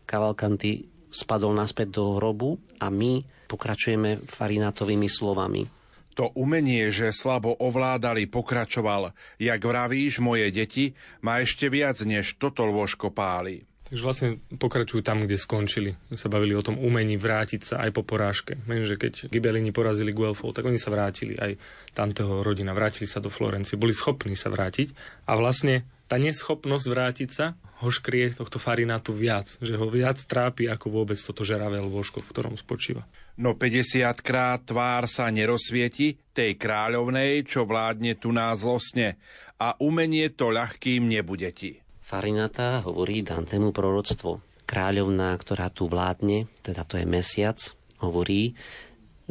Cavalcanti 0.06 0.86
spadol 1.10 1.58
naspäť 1.58 1.97
do 1.97 2.22
hrobu 2.22 2.62
a 2.78 2.88
my 2.93 3.26
pokračujeme 3.49 4.30
farinátovými 4.30 5.10
slovami. 5.10 5.81
To 6.20 6.28
umenie, 6.36 6.91
že 6.91 7.16
slabo 7.16 7.55
ovládali, 7.55 8.28
pokračoval. 8.28 9.16
Jak 9.39 9.62
vravíš, 9.64 10.20
moje 10.20 10.51
deti, 10.51 10.91
má 11.24 11.39
ešte 11.39 11.72
viac, 11.72 11.99
než 12.03 12.36
toto 12.36 12.68
lôžko 12.68 13.16
páli. 13.16 13.64
Takže 13.91 14.07
vlastne 14.07 14.30
pokračujú 14.55 15.03
tam, 15.03 15.28
kde 15.28 15.36
skončili. 15.36 15.99
My 16.07 16.16
sa 16.16 16.32
bavili 16.32 16.55
o 16.55 16.64
tom 16.64 16.80
umení 16.80 17.20
vrátiť 17.20 17.62
sa 17.68 17.76
aj 17.84 17.91
po 17.91 18.07
porážke. 18.07 18.55
Viem, 18.64 18.88
že 18.88 18.95
keď 18.95 19.28
Gibelini 19.28 19.76
porazili 19.76 20.16
Guelfov, 20.16 20.55
tak 20.55 20.64
oni 20.64 20.80
sa 20.80 20.95
vrátili, 20.95 21.36
aj 21.36 21.59
tamtého 21.91 22.39
rodina, 22.39 22.72
vrátili 22.72 23.03
sa 23.03 23.20
do 23.20 23.28
Florencie, 23.28 23.76
boli 23.76 23.91
schopní 23.91 24.39
sa 24.39 24.47
vrátiť. 24.47 24.95
A 25.28 25.36
vlastne 25.36 25.84
tá 26.12 26.20
neschopnosť 26.20 26.86
vrátiť 26.91 27.30
sa 27.32 27.55
ho 27.80 27.88
škrie 27.88 28.36
tohto 28.36 28.59
farinátu 28.59 29.16
viac, 29.16 29.55
že 29.64 29.80
ho 29.80 29.88
viac 29.88 30.20
trápi 30.28 30.68
ako 30.68 30.91
vôbec 30.91 31.16
toto 31.16 31.47
žeravé 31.47 31.80
lôžko, 31.80 32.20
v 32.20 32.28
ktorom 32.36 32.59
spočíva. 32.59 33.07
No 33.39 33.55
50 33.55 34.20
krát 34.20 34.59
tvár 34.68 35.07
sa 35.07 35.32
nerozsvieti 35.32 36.20
tej 36.36 36.59
kráľovnej, 36.59 37.47
čo 37.47 37.64
vládne 37.64 38.20
tu 38.20 38.36
nás 38.36 38.59
zlosne 38.59 39.16
a 39.55 39.80
umenie 39.80 40.28
to 40.36 40.51
ľahkým 40.51 41.07
nebude 41.07 41.47
ti. 41.55 41.80
Farinata 42.03 42.84
hovorí 42.84 43.24
Dantemu 43.24 43.72
proroctvo. 43.72 44.43
Kráľovná, 44.68 45.32
ktorá 45.39 45.72
tu 45.72 45.88
vládne, 45.88 46.51
teda 46.59 46.84
to 46.84 46.99
je 46.99 47.07
mesiac, 47.07 47.55
hovorí, 48.03 48.59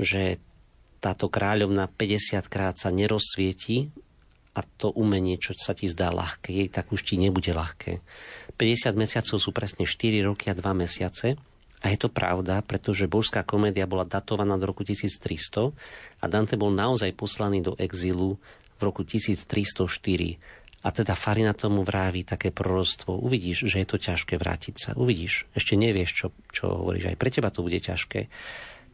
že 0.00 0.40
táto 0.96 1.28
kráľovna 1.28 1.92
50 1.92 2.40
krát 2.48 2.80
sa 2.80 2.88
nerozsvieti 2.88 3.92
a 4.50 4.60
to 4.66 4.90
umenie, 4.90 5.38
čo 5.38 5.54
sa 5.54 5.72
ti 5.72 5.86
zdá 5.86 6.10
ľahké, 6.10 6.70
tak 6.74 6.90
už 6.90 7.06
ti 7.06 7.14
nebude 7.14 7.54
ľahké. 7.54 8.02
50 8.58 8.92
mesiacov 8.98 9.36
sú 9.38 9.50
presne 9.54 9.86
4 9.86 10.26
roky 10.26 10.50
a 10.50 10.54
2 10.58 10.62
mesiace. 10.74 11.38
A 11.80 11.86
je 11.88 11.96
to 11.96 12.12
pravda, 12.12 12.60
pretože 12.60 13.08
božská 13.08 13.40
komédia 13.40 13.88
bola 13.88 14.04
datovaná 14.04 14.60
do 14.60 14.68
roku 14.68 14.84
1300 14.84 15.72
a 16.20 16.24
Dante 16.28 16.60
bol 16.60 16.68
naozaj 16.68 17.16
poslaný 17.16 17.64
do 17.64 17.72
exilu 17.80 18.36
v 18.76 18.80
roku 18.84 19.00
1304. 19.00 19.48
A 20.80 20.88
teda 20.92 21.12
Farina 21.16 21.52
tomu 21.56 21.84
vráví 21.84 22.24
také 22.24 22.52
proroctvo. 22.52 23.16
Uvidíš, 23.16 23.68
že 23.68 23.84
je 23.84 23.88
to 23.88 23.96
ťažké 24.00 24.36
vrátiť 24.36 24.74
sa. 24.76 24.90
Uvidíš. 24.96 25.48
Ešte 25.52 25.76
nevieš, 25.76 26.10
čo, 26.12 26.26
čo 26.52 26.84
hovoríš. 26.84 27.12
Aj 27.12 27.16
pre 27.20 27.28
teba 27.32 27.52
to 27.52 27.64
bude 27.64 27.80
ťažké. 27.80 28.28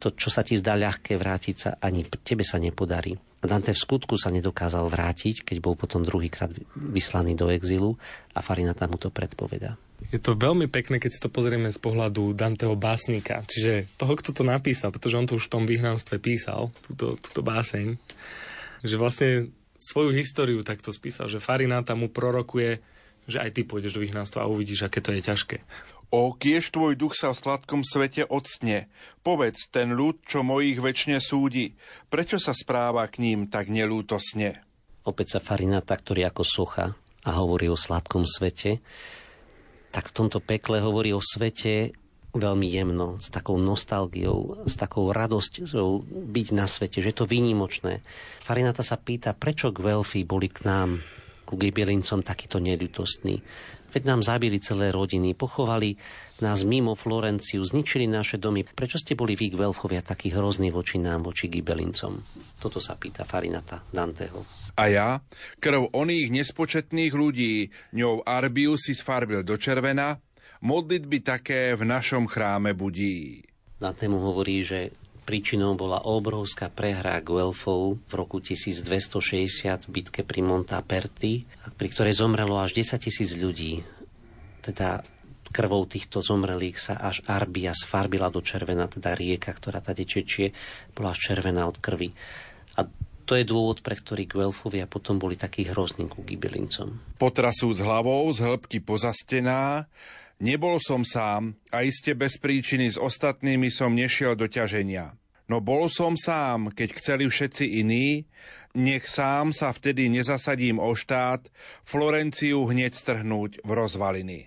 To, 0.02 0.10
čo 0.14 0.30
sa 0.30 0.42
ti 0.42 0.58
zdá 0.58 0.74
ľahké 0.74 1.14
vrátiť 1.14 1.56
sa, 1.58 1.70
ani 1.78 2.06
tebe 2.06 2.42
sa 2.42 2.58
nepodarí. 2.58 3.14
Dante 3.46 3.72
v 3.72 3.78
skutku 3.78 4.18
sa 4.18 4.28
nedokázal 4.34 4.86
vrátiť, 4.90 5.46
keď 5.46 5.56
bol 5.62 5.74
potom 5.78 6.02
druhýkrát 6.02 6.52
vyslaný 6.74 7.38
do 7.38 7.48
exilu 7.48 7.96
a 8.34 8.42
Farinata 8.42 8.90
mu 8.90 8.98
to 8.98 9.08
predpoveda. 9.08 9.78
Je 10.12 10.20
to 10.20 10.36
veľmi 10.36 10.68
pekné, 10.68 11.00
keď 11.00 11.10
si 11.10 11.22
to 11.22 11.32
pozrieme 11.32 11.72
z 11.72 11.80
pohľadu 11.80 12.36
Danteho 12.36 12.76
básnika. 12.76 13.42
Čiže 13.48 13.96
toho, 13.96 14.14
kto 14.14 14.30
to 14.36 14.44
napísal, 14.44 14.92
pretože 14.92 15.16
on 15.16 15.26
to 15.26 15.40
už 15.40 15.48
v 15.48 15.52
tom 15.56 15.64
vyhnanstve 15.64 16.20
písal, 16.20 16.70
túto, 16.84 17.16
túto 17.16 17.40
báseň, 17.40 17.96
že 18.84 18.94
vlastne 19.00 19.50
svoju 19.80 20.12
históriu 20.12 20.60
takto 20.62 20.92
spísal, 20.92 21.32
že 21.32 21.42
Farinata 21.42 21.96
mu 21.96 22.12
prorokuje, 22.12 22.78
že 23.26 23.42
aj 23.42 23.50
ty 23.56 23.60
pôjdeš 23.66 23.98
do 23.98 24.04
vyhnanstva 24.04 24.46
a 24.46 24.50
uvidíš, 24.50 24.86
aké 24.86 25.02
to 25.02 25.10
je 25.10 25.24
ťažké. 25.24 25.58
O, 26.14 26.30
kiež 26.38 26.70
tvoj 26.70 26.94
duch 26.94 27.18
sa 27.18 27.34
v 27.34 27.40
sladkom 27.42 27.82
svete 27.82 28.22
ocne. 28.30 28.86
Povedz, 29.26 29.66
ten 29.74 29.90
ľud, 29.90 30.22
čo 30.22 30.46
mojich 30.46 30.78
väčšine 30.78 31.18
súdi, 31.18 31.74
prečo 32.06 32.38
sa 32.38 32.54
správa 32.54 33.02
k 33.10 33.18
ním 33.26 33.50
tak 33.50 33.66
nelútosne? 33.66 34.62
Opäť 35.02 35.38
sa 35.38 35.40
Farinata, 35.42 35.98
ktorý 35.98 36.30
ako 36.30 36.42
socha 36.46 36.86
a 37.26 37.30
hovorí 37.42 37.66
o 37.66 37.78
sladkom 37.78 38.22
svete, 38.22 38.78
tak 39.90 40.10
v 40.10 40.14
tomto 40.14 40.38
pekle 40.38 40.78
hovorí 40.78 41.10
o 41.10 41.22
svete 41.22 41.94
veľmi 42.36 42.68
jemno, 42.68 43.16
s 43.18 43.32
takou 43.32 43.56
nostalgiou, 43.56 44.68
s 44.68 44.76
takou 44.76 45.10
radosťou 45.10 46.04
byť 46.06 46.48
na 46.52 46.68
svete, 46.68 47.00
že 47.00 47.10
je 47.10 47.16
to 47.16 47.26
výnimočné. 47.26 48.04
Farinata 48.44 48.84
sa 48.84 49.00
pýta, 49.00 49.32
prečo 49.32 49.72
Guelfi 49.72 50.22
boli 50.22 50.52
k 50.52 50.68
nám, 50.68 51.00
ku 51.46 51.54
Gibelincom, 51.56 52.26
takýto 52.26 52.58
nelutostní. 52.58 53.40
Veď 53.96 54.12
nám 54.12 54.20
zabili 54.20 54.60
celé 54.60 54.92
rodiny, 54.92 55.32
pochovali 55.32 55.96
nás 56.44 56.68
mimo 56.68 56.92
Florenciu, 56.92 57.64
zničili 57.64 58.04
naše 58.04 58.36
domy. 58.36 58.60
Prečo 58.60 59.00
ste 59.00 59.16
boli 59.16 59.32
vy, 59.32 59.56
Gvelfovia, 59.56 60.04
takí 60.04 60.28
hrozní 60.28 60.68
voči 60.68 61.00
nám, 61.00 61.24
voči 61.24 61.48
Gibelincom? 61.48 62.20
Toto 62.60 62.76
sa 62.76 63.00
pýta 63.00 63.24
Farinata 63.24 63.80
Danteho. 63.88 64.44
A 64.76 64.92
ja, 64.92 65.24
krv 65.64 65.96
oných 65.96 66.28
nespočetných 66.28 67.16
ľudí, 67.16 67.72
ňou 67.96 68.20
Arbiu 68.20 68.76
si 68.76 68.92
sfarbil 68.92 69.40
do 69.40 69.56
červena, 69.56 70.20
modlitby 70.60 71.24
také 71.24 71.72
v 71.72 71.88
našom 71.88 72.28
chráme 72.28 72.76
budí. 72.76 73.48
Dante 73.80 74.12
mu 74.12 74.20
hovorí, 74.20 74.60
že 74.60 74.92
Príčinou 75.26 75.74
bola 75.74 76.06
obrovská 76.06 76.70
prehra 76.70 77.18
Guelfov 77.18 77.98
v 78.06 78.12
roku 78.14 78.38
1260 78.38 78.86
v 79.84 79.88
bitke 79.90 80.22
pri 80.22 80.38
Montaperti, 80.38 81.42
pri 81.74 81.88
ktorej 81.90 82.14
zomrelo 82.14 82.62
až 82.62 82.78
10 82.78 83.02
tisíc 83.02 83.34
ľudí. 83.34 83.82
Teda 84.62 85.02
krvou 85.50 85.82
týchto 85.90 86.22
zomrelých 86.22 86.78
sa 86.78 86.94
až 87.02 87.26
Arbia 87.26 87.74
sfarbila 87.74 88.30
do 88.30 88.38
červená, 88.38 88.86
teda 88.86 89.18
rieka, 89.18 89.50
ktorá 89.50 89.82
tady 89.82 90.06
čečie, 90.06 90.54
bola 90.94 91.10
až 91.10 91.34
červená 91.34 91.66
od 91.66 91.82
krvi. 91.82 92.14
A 92.78 92.86
to 93.26 93.34
je 93.34 93.42
dôvod, 93.42 93.82
pre 93.82 93.98
ktorý 93.98 94.30
Guelfovia 94.30 94.86
potom 94.86 95.18
boli 95.18 95.34
takí 95.34 95.66
hrozní 95.66 96.06
ku 96.06 96.22
Gibelincom. 96.22 97.18
Potrasúc 97.18 97.82
hlavou 97.82 98.30
z 98.30 98.46
hĺbky 98.46 98.78
pozastená, 98.78 99.90
Nebol 100.36 100.76
som 100.84 101.00
sám 101.00 101.56
a 101.72 101.80
iste 101.80 102.12
bez 102.12 102.36
príčiny 102.36 102.92
s 102.92 103.00
ostatnými 103.00 103.72
som 103.72 103.96
nešiel 103.96 104.36
do 104.36 104.44
ťaženia. 104.44 105.16
No 105.48 105.64
bol 105.64 105.88
som 105.88 106.12
sám, 106.12 106.76
keď 106.76 106.92
chceli 107.00 107.24
všetci 107.24 107.80
iní, 107.80 108.28
nech 108.76 109.08
sám 109.08 109.56
sa 109.56 109.72
vtedy 109.72 110.12
nezasadím 110.12 110.76
o 110.76 110.92
štát, 110.92 111.48
Florenciu 111.88 112.68
hneď 112.68 112.92
strhnúť 112.92 113.64
v 113.64 113.70
rozvaliny. 113.72 114.38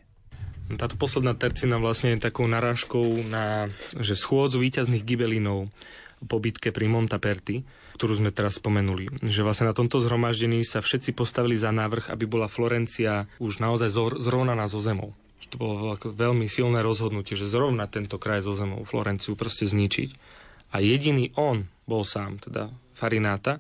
Táto 0.78 0.94
posledná 0.94 1.34
tercina 1.34 1.82
vlastne 1.82 2.14
je 2.14 2.22
takou 2.30 2.46
narážkou 2.46 3.26
na 3.26 3.74
že 3.98 4.14
schôdzu 4.14 4.62
víťazných 4.62 5.02
gibelinov 5.02 5.74
po 6.22 6.38
bitke 6.38 6.70
pri 6.70 6.86
Montaperti, 6.86 7.66
ktorú 7.98 8.22
sme 8.22 8.30
teraz 8.30 8.62
spomenuli. 8.62 9.26
Že 9.26 9.42
vlastne 9.42 9.66
na 9.66 9.74
tomto 9.74 9.98
zhromaždení 10.06 10.62
sa 10.62 10.86
všetci 10.86 11.18
postavili 11.18 11.58
za 11.58 11.74
návrh, 11.74 12.14
aby 12.14 12.30
bola 12.30 12.46
Florencia 12.46 13.26
už 13.42 13.58
naozaj 13.58 13.90
zrovnaná 14.22 14.70
so 14.70 14.78
zemou 14.78 15.18
to 15.50 15.58
bolo 15.58 15.98
veľmi 15.98 16.46
silné 16.46 16.86
rozhodnutie, 16.86 17.34
že 17.34 17.50
zrovna 17.50 17.90
tento 17.90 18.22
kraj 18.22 18.46
zo 18.46 18.54
zemou, 18.54 18.86
Florenciu, 18.86 19.34
proste 19.34 19.66
zničiť. 19.66 20.10
A 20.70 20.86
jediný 20.86 21.34
on 21.34 21.66
bol 21.90 22.06
sám, 22.06 22.38
teda 22.38 22.70
Farináta, 22.94 23.58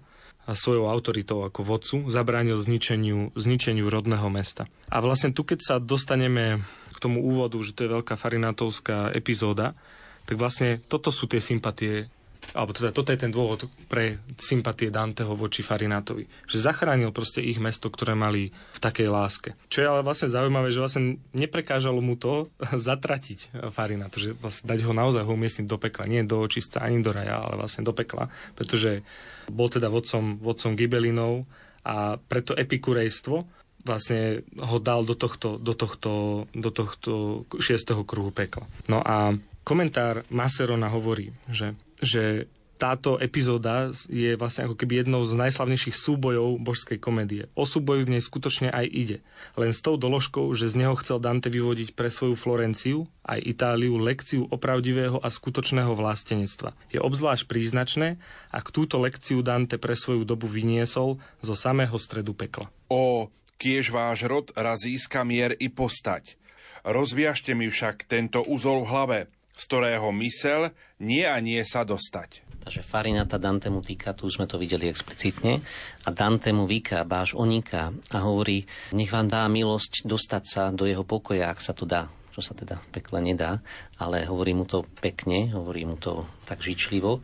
a 0.50 0.58
svojou 0.58 0.90
autoritou 0.90 1.46
ako 1.46 1.62
vodcu 1.62 1.98
zabránil 2.10 2.58
zničeniu, 2.58 3.38
zničeniu 3.38 3.86
rodného 3.86 4.26
mesta. 4.34 4.66
A 4.90 4.98
vlastne 4.98 5.30
tu, 5.30 5.46
keď 5.46 5.60
sa 5.62 5.76
dostaneme 5.78 6.66
k 6.90 6.98
tomu 6.98 7.22
úvodu, 7.22 7.62
že 7.62 7.78
to 7.78 7.86
je 7.86 7.94
veľká 7.94 8.18
farinátovská 8.18 9.14
epizóda, 9.14 9.78
tak 10.26 10.42
vlastne 10.42 10.82
toto 10.90 11.14
sú 11.14 11.30
tie 11.30 11.38
sympatie 11.38 12.10
alebo 12.54 12.74
teda 12.74 12.90
toto 12.90 13.14
je 13.14 13.22
ten 13.22 13.30
dôvod 13.30 13.70
pre 13.86 14.18
sympatie 14.42 14.90
Danteho 14.90 15.38
voči 15.38 15.62
Farinátovi. 15.62 16.26
Že 16.50 16.58
zachránil 16.66 17.14
proste 17.14 17.46
ich 17.46 17.62
mesto, 17.62 17.94
ktoré 17.94 18.18
mali 18.18 18.50
v 18.50 18.80
takej 18.82 19.08
láske. 19.12 19.50
Čo 19.70 19.86
je 19.86 19.88
ale 19.90 20.02
vlastne 20.02 20.34
zaujímavé, 20.34 20.74
že 20.74 20.82
vlastne 20.82 21.22
neprekážalo 21.38 22.02
mu 22.02 22.18
to 22.18 22.50
zatratiť 22.90 23.70
Farináto, 23.70 24.18
že 24.18 24.34
vlastne 24.34 24.66
dať 24.66 24.80
ho 24.82 24.94
naozaj 24.96 25.30
umiestniť 25.30 25.68
do 25.70 25.78
pekla. 25.78 26.10
Nie 26.10 26.26
do 26.26 26.42
očistca 26.42 26.82
ani 26.82 27.06
do 27.06 27.14
raja, 27.14 27.38
ale 27.38 27.62
vlastne 27.62 27.86
do 27.86 27.94
pekla. 27.94 28.34
Pretože 28.58 29.06
bol 29.54 29.70
teda 29.70 29.94
vodcom, 29.94 30.42
vodcom 30.42 30.74
Gibelinov 30.74 31.46
a 31.86 32.18
preto 32.18 32.58
epikurejstvo 32.58 33.60
vlastne 33.80 34.44
ho 34.60 34.78
dal 34.84 35.08
do 35.08 35.16
tohto, 35.16 35.56
do 35.56 35.72
tohto, 35.72 36.44
do 36.52 36.70
tohto 36.74 37.46
šiestého 37.56 38.04
kruhu 38.04 38.36
pekla. 38.36 38.68
No 38.92 39.00
a 39.00 39.32
komentár 39.64 40.28
Maserona 40.28 40.92
hovorí, 40.92 41.32
že 41.48 41.78
že 42.00 42.48
táto 42.80 43.20
epizóda 43.20 43.92
je 44.08 44.40
vlastne 44.40 44.64
ako 44.64 44.80
keby 44.80 45.04
jednou 45.04 45.28
z 45.28 45.36
najslavnejších 45.36 46.00
súbojov 46.00 46.64
božskej 46.64 46.96
komédie. 46.96 47.52
O 47.52 47.68
súboju 47.68 48.08
v 48.08 48.16
nej 48.16 48.24
skutočne 48.24 48.72
aj 48.72 48.88
ide. 48.88 49.18
Len 49.60 49.76
s 49.76 49.84
tou 49.84 50.00
doložkou, 50.00 50.48
že 50.56 50.72
z 50.72 50.80
neho 50.80 50.96
chcel 50.96 51.20
Dante 51.20 51.52
vyvodiť 51.52 51.92
pre 51.92 52.08
svoju 52.08 52.40
Florenciu, 52.40 53.12
aj 53.28 53.44
Itáliu, 53.44 54.00
lekciu 54.00 54.48
opravdivého 54.48 55.20
a 55.20 55.28
skutočného 55.28 55.92
vlastenectva. 55.92 56.72
Je 56.88 57.04
obzvlášť 57.04 57.52
príznačné, 57.52 58.16
ak 58.48 58.72
túto 58.72 58.96
lekciu 59.04 59.44
Dante 59.44 59.76
pre 59.76 60.00
svoju 60.00 60.24
dobu 60.24 60.48
vyniesol 60.48 61.20
zo 61.44 61.56
samého 61.60 62.00
stredu 62.00 62.32
pekla. 62.32 62.72
O, 62.88 63.28
kiež 63.60 63.92
váš 63.92 64.24
rod 64.24 64.56
raz 64.56 64.88
získa 64.88 65.28
mier 65.28 65.52
i 65.60 65.68
postať. 65.68 66.40
Rozviažte 66.88 67.52
mi 67.60 67.68
však 67.68 68.08
tento 68.08 68.40
úzol 68.48 68.88
v 68.88 68.90
hlave, 68.90 69.20
z 69.60 69.64
ktorého 69.68 70.08
mysel 70.24 70.72
nie 71.04 71.28
a 71.28 71.36
nie 71.44 71.60
sa 71.68 71.84
dostať. 71.84 72.48
Takže 72.64 72.84
Farinata 72.84 73.36
Dante 73.36 73.68
mu 73.68 73.84
týka, 73.84 74.16
tu 74.16 74.32
sme 74.32 74.48
to 74.48 74.56
videli 74.56 74.88
explicitne, 74.88 75.60
a 76.04 76.10
Dante 76.12 76.56
mu 76.56 76.64
vyká, 76.64 77.04
báš 77.04 77.36
onika 77.36 77.92
a 78.12 78.18
hovorí, 78.24 78.64
nech 78.96 79.12
vám 79.12 79.28
dá 79.28 79.48
milosť 79.52 80.08
dostať 80.08 80.44
sa 80.48 80.64
do 80.72 80.88
jeho 80.88 81.04
pokoja, 81.04 81.52
ak 81.52 81.60
sa 81.60 81.76
to 81.76 81.84
dá 81.84 82.08
čo 82.30 82.46
sa 82.46 82.56
teda 82.56 82.80
pekle 82.96 83.20
nedá, 83.20 83.60
ale 84.00 84.24
hovorí 84.24 84.56
mu 84.56 84.64
to 84.64 84.88
pekne, 85.04 85.52
hovorí 85.52 85.84
mu 85.84 86.00
to 86.00 86.24
tak 86.48 86.64
žičlivo. 86.64 87.20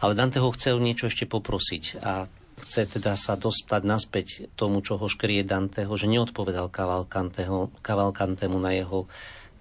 Ale 0.00 0.16
Dante 0.16 0.40
ho 0.40 0.48
chce 0.48 0.72
niečo 0.80 1.12
ešte 1.12 1.28
poprosiť 1.28 2.00
a 2.00 2.24
chce 2.64 2.96
teda 2.96 3.12
sa 3.12 3.36
dostať 3.36 3.82
naspäť 3.84 4.26
tomu, 4.56 4.80
čo 4.80 4.96
ho 4.96 5.04
škrie 5.04 5.44
Danteho, 5.44 5.92
že 6.00 6.08
neodpovedal 6.08 6.72
Cavalcantemu 6.72 8.56
na 8.56 8.72
jeho 8.72 9.04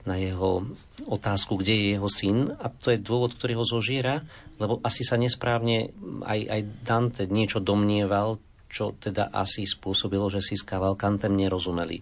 na 0.03 0.19
jeho 0.19 0.67
otázku, 1.07 1.59
kde 1.59 1.73
je 1.73 1.85
jeho 1.95 2.09
syn 2.11 2.37
a 2.59 2.67
to 2.67 2.91
je 2.91 2.99
dôvod, 2.99 3.35
ktorý 3.35 3.59
ho 3.59 3.65
zožiera, 3.65 4.23
lebo 4.59 4.83
asi 4.83 5.07
sa 5.07 5.15
nesprávne 5.15 5.95
aj, 6.23 6.39
aj 6.47 6.61
Dante 6.83 7.23
niečo 7.27 7.63
domnieval, 7.63 8.39
čo 8.67 8.97
teda 8.97 9.29
asi 9.29 9.69
spôsobilo, 9.69 10.27
že 10.33 10.41
si 10.41 10.57
s 10.57 10.65
Cavalcantem 10.65 11.31
nerozumeli. 11.31 12.01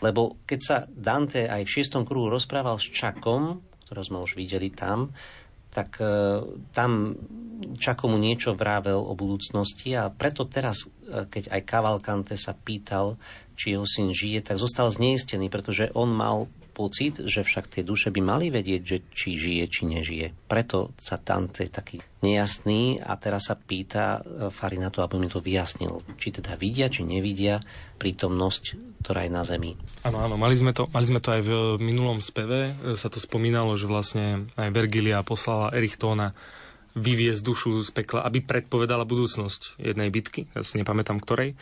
Lebo 0.00 0.42
keď 0.44 0.60
sa 0.60 0.76
Dante 0.88 1.44
aj 1.48 1.62
v 1.64 1.72
šiestom 1.72 2.08
kruhu 2.08 2.32
rozprával 2.32 2.80
s 2.80 2.88
Čakom, 2.88 3.60
ktorého 3.86 4.04
sme 4.04 4.18
už 4.24 4.34
videli 4.34 4.72
tam, 4.72 5.12
tak 5.76 6.00
e, 6.00 6.40
tam 6.72 7.12
Čako 7.56 8.12
mu 8.12 8.18
niečo 8.20 8.52
vravel 8.52 9.00
o 9.00 9.16
budúcnosti 9.16 9.96
a 9.96 10.08
preto 10.12 10.48
teraz, 10.48 10.84
e, 10.84 11.24
keď 11.28 11.52
aj 11.52 11.68
Cavalcante 11.68 12.34
sa 12.36 12.56
pýtal, 12.56 13.20
či 13.56 13.76
jeho 13.76 13.88
syn 13.88 14.12
žije, 14.12 14.44
tak 14.44 14.60
zostal 14.60 14.92
zneistený, 14.92 15.48
pretože 15.48 15.92
on 15.96 16.12
mal 16.12 16.48
pocit, 16.76 17.24
že 17.24 17.40
však 17.40 17.72
tie 17.72 17.80
duše 17.80 18.12
by 18.12 18.20
mali 18.20 18.52
vedieť, 18.52 18.82
že 18.84 18.98
či 19.08 19.40
žije, 19.40 19.64
či 19.72 19.82
nežije. 19.88 20.26
Preto 20.44 20.92
sa 21.00 21.16
tam 21.16 21.48
je 21.48 21.72
taký 21.72 22.04
nejasný 22.20 23.00
a 23.00 23.16
teraz 23.16 23.48
sa 23.48 23.56
pýta 23.56 24.20
e, 24.20 24.52
Farina 24.52 24.92
to, 24.92 25.00
aby 25.00 25.16
mi 25.16 25.32
to 25.32 25.40
vyjasnil. 25.40 26.04
Či 26.20 26.44
teda 26.44 26.60
vidia, 26.60 26.92
či 26.92 27.08
nevidia 27.08 27.64
prítomnosť, 27.96 28.76
ktorá 29.00 29.24
je 29.24 29.32
na 29.32 29.42
Zemi. 29.48 29.72
Áno, 30.04 30.20
áno, 30.20 30.36
mali 30.36 30.52
sme, 30.52 30.76
to, 30.76 30.84
mali 30.92 31.08
sme 31.08 31.24
to 31.24 31.32
aj 31.32 31.42
v 31.48 31.52
minulom 31.80 32.20
speve. 32.20 32.76
E, 32.76 33.00
sa 33.00 33.08
to 33.08 33.16
spomínalo, 33.16 33.72
že 33.80 33.88
vlastne 33.88 34.52
aj 34.60 34.68
Vergilia 34.76 35.24
poslala 35.24 35.72
Erichtóna 35.72 36.36
vyviezť 36.96 37.42
dušu 37.44 37.80
z 37.84 37.92
pekla, 37.92 38.24
aby 38.24 38.40
predpovedala 38.44 39.04
budúcnosť 39.04 39.80
jednej 39.80 40.08
bitky, 40.08 40.48
ja 40.56 40.64
si 40.64 40.80
nepamätám 40.80 41.20
ktorej. 41.20 41.56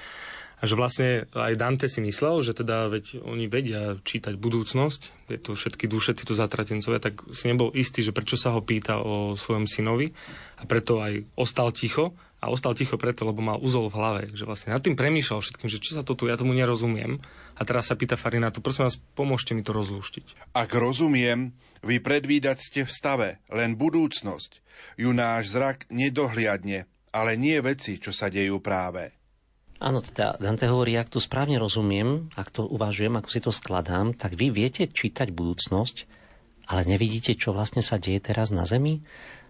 A 0.64 0.68
že 0.68 0.80
vlastne 0.80 1.28
aj 1.36 1.60
Dante 1.60 1.92
si 1.92 2.00
myslel, 2.00 2.40
že 2.40 2.56
teda 2.56 2.88
veď 2.88 3.20
oni 3.20 3.52
vedia 3.52 4.00
čítať 4.00 4.32
budúcnosť, 4.40 5.28
je 5.28 5.36
to 5.36 5.52
všetky 5.52 5.84
duše, 5.84 6.16
títo 6.16 6.32
zatratencovia, 6.32 7.04
tak 7.04 7.20
si 7.36 7.52
nebol 7.52 7.68
istý, 7.76 8.00
že 8.00 8.16
prečo 8.16 8.40
sa 8.40 8.48
ho 8.56 8.64
pýta 8.64 8.96
o 8.96 9.36
svojom 9.36 9.68
synovi 9.68 10.16
a 10.56 10.64
preto 10.64 11.04
aj 11.04 11.20
ostal 11.36 11.68
ticho 11.68 12.16
a 12.40 12.48
ostal 12.48 12.72
ticho 12.72 12.96
preto, 12.96 13.28
lebo 13.28 13.44
mal 13.44 13.60
úzol 13.60 13.92
v 13.92 13.96
hlave, 14.00 14.22
že 14.32 14.48
vlastne 14.48 14.72
nad 14.72 14.80
tým 14.80 14.96
premýšľal 14.96 15.44
všetkým, 15.44 15.68
že 15.68 15.84
čo 15.84 16.00
sa 16.00 16.02
to 16.04 16.16
tu, 16.16 16.32
ja 16.32 16.40
tomu 16.40 16.56
nerozumiem. 16.56 17.20
A 17.56 17.62
teraz 17.68 17.92
sa 17.92 17.96
pýta 18.00 18.16
Farinátu, 18.16 18.64
prosím 18.64 18.88
vás, 18.88 18.96
pomôžte 18.96 19.52
mi 19.52 19.60
to 19.60 19.76
rozlúštiť. 19.76 20.56
Ak 20.56 20.72
rozumiem, 20.72 21.52
vy 21.84 22.00
predvídať 22.00 22.56
ste 22.64 22.80
v 22.88 22.92
stave, 22.92 23.28
len 23.52 23.76
budúcnosť. 23.76 24.64
Ju 24.96 25.12
náš 25.12 25.52
zrak 25.52 25.92
nedohliadne, 25.92 26.88
ale 27.12 27.36
nie 27.36 27.60
veci, 27.60 28.00
čo 28.00 28.16
sa 28.16 28.32
dejú 28.32 28.64
práve. 28.64 29.23
Áno, 29.84 30.00
teda 30.00 30.40
Dante 30.40 30.64
hovorí, 30.64 30.96
ak 30.96 31.12
to 31.12 31.20
správne 31.20 31.60
rozumiem, 31.60 32.32
ak 32.40 32.48
to 32.48 32.64
uvažujem, 32.64 33.20
ako 33.20 33.28
si 33.28 33.44
to 33.44 33.52
skladám, 33.52 34.16
tak 34.16 34.32
vy 34.32 34.48
viete 34.48 34.88
čítať 34.88 35.28
budúcnosť, 35.28 35.96
ale 36.72 36.88
nevidíte, 36.88 37.36
čo 37.36 37.52
vlastne 37.52 37.84
sa 37.84 38.00
deje 38.00 38.16
teraz 38.24 38.48
na 38.48 38.64
Zemi? 38.64 39.04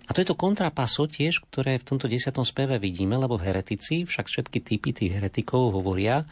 A 0.04 0.10
to 0.10 0.18
je 0.18 0.26
to 0.26 0.34
kontrapaso 0.34 1.06
tiež, 1.06 1.38
ktoré 1.38 1.78
v 1.78 1.86
tomto 1.86 2.10
desiatom 2.10 2.42
speve 2.42 2.82
vidíme, 2.82 3.14
lebo 3.14 3.38
heretici, 3.38 4.02
však 4.02 4.26
všetky 4.26 4.58
typy 4.58 4.90
tých 4.90 5.14
heretikov 5.14 5.70
hovoria 5.70 6.26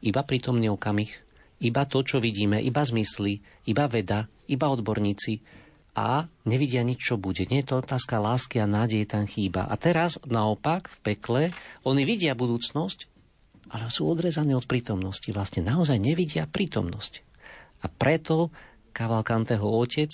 iba 0.00 0.24
prítomný 0.24 0.72
okamih, 0.72 1.12
iba 1.60 1.84
to, 1.84 2.00
čo 2.08 2.24
vidíme, 2.24 2.56
iba 2.56 2.80
zmysly, 2.80 3.44
iba 3.68 3.84
veda, 3.84 4.32
iba 4.48 4.72
odborníci 4.72 5.44
a 5.92 6.24
nevidia 6.48 6.80
nič, 6.80 7.04
čo 7.04 7.20
bude. 7.20 7.44
Nie 7.52 7.60
je 7.60 7.68
to 7.68 7.84
otázka 7.84 8.16
lásky 8.16 8.64
a 8.64 8.66
nádeje 8.66 9.12
tam 9.12 9.28
chýba. 9.28 9.68
A 9.68 9.76
teraz 9.76 10.16
naopak 10.24 10.88
v 10.88 10.98
pekle 11.12 11.42
oni 11.84 12.08
vidia 12.08 12.32
budúcnosť, 12.32 13.11
ale 13.70 13.92
sú 13.92 14.08
odrezaní 14.10 14.56
od 14.56 14.66
prítomnosti. 14.66 15.28
Vlastne 15.30 15.62
naozaj 15.62 16.00
nevidia 16.02 16.50
prítomnosť. 16.50 17.22
A 17.82 17.86
preto 17.86 18.50
Cavalcanteho 18.90 19.64
otec 19.64 20.10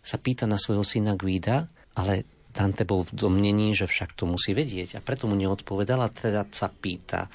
sa 0.00 0.16
pýta 0.16 0.48
na 0.48 0.56
svojho 0.56 0.84
syna 0.84 1.14
Guida, 1.14 1.68
ale 1.92 2.24
Dante 2.50 2.82
bol 2.82 3.06
v 3.06 3.14
domnení, 3.14 3.76
že 3.76 3.86
však 3.86 4.16
to 4.18 4.26
musí 4.26 4.56
vedieť. 4.56 4.98
A 4.98 5.04
preto 5.04 5.30
mu 5.30 5.38
neodpovedal 5.38 6.00
a 6.02 6.10
teda 6.10 6.48
sa 6.50 6.66
pýta, 6.66 7.30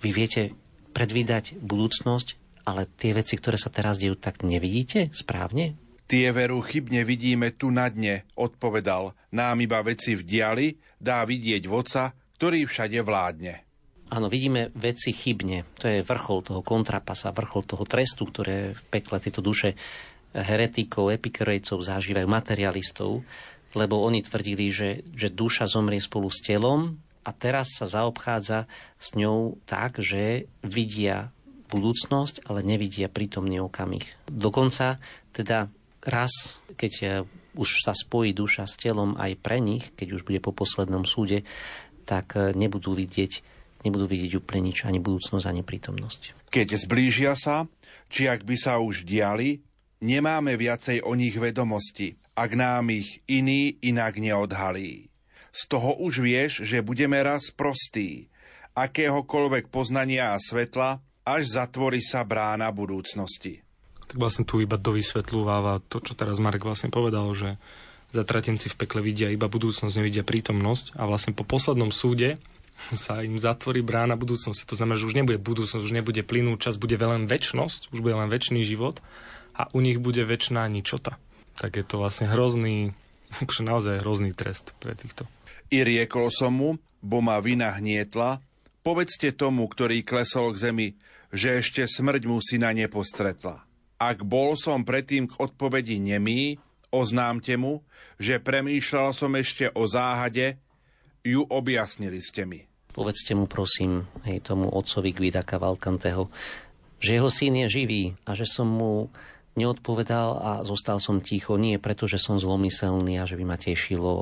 vy 0.00 0.10
viete 0.16 0.56
predvídať 0.96 1.60
budúcnosť, 1.60 2.28
ale 2.64 2.88
tie 2.88 3.12
veci, 3.12 3.36
ktoré 3.36 3.60
sa 3.60 3.68
teraz 3.68 4.00
dejú, 4.00 4.16
tak 4.16 4.40
nevidíte 4.40 5.12
správne? 5.12 5.76
Tie 6.10 6.26
veru 6.34 6.58
chybne 6.64 7.06
vidíme 7.06 7.54
tu 7.54 7.70
na 7.70 7.86
dne, 7.86 8.26
odpovedal. 8.34 9.14
Nám 9.30 9.62
iba 9.62 9.78
veci 9.86 10.18
v 10.18 10.26
diali 10.26 10.66
dá 10.98 11.22
vidieť 11.22 11.62
voca, 11.70 12.10
ktorý 12.40 12.66
všade 12.66 12.98
vládne. 13.04 13.69
Áno, 14.10 14.26
vidíme 14.26 14.74
veci 14.74 15.14
chybne. 15.14 15.62
To 15.78 15.86
je 15.86 16.02
vrchol 16.02 16.42
toho 16.42 16.62
kontrapasa, 16.66 17.30
vrchol 17.30 17.62
toho 17.62 17.86
trestu, 17.86 18.26
ktoré 18.26 18.74
v 18.74 18.82
pekle 18.90 19.22
tieto 19.22 19.38
duše 19.38 19.78
heretikov, 20.34 21.14
epikrejcov 21.14 21.78
zažívajú, 21.78 22.26
materialistov, 22.26 23.22
lebo 23.74 24.02
oni 24.02 24.26
tvrdili, 24.26 24.74
že, 24.74 25.06
že 25.14 25.30
duša 25.30 25.70
zomrie 25.70 26.02
spolu 26.02 26.26
s 26.26 26.42
telom 26.42 26.98
a 27.22 27.30
teraz 27.30 27.70
sa 27.78 27.86
zaobchádza 27.86 28.66
s 28.98 29.08
ňou 29.14 29.62
tak, 29.62 30.02
že 30.02 30.50
vidia 30.66 31.30
budúcnosť, 31.70 32.50
ale 32.50 32.66
nevidia 32.66 33.06
prítomný 33.06 33.62
okamih. 33.62 34.06
Dokonca 34.26 34.98
teda 35.30 35.70
raz, 36.02 36.58
keď 36.74 37.22
už 37.54 37.86
sa 37.86 37.94
spojí 37.94 38.34
duša 38.34 38.66
s 38.66 38.74
telom 38.74 39.14
aj 39.14 39.38
pre 39.38 39.62
nich, 39.62 39.94
keď 39.94 40.18
už 40.18 40.26
bude 40.26 40.42
po 40.42 40.50
poslednom 40.50 41.06
súde, 41.06 41.46
tak 42.10 42.34
nebudú 42.34 42.98
vidieť 42.98 43.49
nebudú 43.84 44.06
vidieť 44.08 44.40
úplne 44.40 44.70
nič, 44.72 44.84
ani 44.84 45.00
budúcnosť, 45.00 45.46
ani 45.46 45.62
prítomnosť. 45.64 46.50
Keď 46.52 46.68
zblížia 46.76 47.32
sa, 47.38 47.68
či 48.10 48.26
ak 48.26 48.44
by 48.44 48.56
sa 48.58 48.82
už 48.82 49.06
diali, 49.06 49.62
nemáme 50.02 50.56
viacej 50.56 51.04
o 51.06 51.14
nich 51.14 51.36
vedomosti, 51.36 52.18
ak 52.34 52.50
nám 52.56 52.90
ich 52.92 53.20
iný 53.28 53.76
inak 53.84 54.18
neodhalí. 54.18 55.08
Z 55.50 55.62
toho 55.66 55.98
už 55.98 56.22
vieš, 56.22 56.62
že 56.62 56.84
budeme 56.84 57.18
raz 57.20 57.50
prostí, 57.50 58.30
akéhokoľvek 58.78 59.68
poznania 59.68 60.34
a 60.34 60.38
svetla, 60.38 61.02
až 61.26 61.42
zatvorí 61.50 62.00
sa 62.00 62.22
brána 62.22 62.70
budúcnosti. 62.70 63.60
Tak 64.10 64.18
vlastne 64.18 64.42
tu 64.42 64.58
iba 64.58 64.74
dovysvetľúváva 64.74 65.86
to, 65.86 66.02
čo 66.02 66.18
teraz 66.18 66.42
Marek 66.42 66.66
vlastne 66.66 66.90
povedal, 66.90 67.30
že 67.34 67.58
zatratenci 68.10 68.66
v 68.74 68.78
pekle 68.78 69.00
vidia 69.06 69.30
iba 69.30 69.46
budúcnosť, 69.46 69.94
nevidia 69.94 70.26
prítomnosť 70.26 70.98
a 70.98 71.06
vlastne 71.06 71.30
po 71.30 71.46
poslednom 71.46 71.94
súde 71.94 72.42
sa 72.96 73.20
im 73.20 73.36
zatvorí 73.36 73.84
brána 73.84 74.16
budúcnosti. 74.16 74.66
To 74.66 74.76
znamená, 74.78 74.96
že 74.96 75.08
už 75.08 75.16
nebude 75.16 75.38
budúcnosť, 75.38 75.84
už 75.84 75.94
nebude 75.94 76.22
plynúť 76.24 76.70
čas, 76.70 76.80
bude 76.80 76.96
len 76.96 77.28
väčnosť, 77.28 77.92
už 77.92 78.00
bude 78.00 78.16
len 78.16 78.32
väčší 78.32 78.64
život 78.64 78.98
a 79.54 79.68
u 79.76 79.84
nich 79.84 80.00
bude 80.00 80.24
väčšiná 80.24 80.64
ničota. 80.72 81.20
Tak 81.60 81.76
je 81.76 81.84
to 81.84 82.00
vlastne 82.00 82.26
hrozný, 82.32 82.96
akože 83.42 83.62
naozaj 83.62 84.00
hrozný 84.00 84.32
trest 84.32 84.72
pre 84.80 84.96
týchto. 84.96 85.28
I 85.70 85.86
riekol 85.86 86.32
som 86.34 86.56
mu, 86.56 86.70
bo 86.98 87.22
ma 87.22 87.38
vina 87.38 87.70
hnietla, 87.76 88.42
povedzte 88.82 89.30
tomu, 89.36 89.70
ktorý 89.70 90.02
klesol 90.02 90.56
k 90.56 90.72
zemi, 90.72 90.88
že 91.30 91.62
ešte 91.62 91.86
smrť 91.86 92.26
mu 92.26 92.42
syna 92.42 92.74
nepostretla. 92.74 93.62
Ak 94.00 94.24
bol 94.24 94.56
som 94.56 94.82
predtým 94.82 95.28
k 95.30 95.36
odpovedi 95.38 96.00
nemý, 96.00 96.58
oznámte 96.90 97.54
mu, 97.54 97.86
že 98.18 98.42
premýšľal 98.42 99.14
som 99.14 99.30
ešte 99.36 99.70
o 99.76 99.86
záhade, 99.86 100.58
ju 101.20 101.44
objasnili 101.46 102.18
ste 102.18 102.48
mi. 102.48 102.69
Povedzte 102.90 103.38
mu 103.38 103.46
prosím, 103.46 104.10
hej, 104.26 104.42
tomu 104.42 104.66
otcovi 104.66 105.14
Gvida 105.14 105.46
Cavalcanteho, 105.46 106.26
že 107.00 107.16
jeho 107.16 107.30
syn 107.32 107.64
je 107.64 107.80
živý 107.80 108.02
a 108.28 108.36
že 108.36 108.44
som 108.44 108.68
mu 108.68 109.08
neodpovedal 109.58 110.28
a 110.38 110.52
zostal 110.62 111.02
som 111.02 111.18
ticho. 111.18 111.58
Nie 111.58 111.82
preto, 111.82 112.06
že 112.06 112.22
som 112.22 112.38
zlomyselný 112.38 113.18
a 113.18 113.26
že 113.26 113.34
by 113.34 113.44
ma 113.44 113.58
tešilo 113.58 114.12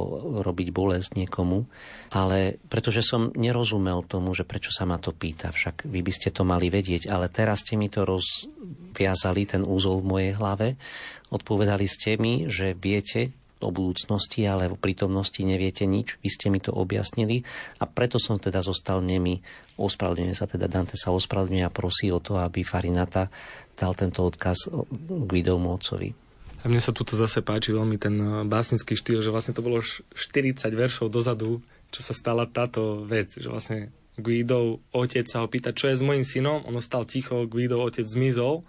robiť 0.41 0.69
bolesť 0.73 1.21
niekomu, 1.21 1.69
ale 2.11 2.57
pretože 2.73 3.05
som 3.05 3.31
nerozumel 3.37 4.09
tomu, 4.09 4.33
že 4.33 4.49
prečo 4.49 4.73
sa 4.73 4.89
ma 4.89 4.97
to 4.97 5.12
pýta. 5.12 5.53
Však 5.53 5.85
vy 5.85 6.01
by 6.01 6.12
ste 6.14 6.33
to 6.33 6.49
mali 6.49 6.73
vedieť, 6.73 7.12
ale 7.12 7.29
teraz 7.29 7.61
ste 7.62 7.77
mi 7.77 7.93
to 7.93 8.09
rozviazali, 8.09 9.45
ten 9.45 9.62
úzol 9.62 10.01
v 10.01 10.09
mojej 10.09 10.33
hlave. 10.35 10.81
Odpovedali 11.29 11.85
ste 11.85 12.16
mi, 12.16 12.49
že 12.49 12.73
viete, 12.73 13.37
o 13.61 13.71
budúcnosti, 13.75 14.47
ale 14.47 14.71
v 14.71 14.79
prítomnosti 14.79 15.39
neviete 15.43 15.85
nič. 15.85 16.19
Vy 16.23 16.29
ste 16.31 16.47
mi 16.49 16.63
to 16.63 16.71
objasnili 16.71 17.43
a 17.83 17.85
preto 17.87 18.23
som 18.23 18.39
teda 18.39 18.63
zostal 18.63 19.03
nemi. 19.03 19.43
Ospravedlňuje 19.79 20.37
sa 20.37 20.47
teda, 20.47 20.71
Dante 20.71 20.99
sa 20.99 21.15
ospravedlňuje 21.15 21.65
a 21.67 21.75
prosí 21.75 22.11
o 22.11 22.23
to, 22.23 22.39
aby 22.39 22.63
Farinata 22.63 23.31
dal 23.75 23.95
tento 23.95 24.27
odkaz 24.27 24.71
Guidovmu 25.09 25.69
otcovi. 25.75 26.11
A 26.59 26.67
mne 26.67 26.83
sa 26.83 26.91
tuto 26.91 27.15
zase 27.15 27.39
páči 27.39 27.71
veľmi 27.71 28.03
ten 28.03 28.19
básnický 28.51 28.99
štýl, 28.99 29.23
že 29.23 29.31
vlastne 29.31 29.55
to 29.55 29.63
bolo 29.63 29.79
40 29.79 30.59
veršov 30.59 31.07
dozadu, 31.07 31.63
čo 31.95 32.01
sa 32.03 32.11
stala 32.11 32.51
táto 32.51 33.07
vec, 33.07 33.31
že 33.39 33.47
vlastne 33.47 33.95
Guidov 34.19 34.83
otec 34.91 35.23
sa 35.31 35.47
ho 35.47 35.47
pýta, 35.47 35.71
čo 35.71 35.87
je 35.87 35.99
s 35.99 36.03
mojim 36.03 36.27
synom, 36.27 36.67
on 36.67 36.75
ostal 36.75 37.07
ticho, 37.07 37.47
Guidov 37.47 37.95
otec 37.95 38.03
zmizol 38.03 38.67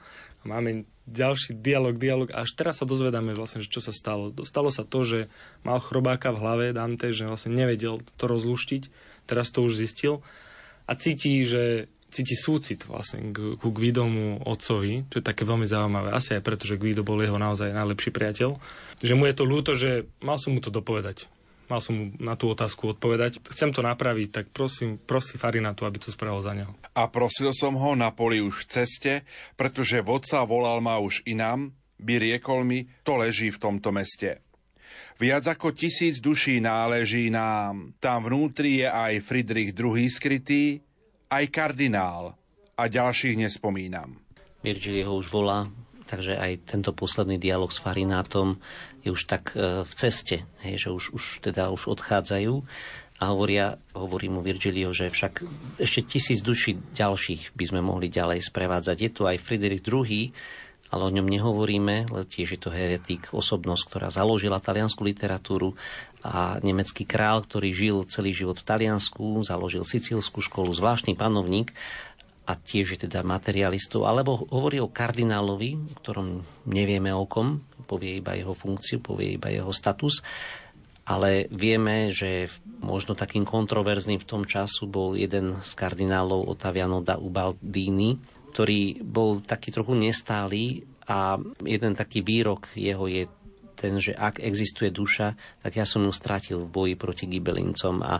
máme 0.47 0.87
ďalší 1.09 1.57
dialog, 1.57 1.97
dialog. 1.97 2.29
Až 2.31 2.53
teraz 2.55 2.79
sa 2.79 2.85
dozvedáme 2.85 3.33
vlastne, 3.33 3.59
že 3.59 3.69
čo 3.69 3.81
sa 3.81 3.91
stalo. 3.91 4.31
Stalo 4.45 4.69
sa 4.69 4.85
to, 4.85 5.03
že 5.03 5.19
mal 5.65 5.81
chrobáka 5.81 6.29
v 6.31 6.41
hlave 6.41 6.65
Dante, 6.71 7.11
že 7.11 7.27
vlastne 7.27 7.53
nevedel 7.53 8.05
to 8.17 8.25
rozluštiť. 8.29 8.83
Teraz 9.25 9.49
to 9.49 9.65
už 9.65 9.77
zistil. 9.77 10.21
A 10.89 10.97
cíti, 10.97 11.45
že 11.45 11.89
cíti 12.09 12.33
súcit 12.33 12.81
vlastne 12.89 13.29
k, 13.29 13.57
ku 13.57 13.69
Guidomu 13.69 14.41
otcovi, 14.41 15.05
čo 15.09 15.21
je 15.21 15.25
také 15.25 15.45
veľmi 15.45 15.69
zaujímavé. 15.69 16.09
Asi 16.09 16.33
aj 16.33 16.45
preto, 16.45 16.65
že 16.65 16.81
Guido 16.81 17.05
bol 17.05 17.21
jeho 17.21 17.37
naozaj 17.37 17.69
najlepší 17.73 18.09
priateľ. 18.09 18.57
Že 19.01 19.13
mu 19.17 19.23
je 19.29 19.35
to 19.37 19.43
ľúto, 19.45 19.71
že 19.77 20.09
mal 20.21 20.41
som 20.41 20.57
mu 20.57 20.61
to 20.61 20.73
dopovedať. 20.73 21.29
Mal 21.69 21.79
som 21.85 21.93
mu 21.93 22.05
na 22.17 22.33
tú 22.33 22.49
otázku 22.49 22.97
odpovedať. 22.97 23.45
Chcem 23.53 23.69
to 23.69 23.85
napraviť, 23.85 24.27
tak 24.33 24.45
prosím, 24.49 24.97
prosí 24.97 25.37
Farinatu, 25.37 25.85
aby 25.85 26.01
to 26.01 26.09
spravil 26.09 26.41
za 26.41 26.57
neho. 26.57 26.73
A 26.97 27.05
prosil 27.05 27.53
som 27.53 27.77
ho 27.77 27.93
na 27.93 28.09
poli 28.09 28.41
už 28.41 28.65
v 28.65 28.69
ceste, 28.73 29.13
pretože 29.53 30.01
vodca 30.01 30.41
volal 30.49 30.81
ma 30.81 30.97
už 30.97 31.21
inám, 31.29 31.69
by 32.01 32.13
riekol 32.17 32.65
mi, 32.65 32.89
to 33.05 33.21
leží 33.21 33.53
v 33.53 33.61
tomto 33.61 33.93
meste. 33.93 34.41
Viac 35.21 35.45
ako 35.45 35.75
tisíc 35.75 36.17
duší 36.17 36.63
náleží 36.63 37.29
nám. 37.29 37.93
Tam 38.01 38.25
vnútri 38.25 38.81
je 38.81 38.87
aj 38.89 39.21
Friedrich 39.21 39.75
II 39.75 40.07
skrytý, 40.09 40.81
aj 41.29 41.45
kardinál 41.53 42.33
a 42.79 42.83
ďalších 42.89 43.37
nespomínam. 43.37 44.17
Virgil 44.63 45.05
ho 45.05 45.19
už 45.19 45.27
volá, 45.29 45.67
takže 46.07 46.39
aj 46.39 46.65
tento 46.65 46.91
posledný 46.95 47.37
dialog 47.37 47.69
s 47.69 47.77
Farinátom 47.83 48.57
je 49.03 49.09
už 49.11 49.21
tak 49.25 49.53
e, 49.53 49.85
v 49.85 49.93
ceste, 49.95 50.47
hej, 50.65 50.87
že 50.87 50.89
už, 50.91 51.15
už 51.15 51.23
teda 51.43 51.71
už 51.71 51.91
odchádzajú 51.99 52.53
a 53.19 53.23
hovoria, 53.35 53.75
hovorí 53.91 54.31
mu 54.31 54.39
Virgilio, 54.39 54.95
že 54.95 55.11
však 55.11 55.43
ešte 55.75 56.07
tisíc 56.07 56.39
duší 56.39 56.79
ďalších 56.95 57.51
by 57.51 57.65
sme 57.67 57.81
mohli 57.83 58.07
ďalej 58.07 58.47
sprevádzať. 58.47 58.97
Je 58.99 59.11
tu 59.11 59.21
aj 59.27 59.43
Friedrich 59.43 59.83
II, 59.83 60.31
ale 60.89 61.01
o 61.05 61.13
ňom 61.13 61.27
nehovoríme, 61.27 62.09
lebo 62.09 62.25
tiež 62.25 62.57
je 62.57 62.59
to 62.63 62.71
heretik, 62.71 63.29
osobnosť, 63.35 63.83
ktorá 63.85 64.07
založila 64.09 64.63
taliansku 64.63 65.03
literatúru 65.03 65.75
a 66.23 66.63
nemecký 66.63 67.03
král, 67.03 67.43
ktorý 67.43 67.69
žil 67.75 67.97
celý 68.09 68.35
život 68.35 68.59
v 68.59 68.67
Taliansku, 68.67 69.39
založil 69.45 69.87
sicílskú 69.87 70.43
školu, 70.43 70.71
zvláštny 70.75 71.15
panovník 71.15 71.71
a 72.49 72.57
tiež 72.57 72.97
je 72.97 72.99
teda 73.05 73.21
materialistov, 73.21 74.09
alebo 74.09 74.49
hovorí 74.49 74.81
o 74.81 74.89
kardinálovi, 74.89 76.01
ktorom 76.01 76.41
nevieme 76.65 77.13
o 77.13 77.29
kom, 77.29 77.61
povie 77.89 78.21
iba 78.21 78.37
jeho 78.37 78.53
funkciu, 78.53 79.01
povie 79.01 79.41
iba 79.41 79.49
jeho 79.49 79.73
status, 79.73 80.21
ale 81.09 81.49
vieme, 81.49 82.13
že 82.13 82.53
možno 82.85 83.17
takým 83.17 83.41
kontroverzným 83.41 84.21
v 84.21 84.29
tom 84.29 84.45
času 84.45 84.85
bol 84.85 85.17
jeden 85.17 85.57
z 85.65 85.71
kardinálov 85.73 86.45
Ottaviano 86.53 87.01
da 87.01 87.17
Ubaldini, 87.17 88.13
ktorý 88.53 89.01
bol 89.01 89.41
taký 89.41 89.73
trochu 89.73 89.97
nestály 89.97 90.85
a 91.09 91.41
jeden 91.65 91.97
taký 91.97 92.21
výrok 92.21 92.69
jeho 92.77 93.09
je 93.09 93.25
ten, 93.73 93.97
že 93.97 94.13
ak 94.13 94.43
existuje 94.43 94.91
duša, 94.91 95.33
tak 95.63 95.79
ja 95.79 95.87
som 95.87 96.03
ju 96.03 96.11
stratil 96.11 96.67
v 96.67 96.69
boji 96.69 96.93
proti 96.99 97.25
gibelincom 97.25 98.03
a 98.03 98.19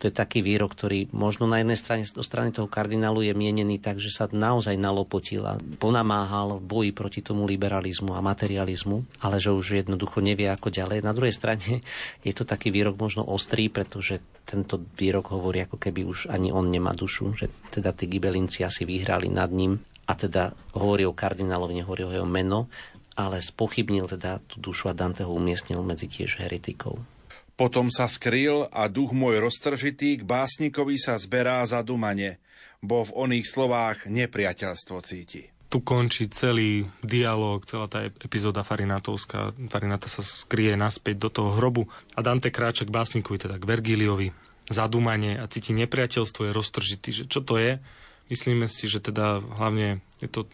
to 0.00 0.08
je 0.08 0.16
taký 0.16 0.40
výrok, 0.40 0.72
ktorý 0.72 1.12
možno 1.12 1.44
na 1.44 1.60
jednej 1.60 1.76
strane, 1.76 2.08
do 2.08 2.24
strany 2.24 2.56
toho 2.56 2.64
kardinálu 2.64 3.20
je 3.20 3.36
mienený 3.36 3.76
tak, 3.76 4.00
že 4.00 4.08
sa 4.08 4.32
naozaj 4.32 4.80
nalopotil 4.80 5.44
a 5.44 5.60
ponamáhal 5.76 6.56
v 6.56 6.64
boji 6.64 6.90
proti 6.96 7.20
tomu 7.20 7.44
liberalizmu 7.44 8.16
a 8.16 8.24
materializmu, 8.24 9.20
ale 9.20 9.44
že 9.44 9.52
už 9.52 9.84
jednoducho 9.84 10.24
nevie 10.24 10.48
ako 10.48 10.72
ďalej. 10.72 11.04
Na 11.04 11.12
druhej 11.12 11.36
strane 11.36 11.84
je 12.26 12.32
to 12.32 12.48
taký 12.48 12.72
výrok 12.72 12.96
možno 12.96 13.28
ostrý, 13.28 13.68
pretože 13.68 14.24
tento 14.48 14.80
výrok 14.96 15.36
hovorí, 15.36 15.68
ako 15.68 15.76
keby 15.76 16.08
už 16.08 16.32
ani 16.32 16.48
on 16.48 16.72
nemá 16.72 16.96
dušu, 16.96 17.36
že 17.36 17.52
teda 17.68 17.92
tí 17.92 18.08
gibelinci 18.08 18.64
asi 18.64 18.88
vyhrali 18.88 19.28
nad 19.28 19.52
ním 19.52 19.84
a 20.08 20.16
teda 20.16 20.56
hovorí 20.80 21.04
o 21.04 21.12
kardinálovi, 21.12 21.84
nehovorí 21.84 22.08
o 22.08 22.14
jeho 22.16 22.24
meno, 22.24 22.72
ale 23.20 23.44
spochybnil 23.44 24.08
teda 24.08 24.40
tú 24.48 24.64
dušu 24.64 24.88
a 24.88 24.96
Dante 24.96 25.28
ho 25.28 25.32
umiestnil 25.36 25.84
medzi 25.84 26.08
tiež 26.08 26.40
heretikov. 26.40 27.19
Potom 27.60 27.92
sa 27.92 28.08
skrýl 28.08 28.72
a 28.72 28.88
duch 28.88 29.12
môj 29.12 29.36
roztržitý 29.44 30.16
k 30.16 30.24
básnikovi 30.24 30.96
sa 30.96 31.20
zberá 31.20 31.60
zadumane, 31.68 32.40
bo 32.80 33.04
v 33.04 33.12
oných 33.28 33.44
slovách 33.44 34.08
nepriateľstvo 34.08 34.96
cíti. 35.04 35.52
Tu 35.68 35.78
končí 35.84 36.32
celý 36.32 36.88
dialog, 37.04 37.60
celá 37.68 37.84
tá 37.84 38.08
epizóda 38.08 38.64
Farinatovská. 38.64 39.52
Farinata 39.68 40.08
sa 40.08 40.24
skrie 40.24 40.72
naspäť 40.72 41.20
do 41.20 41.28
toho 41.28 41.60
hrobu 41.60 41.92
a 42.16 42.24
Dante 42.24 42.48
kráča 42.48 42.88
k 42.88 42.96
básnikovi, 42.96 43.36
teda 43.36 43.60
k 43.60 43.68
Vergíliovi, 43.68 44.32
zadumanie 44.72 45.36
a 45.36 45.44
cíti 45.44 45.76
nepriateľstvo, 45.76 46.48
je 46.48 46.56
roztržitý. 46.56 47.10
Že 47.12 47.24
čo 47.28 47.44
to 47.44 47.60
je? 47.60 47.76
Myslíme 48.32 48.72
si, 48.72 48.88
že 48.88 49.04
teda 49.04 49.44
hlavne 49.60 50.00
je 50.24 50.32
to 50.32 50.48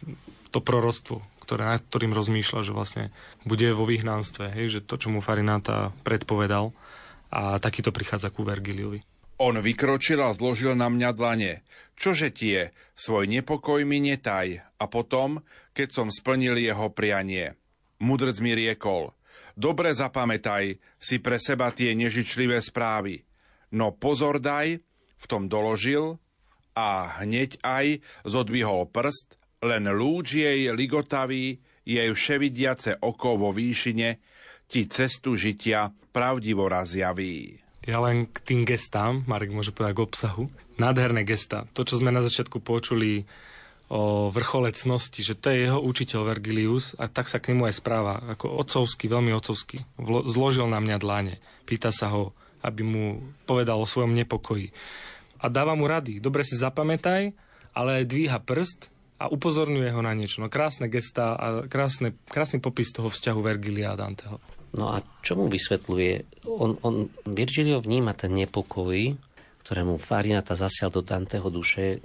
to 0.50 0.64
proroctvo, 0.64 1.20
ktoré, 1.44 1.68
nad 1.68 1.84
ktorým 1.84 2.16
rozmýšľa, 2.16 2.64
že 2.64 2.72
vlastne 2.72 3.04
bude 3.44 3.68
vo 3.76 3.84
vyhnanstve, 3.84 4.56
hej, 4.56 4.80
že 4.80 4.80
to, 4.80 4.96
čo 4.96 5.12
mu 5.12 5.20
Farináta 5.20 5.92
predpovedal, 6.00 6.72
a 7.30 7.58
takýto 7.58 7.90
prichádza 7.90 8.30
ku 8.30 8.46
Vergiliovi. 8.46 9.02
On 9.36 9.52
vykročil 9.52 10.16
a 10.24 10.32
zložil 10.32 10.72
na 10.72 10.88
mňa 10.88 11.10
dlane. 11.12 11.60
Čože 11.96 12.32
tie, 12.32 12.72
svoj 12.96 13.28
nepokoj 13.28 13.84
mi 13.84 14.00
netaj. 14.00 14.64
A 14.80 14.84
potom, 14.88 15.44
keď 15.76 15.88
som 15.92 16.08
splnil 16.08 16.56
jeho 16.56 16.88
prianie. 16.88 17.52
Mudrc 18.00 18.36
mi 18.40 18.52
riekol, 18.52 19.12
dobre 19.56 19.92
zapamätaj 19.92 20.80
si 21.00 21.16
pre 21.20 21.40
seba 21.40 21.72
tie 21.72 21.96
nežičlivé 21.96 22.60
správy. 22.60 23.24
No 23.72 23.92
pozor 23.92 24.40
daj, 24.40 24.80
v 25.16 25.24
tom 25.24 25.48
doložil 25.48 26.20
a 26.76 27.20
hneď 27.24 27.56
aj 27.64 28.04
zodvihol 28.28 28.88
prst, 28.92 29.40
len 29.64 29.88
lúč 29.88 30.36
jej 30.36 30.68
ligotavý, 30.76 31.56
jej 31.88 32.08
vševidiace 32.12 33.00
oko 33.00 33.40
vo 33.40 33.50
výšine, 33.52 34.20
ti 34.66 34.86
cestu 34.90 35.38
žitia 35.38 35.94
pravdivo 36.10 36.66
razjaví. 36.66 37.62
Ja 37.86 38.02
len 38.02 38.26
k 38.26 38.42
tým 38.42 38.60
gestám, 38.66 39.22
Marek 39.30 39.54
môže 39.54 39.70
povedať 39.70 39.94
k 39.94 40.04
obsahu. 40.04 40.44
Nádherné 40.74 41.22
gesta. 41.22 41.70
To, 41.78 41.86
čo 41.86 42.02
sme 42.02 42.10
na 42.10 42.18
začiatku 42.18 42.58
počuli 42.58 43.30
o 43.86 44.34
vrcholecnosti, 44.34 45.22
že 45.22 45.38
to 45.38 45.54
je 45.54 45.70
jeho 45.70 45.78
učiteľ 45.78 46.26
Vergilius 46.26 46.98
a 46.98 47.06
tak 47.06 47.30
sa 47.30 47.38
k 47.38 47.54
nemu 47.54 47.70
aj 47.70 47.78
správa, 47.78 48.18
ako 48.34 48.58
otcovský, 48.58 49.06
veľmi 49.06 49.30
otcovský. 49.30 49.86
Zložil 50.26 50.66
na 50.66 50.82
mňa 50.82 50.96
dláne. 50.98 51.38
Pýta 51.62 51.94
sa 51.94 52.10
ho, 52.10 52.34
aby 52.66 52.82
mu 52.82 53.22
povedal 53.46 53.78
o 53.78 53.86
svojom 53.86 54.18
nepokoji. 54.18 54.74
A 55.38 55.46
dáva 55.46 55.78
mu 55.78 55.86
rady. 55.86 56.18
Dobre 56.18 56.42
si 56.42 56.58
zapamätaj, 56.58 57.30
ale 57.70 57.90
aj 58.02 58.10
dvíha 58.10 58.42
prst 58.42 58.90
a 59.22 59.30
upozorňuje 59.30 59.94
ho 59.94 60.02
na 60.02 60.10
niečo. 60.10 60.42
No 60.42 60.50
krásne 60.50 60.90
gesta 60.90 61.38
a 61.38 61.46
krásne, 61.70 62.18
krásny 62.26 62.58
popis 62.58 62.90
toho 62.90 63.06
vzťahu 63.06 63.38
Vergilia 63.38 63.94
a 63.94 64.00
Danteho. 64.00 64.42
No 64.74 64.90
a 64.90 65.04
čo 65.22 65.38
mu 65.38 65.46
vysvetľuje? 65.46 66.42
On, 66.50 66.74
on 66.82 67.06
Virgilio 67.22 67.78
vníma 67.78 68.16
ten 68.18 68.34
nepokoj, 68.34 69.14
ktorému 69.62 69.98
Farinata 70.02 70.58
zasial 70.58 70.90
do 70.90 71.02
Danteho 71.02 71.46
duše, 71.50 72.02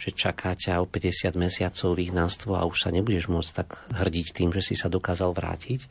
že 0.00 0.16
čaká 0.16 0.56
ťa 0.56 0.80
o 0.80 0.88
50 0.88 1.36
mesiacov 1.36 1.92
výhnanstvo 1.92 2.56
a 2.56 2.64
už 2.64 2.88
sa 2.88 2.90
nebudeš 2.90 3.28
môcť 3.28 3.52
tak 3.52 3.68
hrdiť 3.92 4.26
tým, 4.32 4.50
že 4.56 4.64
si 4.64 4.74
sa 4.74 4.88
dokázal 4.88 5.36
vrátiť, 5.36 5.86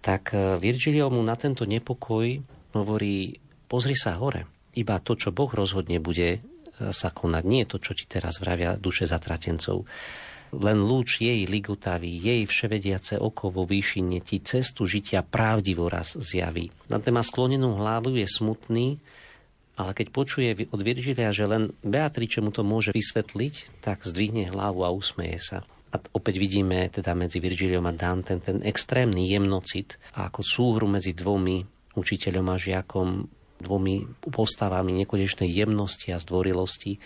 tak 0.00 0.32
e, 0.32 0.56
Virgilio 0.56 1.12
mu 1.12 1.20
na 1.20 1.36
tento 1.36 1.68
nepokoj 1.68 2.40
hovorí, 2.72 3.36
pozri 3.68 3.98
sa 3.98 4.16
hore. 4.16 4.48
Iba 4.72 5.02
to, 5.02 5.18
čo 5.18 5.34
Boh 5.34 5.50
rozhodne, 5.52 6.00
bude 6.00 6.38
e, 6.38 6.40
sa 6.94 7.12
konať. 7.12 7.44
Nie 7.44 7.68
to, 7.68 7.76
čo 7.76 7.92
ti 7.92 8.08
teraz 8.08 8.40
vravia 8.40 8.80
duše 8.80 9.04
zatratencov. 9.04 9.84
Len 10.54 10.78
lúč 10.80 11.20
jej 11.20 11.44
ligutavý, 11.44 12.08
jej 12.08 12.48
vševediace 12.48 13.20
oko 13.20 13.52
vo 13.52 13.68
výšine 13.68 14.24
ti 14.24 14.40
cestu 14.40 14.88
žitia 14.88 15.20
pravdivo 15.20 15.88
raz 15.92 16.16
zjaví. 16.16 16.72
Na 16.88 16.96
téma 17.02 17.20
sklonenú 17.20 17.76
hlavu 17.76 18.16
je 18.16 18.24
smutný, 18.24 18.96
ale 19.78 19.94
keď 19.94 20.06
počuje 20.10 20.48
od 20.74 20.80
Virgilia, 20.82 21.30
že 21.30 21.46
len 21.46 21.70
Beatriče 21.86 22.42
mu 22.42 22.50
to 22.50 22.66
môže 22.66 22.90
vysvetliť, 22.90 23.84
tak 23.84 24.02
zdvihne 24.02 24.50
hlavu 24.50 24.82
a 24.82 24.90
usmeje 24.90 25.38
sa. 25.38 25.58
A 25.88 25.96
opäť 26.12 26.36
vidíme 26.36 26.90
teda 26.92 27.16
medzi 27.16 27.40
Virgiliom 27.40 27.86
a 27.88 27.94
Dante 27.94 28.36
ten 28.42 28.60
extrémny 28.60 29.30
jemnocit 29.30 29.96
a 30.12 30.28
ako 30.28 30.40
súhru 30.44 30.84
medzi 30.90 31.16
dvomi 31.16 31.64
učiteľom 31.96 32.46
a 32.52 32.56
žiakom, 32.60 33.08
dvomi 33.62 34.04
postavami 34.28 34.92
nekonečnej 35.02 35.48
jemnosti 35.48 36.12
a 36.12 36.20
zdvorilosti, 36.20 37.00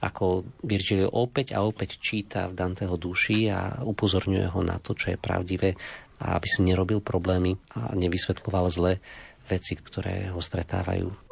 ako 0.00 0.48
Virgilio 0.64 1.12
opäť 1.12 1.52
a 1.56 1.64
opäť 1.64 2.00
číta 2.00 2.48
v 2.48 2.56
Danteho 2.56 2.96
duši 2.96 3.52
a 3.52 3.84
upozorňuje 3.84 4.48
ho 4.48 4.60
na 4.64 4.80
to, 4.80 4.96
čo 4.96 5.12
je 5.12 5.18
pravdivé 5.20 5.76
aby 6.20 6.46
si 6.46 6.60
nerobil 6.60 7.00
problémy 7.00 7.56
a 7.72 7.96
nevysvetľoval 7.96 8.66
zle 8.68 8.92
veci, 9.48 9.72
ktoré 9.72 10.28
ho 10.28 10.40
stretávajú 10.44 11.29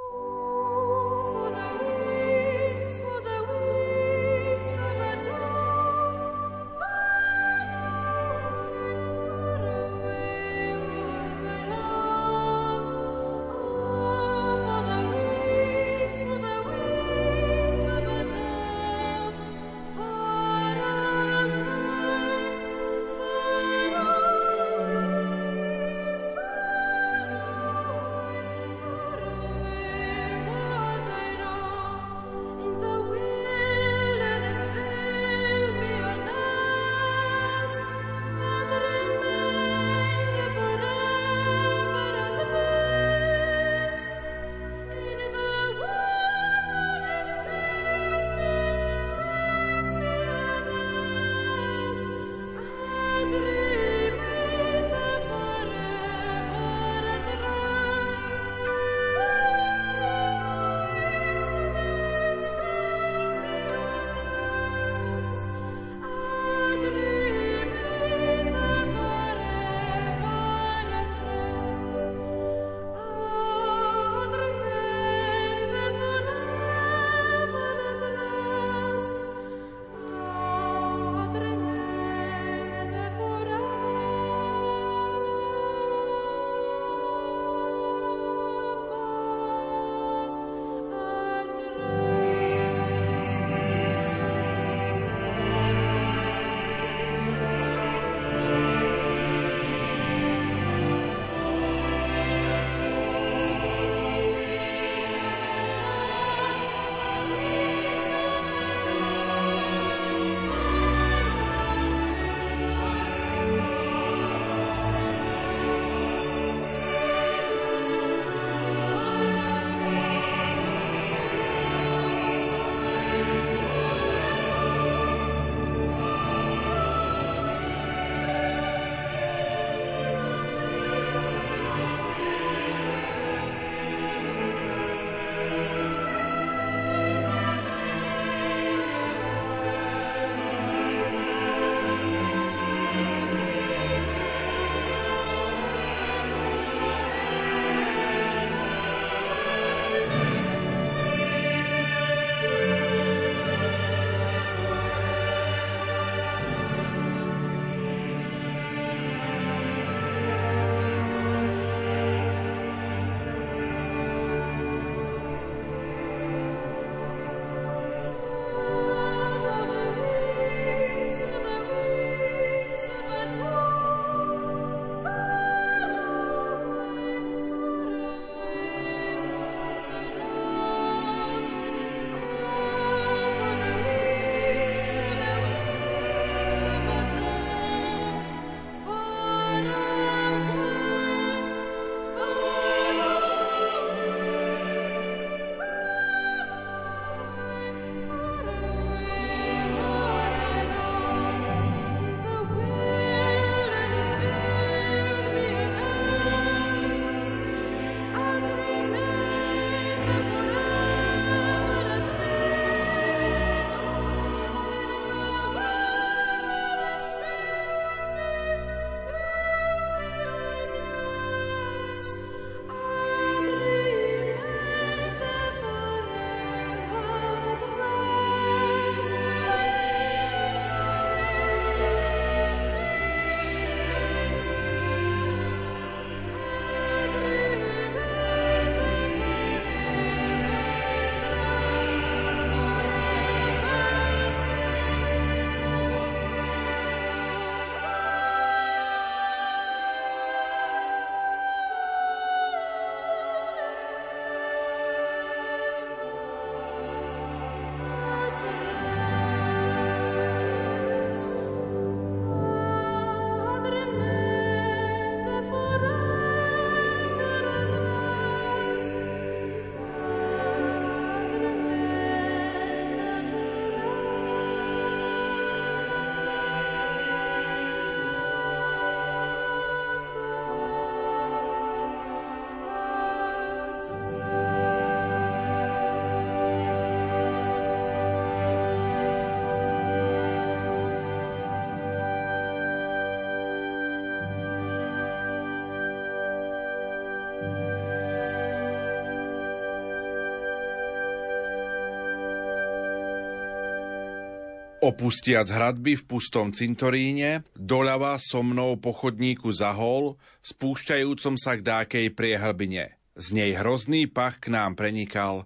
Opustiac 304.88 305.44
hradby 305.52 306.00
v 306.00 306.08
pustom 306.08 306.48
cintoríne, 306.48 307.44
doľava 307.52 308.16
so 308.16 308.40
mnou 308.40 308.80
po 308.80 308.96
chodníku 308.96 309.52
zahol, 309.52 310.16
spúšťajúcom 310.40 311.36
sa 311.36 311.60
k 311.60 311.60
dákej 311.60 312.06
priehlbine. 312.16 312.96
Z 313.12 313.36
nej 313.36 313.52
hrozný 313.52 314.08
pach 314.08 314.40
k 314.40 314.48
nám 314.48 314.80
prenikal 314.80 315.44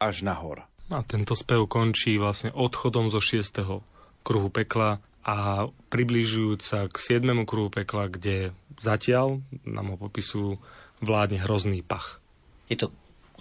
až 0.00 0.24
nahor. 0.24 0.64
A 0.88 1.04
tento 1.04 1.36
spev 1.36 1.68
končí 1.68 2.16
vlastne 2.16 2.48
odchodom 2.48 3.12
zo 3.12 3.20
šiestého 3.20 3.84
kruhu 4.24 4.48
pekla 4.48 5.04
a 5.20 5.68
približujúc 5.92 6.60
sa 6.64 6.88
k 6.88 6.96
siedmemu 6.96 7.44
kruhu 7.44 7.68
pekla, 7.68 8.08
kde 8.08 8.56
zatiaľ 8.80 9.44
nám 9.68 9.92
ho 9.92 9.96
popisujú 10.00 10.56
vládne 11.04 11.44
hrozný 11.44 11.84
pach. 11.84 12.24
Je 12.72 12.80
to 12.80 12.88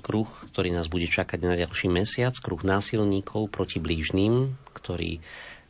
kruh, 0.04 0.28
ktorý 0.52 0.76
nás 0.76 0.91
bude 0.91 1.08
čakať 1.08 1.39
na 1.39 1.56
ďalší 1.56 1.88
mesiac, 1.88 2.36
kruh 2.36 2.60
násilníkov 2.60 3.48
proti 3.48 3.80
blížným, 3.80 4.60
ktorí 4.88 5.20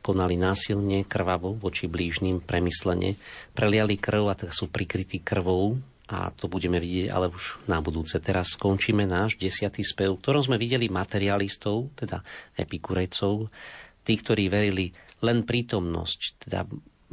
konali 0.06 0.38
násilne, 0.38 1.10
krvavo 1.10 1.58
voči 1.58 1.90
blížnym, 1.90 2.46
premyslene, 2.46 3.18
preliali 3.58 3.98
krv 3.98 4.30
a 4.30 4.38
tak 4.38 4.54
sú 4.54 4.70
prikrytí 4.70 5.26
krvou 5.26 5.82
a 6.08 6.32
to 6.32 6.48
budeme 6.48 6.80
vidieť 6.80 7.12
ale 7.12 7.28
už 7.28 7.68
na 7.68 7.84
budúce. 7.84 8.16
Teraz 8.24 8.56
skončíme 8.56 9.04
náš 9.04 9.36
desiatý 9.36 9.84
spev, 9.84 10.16
v 10.16 10.22
ktorom 10.24 10.48
sme 10.48 10.62
videli 10.62 10.88
materialistov, 10.88 11.92
teda 12.00 12.24
epikurejcov, 12.56 13.52
tí, 14.08 14.14
ktorí 14.16 14.48
verili 14.48 14.96
len 15.20 15.44
prítomnosť, 15.44 16.20
teda 16.48 16.64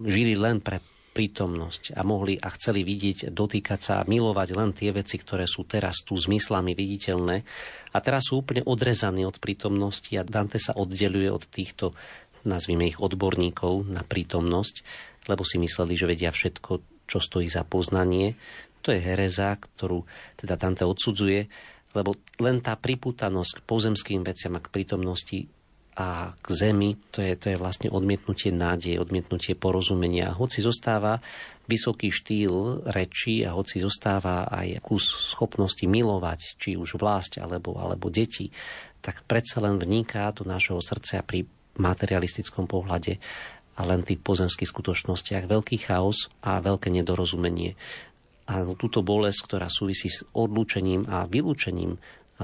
žili 0.07 0.39
len 0.39 0.63
pre 0.63 0.79
prítomnosť 1.15 1.95
a 1.95 2.03
mohli 2.03 2.35
a 2.35 2.51
chceli 2.59 2.83
vidieť, 2.83 3.31
dotýkať 3.31 3.81
sa 3.81 3.93
a 4.03 4.09
milovať 4.11 4.49
len 4.59 4.75
tie 4.75 4.91
veci, 4.91 5.15
ktoré 5.17 5.47
sú 5.47 5.63
teraz 5.63 6.03
tu 6.03 6.19
zmyslami 6.19 6.75
viditeľné. 6.75 7.47
A 7.95 7.99
teraz 8.03 8.27
sú 8.27 8.43
úplne 8.43 8.67
odrezaní 8.67 9.23
od 9.23 9.39
prítomnosti 9.39 10.11
a 10.19 10.27
Dante 10.27 10.59
sa 10.59 10.75
oddeluje 10.75 11.31
od 11.31 11.47
týchto, 11.47 11.95
nazvime 12.43 12.91
ich 12.91 12.99
odborníkov 12.99 13.87
na 13.87 14.03
prítomnosť, 14.03 14.83
lebo 15.31 15.47
si 15.47 15.63
mysleli, 15.63 15.95
že 15.95 16.11
vedia 16.11 16.35
všetko, 16.35 17.07
čo 17.07 17.19
stojí 17.23 17.47
za 17.47 17.63
poznanie. 17.63 18.35
To 18.83 18.91
je 18.91 19.01
hereza, 19.01 19.55
ktorú 19.55 20.05
teda 20.37 20.59
Dante 20.59 20.85
odsudzuje, 20.85 21.49
lebo 21.95 22.19
len 22.43 22.59
tá 22.59 22.75
priputanosť 22.75 23.63
k 23.63 23.67
pozemským 23.71 24.21
veciam 24.27 24.59
a 24.59 24.61
k 24.61 24.69
prítomnosti 24.69 25.47
a 25.95 26.35
k 26.43 26.47
zemi, 26.51 26.99
to 27.15 27.23
je, 27.23 27.39
to 27.39 27.55
je 27.55 27.61
vlastne 27.61 27.87
odmietnutie 27.87 28.51
nádeje, 28.51 28.99
odmietnutie 28.99 29.55
porozumenia. 29.55 30.35
Hoci 30.35 30.59
zostáva 30.59 31.23
vysoký 31.71 32.11
štýl 32.11 32.83
reči 32.91 33.47
a 33.47 33.55
hoci 33.55 33.79
zostáva 33.79 34.51
aj 34.51 34.83
kus 34.83 35.07
schopnosti 35.07 35.87
milovať, 35.87 36.59
či 36.59 36.75
už 36.75 36.99
vlast 36.99 37.39
alebo, 37.39 37.79
alebo 37.79 38.11
deti, 38.11 38.51
tak 39.01 39.23
predsa 39.25 39.63
len 39.63 39.79
vniká 39.79 40.29
do 40.35 40.43
nášho 40.43 40.83
srdca 40.83 41.23
pri 41.23 41.47
materialistickom 41.79 42.67
pohľade 42.67 43.23
a 43.75 43.81
len 43.83 44.07
tých 44.07 44.23
pozemských 44.23 44.71
skutočnostiach 44.71 45.51
veľký 45.51 45.77
chaos 45.83 46.31
a 46.43 46.63
veľké 46.63 46.91
nedorozumenie. 46.95 47.75
A 48.45 48.63
túto 48.77 49.01
bolesť, 49.01 49.41
ktorá 49.47 49.67
súvisí 49.73 50.13
s 50.13 50.23
odlúčením 50.37 51.09
a 51.09 51.27
vylúčením 51.27 51.99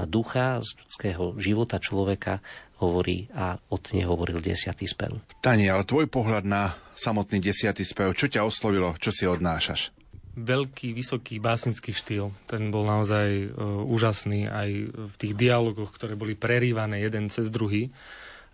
ducha 0.06 0.62
z 0.62 0.68
ľudského 0.81 1.24
života 1.39 1.82
človeka, 1.82 2.40
hovorí 2.81 3.28
a 3.36 3.61
od 3.70 3.82
nej 3.93 4.09
hovoril 4.09 4.40
desiatý 4.40 4.89
spev. 4.89 5.20
Tani, 5.44 5.69
ale 5.69 5.85
tvoj 5.85 6.09
pohľad 6.09 6.44
na 6.48 6.74
samotný 6.97 7.40
desiatý 7.40 7.85
spev, 7.85 8.16
čo 8.16 8.27
ťa 8.27 8.44
oslovilo, 8.44 8.97
čo 8.97 9.12
si 9.12 9.28
odnášaš? 9.28 9.93
Veľký, 10.40 10.97
vysoký 10.97 11.36
básnický 11.43 11.93
štýl. 11.93 12.32
Ten 12.48 12.73
bol 12.73 12.86
naozaj 12.89 13.51
uh, 13.51 13.85
úžasný 13.85 14.48
aj 14.48 14.69
v 14.94 15.15
tých 15.20 15.35
dialogoch, 15.36 15.93
ktoré 15.93 16.16
boli 16.16 16.39
prerývané 16.39 17.02
jeden 17.05 17.28
cez 17.28 17.52
druhý. 17.52 17.93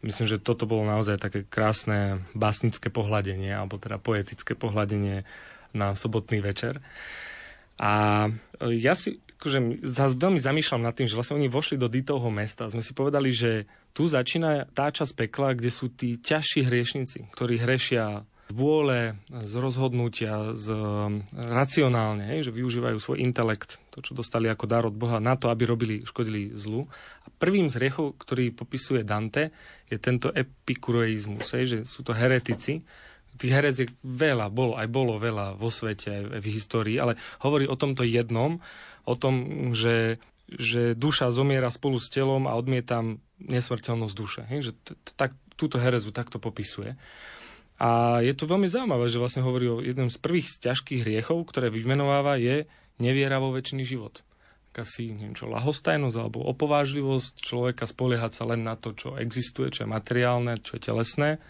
Myslím, 0.03 0.27
že 0.27 0.43
toto 0.43 0.69
bolo 0.69 0.82
naozaj 0.85 1.20
také 1.23 1.47
krásne 1.47 2.27
básnické 2.35 2.90
pohľadenie, 2.90 3.55
alebo 3.55 3.81
teda 3.81 4.03
poetické 4.03 4.59
pohľadenie 4.59 5.24
na 5.77 5.93
sobotný 5.93 6.40
večer. 6.40 6.81
A 7.77 8.27
e, 8.61 8.77
ja 8.77 8.97
si 8.97 9.20
akože, 9.36 9.85
zase 9.85 10.16
veľmi 10.16 10.40
zamýšľam 10.40 10.82
nad 10.85 10.97
tým, 10.97 11.09
že 11.09 11.16
vlastne 11.16 11.36
oni 11.36 11.53
vošli 11.53 11.77
do 11.77 11.93
Ditovho 11.93 12.32
mesta. 12.32 12.73
Sme 12.73 12.81
si 12.81 12.97
povedali, 12.97 13.31
že 13.31 13.69
tu 13.97 14.05
začína 14.05 14.68
tá 14.77 14.93
časť 14.93 15.16
pekla, 15.16 15.56
kde 15.56 15.73
sú 15.73 15.89
tí 15.89 16.20
ťažší 16.20 16.68
hriešnici, 16.68 17.32
ktorí 17.32 17.56
hrešia 17.56 18.28
z 18.47 18.52
vôle, 18.52 19.16
z 19.32 19.55
rozhodnutia, 19.56 20.52
z 20.52 20.68
um, 20.70 21.24
racionálne, 21.32 22.44
že 22.44 22.52
využívajú 22.52 23.01
svoj 23.01 23.18
intelekt, 23.24 23.81
to, 23.90 24.05
čo 24.05 24.12
dostali 24.12 24.52
ako 24.52 24.64
dar 24.68 24.85
od 24.85 24.94
Boha, 24.94 25.16
na 25.18 25.35
to, 25.35 25.48
aby 25.48 25.64
robili, 25.64 26.05
škodili 26.05 26.52
zlu. 26.55 26.86
A 27.24 27.32
prvým 27.40 27.73
z 27.73 27.81
hriechov, 27.81 28.20
ktorý 28.20 28.52
popisuje 28.52 29.01
Dante, 29.02 29.51
je 29.89 29.97
tento 29.98 30.28
epikureizmus, 30.31 31.48
že 31.48 31.89
sú 31.89 32.05
to 32.05 32.12
heretici. 32.12 32.85
Tých 33.35 33.52
herez 33.52 33.77
je 33.82 33.89
veľa, 34.05 34.52
bolo, 34.52 34.78
aj 34.78 34.89
bolo 34.93 35.18
veľa 35.18 35.59
vo 35.59 35.73
svete, 35.73 36.36
aj 36.36 36.40
v 36.40 36.52
histórii, 36.52 36.97
ale 37.01 37.18
hovorí 37.43 37.66
o 37.66 37.74
tomto 37.74 38.05
jednom, 38.06 38.60
o 39.09 39.14
tom, 39.16 39.35
že 39.73 40.20
že 40.47 40.94
duša 40.94 41.35
zomiera 41.35 41.66
spolu 41.74 41.98
s 41.98 42.06
telom 42.06 42.47
a 42.47 42.55
odmietam 42.55 43.18
nesmrteľnosť 43.41 44.15
duše. 44.17 44.43
Hej? 44.49 44.71
Že 44.71 44.73
tak, 45.17 45.37
túto 45.57 45.77
herezu 45.81 46.13
takto 46.13 46.41
popisuje. 46.41 46.97
A 47.77 48.21
je 48.25 48.33
to 48.33 48.49
veľmi 48.49 48.69
zaujímavé, 48.69 49.13
že 49.13 49.21
vlastne 49.21 49.45
hovorí 49.45 49.69
o 49.69 49.85
jednom 49.85 50.09
z 50.09 50.17
prvých 50.17 50.49
ťažkých 50.65 51.05
hriechov, 51.05 51.45
ktoré 51.45 51.69
vymenováva, 51.69 52.41
je 52.41 52.65
neviera 52.97 53.37
vo 53.37 53.53
väčší 53.53 53.85
život. 53.85 54.25
Asi, 54.77 55.09
neviem 55.09 55.33
čo, 55.33 55.49
lahostajnosť 55.49 56.17
alebo 56.21 56.45
opovážlivosť 56.53 57.41
človeka 57.41 57.89
spoliehať 57.89 58.37
sa 58.37 58.45
len 58.45 58.61
na 58.61 58.77
to, 58.77 58.93
čo 58.93 59.17
existuje, 59.17 59.73
čo 59.73 59.89
je 59.89 59.93
materiálne, 59.93 60.61
čo 60.61 60.77
je 60.77 60.85
telesné 60.85 61.41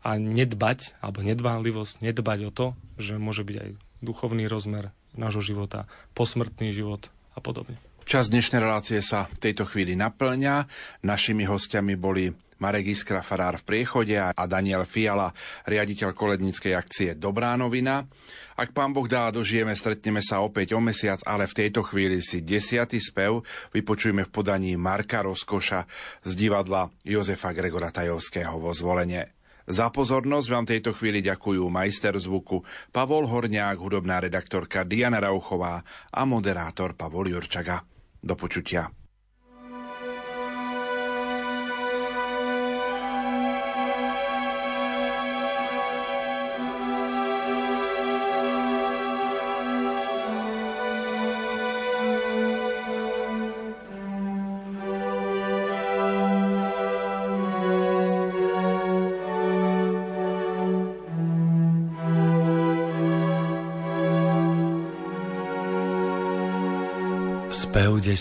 a 0.00 0.16
nedbať, 0.16 0.96
alebo 1.04 1.20
nedbánlivosť, 1.20 2.00
nedbať 2.00 2.38
o 2.48 2.50
to, 2.54 2.66
že 2.96 3.20
môže 3.20 3.44
byť 3.44 3.56
aj 3.60 3.70
duchovný 4.00 4.48
rozmer 4.48 4.96
nášho 5.12 5.44
života, 5.44 5.92
posmrtný 6.16 6.72
život 6.72 7.12
a 7.36 7.44
podobne. 7.44 7.76
Čas 8.08 8.32
dnešnej 8.32 8.64
relácie 8.64 9.04
sa 9.04 9.28
v 9.28 9.36
tejto 9.36 9.68
chvíli 9.68 9.92
naplňa. 9.92 10.64
Našimi 11.04 11.44
hostiami 11.44 11.92
boli 11.92 12.32
Marek 12.56 12.96
Iskra, 12.96 13.20
farár 13.20 13.60
v 13.60 13.68
priechode 13.68 14.16
a 14.16 14.32
Daniel 14.48 14.88
Fiala, 14.88 15.28
riaditeľ 15.68 16.16
koledníckej 16.16 16.72
akcie 16.72 17.20
Dobrá 17.20 17.52
novina. 17.60 18.08
Ak 18.56 18.72
pán 18.72 18.96
Boh 18.96 19.04
dá, 19.04 19.28
dožijeme, 19.28 19.76
stretneme 19.76 20.24
sa 20.24 20.40
opäť 20.40 20.72
o 20.72 20.80
mesiac, 20.80 21.20
ale 21.28 21.44
v 21.44 21.60
tejto 21.60 21.84
chvíli 21.84 22.24
si 22.24 22.40
desiatý 22.40 22.96
spev 22.96 23.44
vypočujeme 23.76 24.24
v 24.24 24.32
podaní 24.32 24.72
Marka 24.80 25.20
Rozkoša 25.28 25.84
z 26.24 26.32
divadla 26.32 26.88
Jozefa 27.04 27.52
Gregora 27.52 27.92
Tajovského 27.92 28.56
vo 28.56 28.72
zvolenie. 28.72 29.36
Za 29.68 29.92
pozornosť 29.92 30.48
vám 30.48 30.64
tejto 30.64 30.96
chvíli 30.96 31.20
ďakujú 31.20 31.60
majster 31.68 32.16
zvuku 32.16 32.64
Pavol 32.88 33.28
Horniák, 33.28 33.76
hudobná 33.76 34.24
redaktorka 34.24 34.88
Diana 34.88 35.20
Rauchová 35.20 35.84
a 36.08 36.24
moderátor 36.24 36.96
Pavol 36.96 37.36
Jurčaga. 37.36 37.97
Do 38.22 38.36
počutia. 38.36 38.90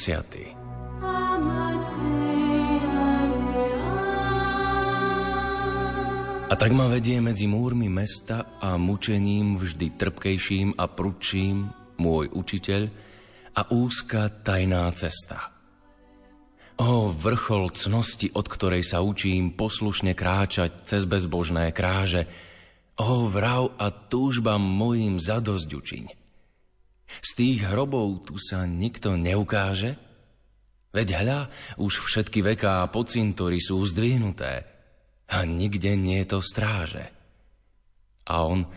Spev 0.07 0.23
desiatý. 0.23 0.55
A 6.47 6.53
tak 6.55 6.71
ma 6.71 6.87
vedie 6.87 7.19
medzi 7.19 7.43
múrmi 7.43 7.91
mesta 7.91 8.55
a 8.63 8.79
mučením 8.79 9.59
vždy 9.59 9.99
trpkejším 9.99 10.79
a 10.79 10.87
prudším 10.87 11.67
môj 11.99 12.31
učiteľ 12.31 12.87
a 13.51 13.61
úzka 13.75 14.31
tajná 14.47 14.87
cesta. 14.95 15.51
O 16.79 17.11
vrchol 17.11 17.75
cnosti, 17.75 18.31
od 18.31 18.47
ktorej 18.47 18.87
sa 18.87 19.03
učím 19.03 19.59
poslušne 19.59 20.15
kráčať 20.15 20.87
cez 20.87 21.03
bezbožné 21.03 21.75
kráže, 21.75 22.31
o 22.95 23.27
vrav 23.27 23.75
a 23.75 23.91
túžba 23.91 24.55
mojim 24.55 25.19
zadosť 25.19 25.67
učiň. 25.67 26.26
Z 27.07 27.29
tých 27.39 27.59
hrobov 27.67 28.27
tu 28.27 28.35
sa 28.37 28.67
nikto 28.67 29.15
neukáže? 29.15 29.95
Veď 30.91 31.07
hľa, 31.23 31.39
už 31.79 32.03
všetky 32.03 32.41
veká 32.41 32.87
po 32.89 33.03
cintory 33.03 33.59
sú 33.61 33.83
zdvihnuté 33.85 34.65
a 35.27 35.43
nikde 35.43 35.93
nie 35.99 36.23
je 36.23 36.27
to 36.35 36.39
stráže. 36.39 37.11
A 38.27 38.43
on, 38.43 38.67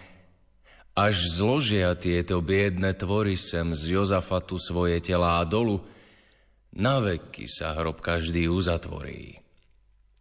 až 0.94 1.16
zložia 1.30 1.94
tieto 1.94 2.42
biedne 2.42 2.94
tvory 2.94 3.38
sem 3.38 3.74
z 3.74 3.98
Jozafatu 3.98 4.58
svoje 4.58 4.98
telá 5.02 5.42
dolu, 5.46 5.82
na 6.70 7.02
veky 7.02 7.50
sa 7.50 7.74
hrob 7.78 7.98
každý 7.98 8.46
uzatvorí. 8.46 9.42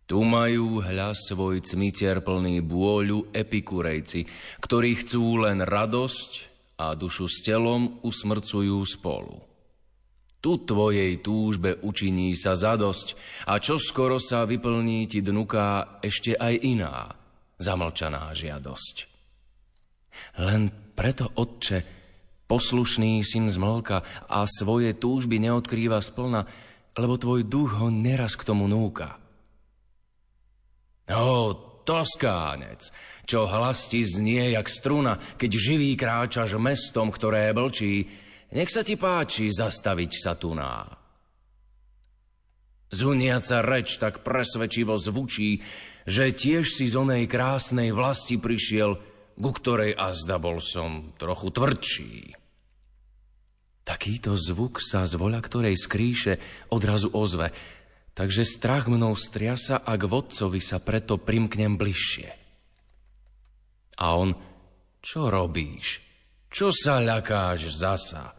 Tu 0.09 0.17
majú 0.17 0.81
hľa 0.81 1.13
svoj 1.13 1.61
cmitier 1.61 2.25
plný 2.25 2.65
bôľu 2.65 3.29
epikurejci, 3.29 4.25
ktorí 4.57 5.05
chcú 5.05 5.45
len 5.45 5.61
radosť 5.61 6.48
a 6.79 6.95
dušu 6.95 7.27
s 7.27 7.43
telom 7.43 7.99
usmrcujú 8.07 8.79
spolu. 8.87 9.43
Tu 10.39 10.55
tvojej 10.63 11.19
túžbe 11.19 11.75
učiní 11.83 12.31
sa 12.31 12.55
zadosť 12.55 13.19
a 13.43 13.59
čo 13.59 13.75
skoro 13.75 14.23
sa 14.23 14.47
vyplní 14.47 15.03
ti 15.11 15.19
dnuká 15.19 15.99
ešte 15.99 16.39
aj 16.39 16.55
iná, 16.63 17.11
zamlčaná 17.59 18.31
žiadosť. 18.31 18.95
Len 20.39 20.71
preto, 20.95 21.27
Otče, 21.35 21.83
poslušný 22.47 23.19
syn 23.27 23.51
zmlka 23.51 23.99
a 24.31 24.47
svoje 24.47 24.95
túžby 24.95 25.43
neodkrýva 25.43 25.99
splna, 25.99 26.47
lebo 26.95 27.19
tvoj 27.19 27.43
duch 27.43 27.75
ho 27.75 27.91
neraz 27.91 28.39
k 28.39 28.47
tomu 28.47 28.71
núka. 28.71 29.19
O, 31.11 31.68
Toskánec, 31.89 32.93
čo 33.25 33.49
hlas 33.49 33.89
ti 33.89 34.05
znie 34.05 34.53
jak 34.53 34.69
struna, 34.69 35.17
keď 35.17 35.51
živý 35.57 35.97
kráčaš 35.97 36.61
mestom, 36.61 37.09
ktoré 37.09 37.49
blčí, 37.49 38.05
nech 38.53 38.69
sa 38.69 38.85
ti 38.85 38.93
páči 38.93 39.49
zastaviť 39.49 40.11
sa 40.13 40.37
tu 40.37 40.53
ná. 40.53 40.85
Zuniaca 42.93 43.65
reč 43.65 43.97
tak 43.97 44.21
presvedčivo 44.21 45.01
zvučí, 45.01 45.65
že 46.05 46.29
tiež 46.29 46.69
si 46.69 46.85
z 46.85 46.93
onej 46.93 47.25
krásnej 47.25 47.89
vlasti 47.89 48.37
prišiel, 48.37 48.93
ku 49.33 49.49
ktorej 49.49 49.97
azda 49.97 50.37
bol 50.37 50.61
som 50.61 51.17
trochu 51.17 51.49
tvrdší. 51.49 52.13
Takýto 53.81 54.37
zvuk 54.37 54.77
sa 54.77 55.09
z 55.09 55.17
voľa 55.17 55.41
ktorej 55.41 55.73
skríše 55.73 56.37
odrazu 56.69 57.09
ozve– 57.17 57.49
takže 58.19 58.43
strach 58.43 58.91
mnou 58.91 59.15
striasa 59.15 59.79
a 59.87 59.95
k 59.95 60.03
vodcovi 60.03 60.59
sa 60.59 60.83
preto 60.83 61.15
primknem 61.15 61.79
bližšie. 61.79 62.27
A 64.03 64.05
on, 64.11 64.35
čo 64.99 65.31
robíš? 65.31 66.03
Čo 66.51 66.75
sa 66.75 66.99
ľakáš 66.99 67.71
zasa? 67.71 68.35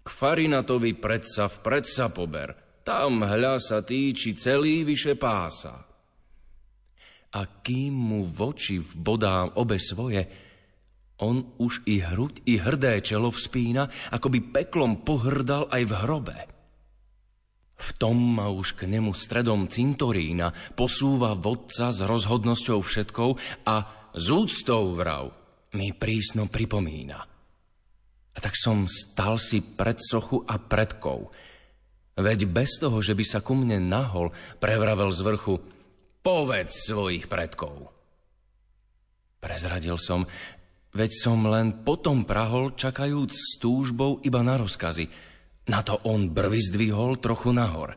K 0.00 0.08
Farinatovi 0.08 0.96
predsa 0.96 1.52
vpred 1.52 1.84
sa 1.84 2.08
pober, 2.08 2.80
tam 2.80 3.28
hľa 3.28 3.60
sa 3.60 3.84
týči 3.84 4.32
celý 4.32 4.88
vyše 4.88 5.20
pása. 5.20 5.84
A 7.36 7.40
kým 7.60 7.92
mu 7.92 8.24
v 8.24 8.40
oči 8.40 8.80
vbodám 8.80 9.60
obe 9.60 9.76
svoje, 9.76 10.24
on 11.20 11.44
už 11.60 11.84
i 11.84 12.00
hruď, 12.00 12.40
i 12.48 12.56
hrdé 12.56 13.04
čelo 13.04 13.28
vspína, 13.28 13.92
ako 14.16 14.32
by 14.32 14.38
peklom 14.48 15.04
pohrdal 15.04 15.68
aj 15.68 15.82
v 15.84 15.92
hrobe. 15.92 16.38
V 17.78 17.90
tom 17.94 18.18
ma 18.18 18.50
už 18.50 18.74
k 18.74 18.90
nemu 18.90 19.14
stredom 19.14 19.70
cintorína 19.70 20.50
posúva 20.74 21.38
vodca 21.38 21.94
s 21.94 22.02
rozhodnosťou 22.02 22.82
všetkou 22.82 23.30
a 23.70 23.74
z 24.18 24.26
úctou 24.34 24.98
vrav 24.98 25.30
mi 25.78 25.94
prísno 25.94 26.50
pripomína. 26.50 27.18
A 28.34 28.38
tak 28.42 28.58
som 28.58 28.90
stal 28.90 29.38
si 29.38 29.62
pred 29.62 29.98
sochu 30.02 30.42
a 30.42 30.58
predkou. 30.58 31.30
Veď 32.18 32.50
bez 32.50 32.82
toho, 32.82 32.98
že 32.98 33.14
by 33.14 33.24
sa 33.26 33.38
ku 33.38 33.54
mne 33.54 33.78
nahol, 33.78 34.34
prevravel 34.58 35.14
z 35.14 35.22
vrchu 35.22 35.54
povedz 36.18 36.90
svojich 36.90 37.30
predkov. 37.30 37.94
Prezradil 39.38 39.94
som, 40.02 40.26
veď 40.98 41.10
som 41.14 41.46
len 41.46 41.86
potom 41.86 42.26
prahol, 42.26 42.74
čakajúc 42.74 43.30
s 43.30 43.62
túžbou 43.62 44.18
iba 44.26 44.42
na 44.42 44.58
rozkazy– 44.58 45.06
na 45.68 45.84
to 45.84 46.00
on 46.08 46.32
brvy 46.32 46.60
zdvihol 46.64 47.20
trochu 47.20 47.52
nahor. 47.52 47.94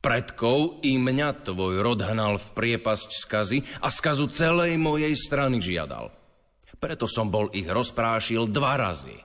Predkov 0.00 0.86
i 0.86 1.00
mňa 1.00 1.42
tvoj 1.42 1.82
rod 1.82 1.98
hnal 2.04 2.38
v 2.38 2.48
priepasť 2.54 3.10
skazy 3.10 3.58
a 3.82 3.90
skazu 3.90 4.30
celej 4.30 4.78
mojej 4.78 5.16
strany 5.18 5.58
žiadal. 5.58 6.14
Preto 6.76 7.08
som 7.08 7.32
bol 7.32 7.50
ich 7.56 7.66
rozprášil 7.66 8.46
dva 8.52 8.76
razy. 8.76 9.16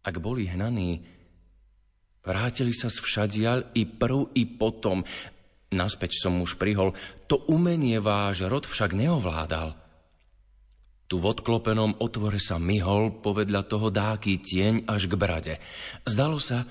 Ak 0.00 0.16
boli 0.16 0.48
hnaní, 0.48 1.04
vrátili 2.24 2.72
sa 2.72 2.88
všadiaľ 2.88 3.76
i 3.76 3.84
prv, 3.84 4.32
i 4.32 4.48
potom. 4.48 5.04
Naspäť 5.70 6.18
som 6.18 6.40
už 6.40 6.56
prihol, 6.56 6.96
to 7.30 7.38
umenie 7.46 8.00
váš 8.02 8.42
rod 8.48 8.66
však 8.66 8.96
neovládal. 8.96 9.76
Tu 11.10 11.18
v 11.18 11.26
odklopenom 11.26 11.98
otvore 11.98 12.38
sa 12.38 12.62
myhol 12.62 13.18
povedľa 13.18 13.66
toho 13.66 13.90
dáky 13.90 14.38
tieň 14.38 14.86
až 14.86 15.10
k 15.10 15.18
brade. 15.18 15.54
Zdalo 16.06 16.38
sa, 16.38 16.62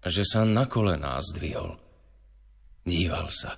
že 0.00 0.24
sa 0.24 0.48
na 0.48 0.64
kolená 0.64 1.20
zdvihol. 1.20 1.76
Díval 2.88 3.28
sa. 3.28 3.52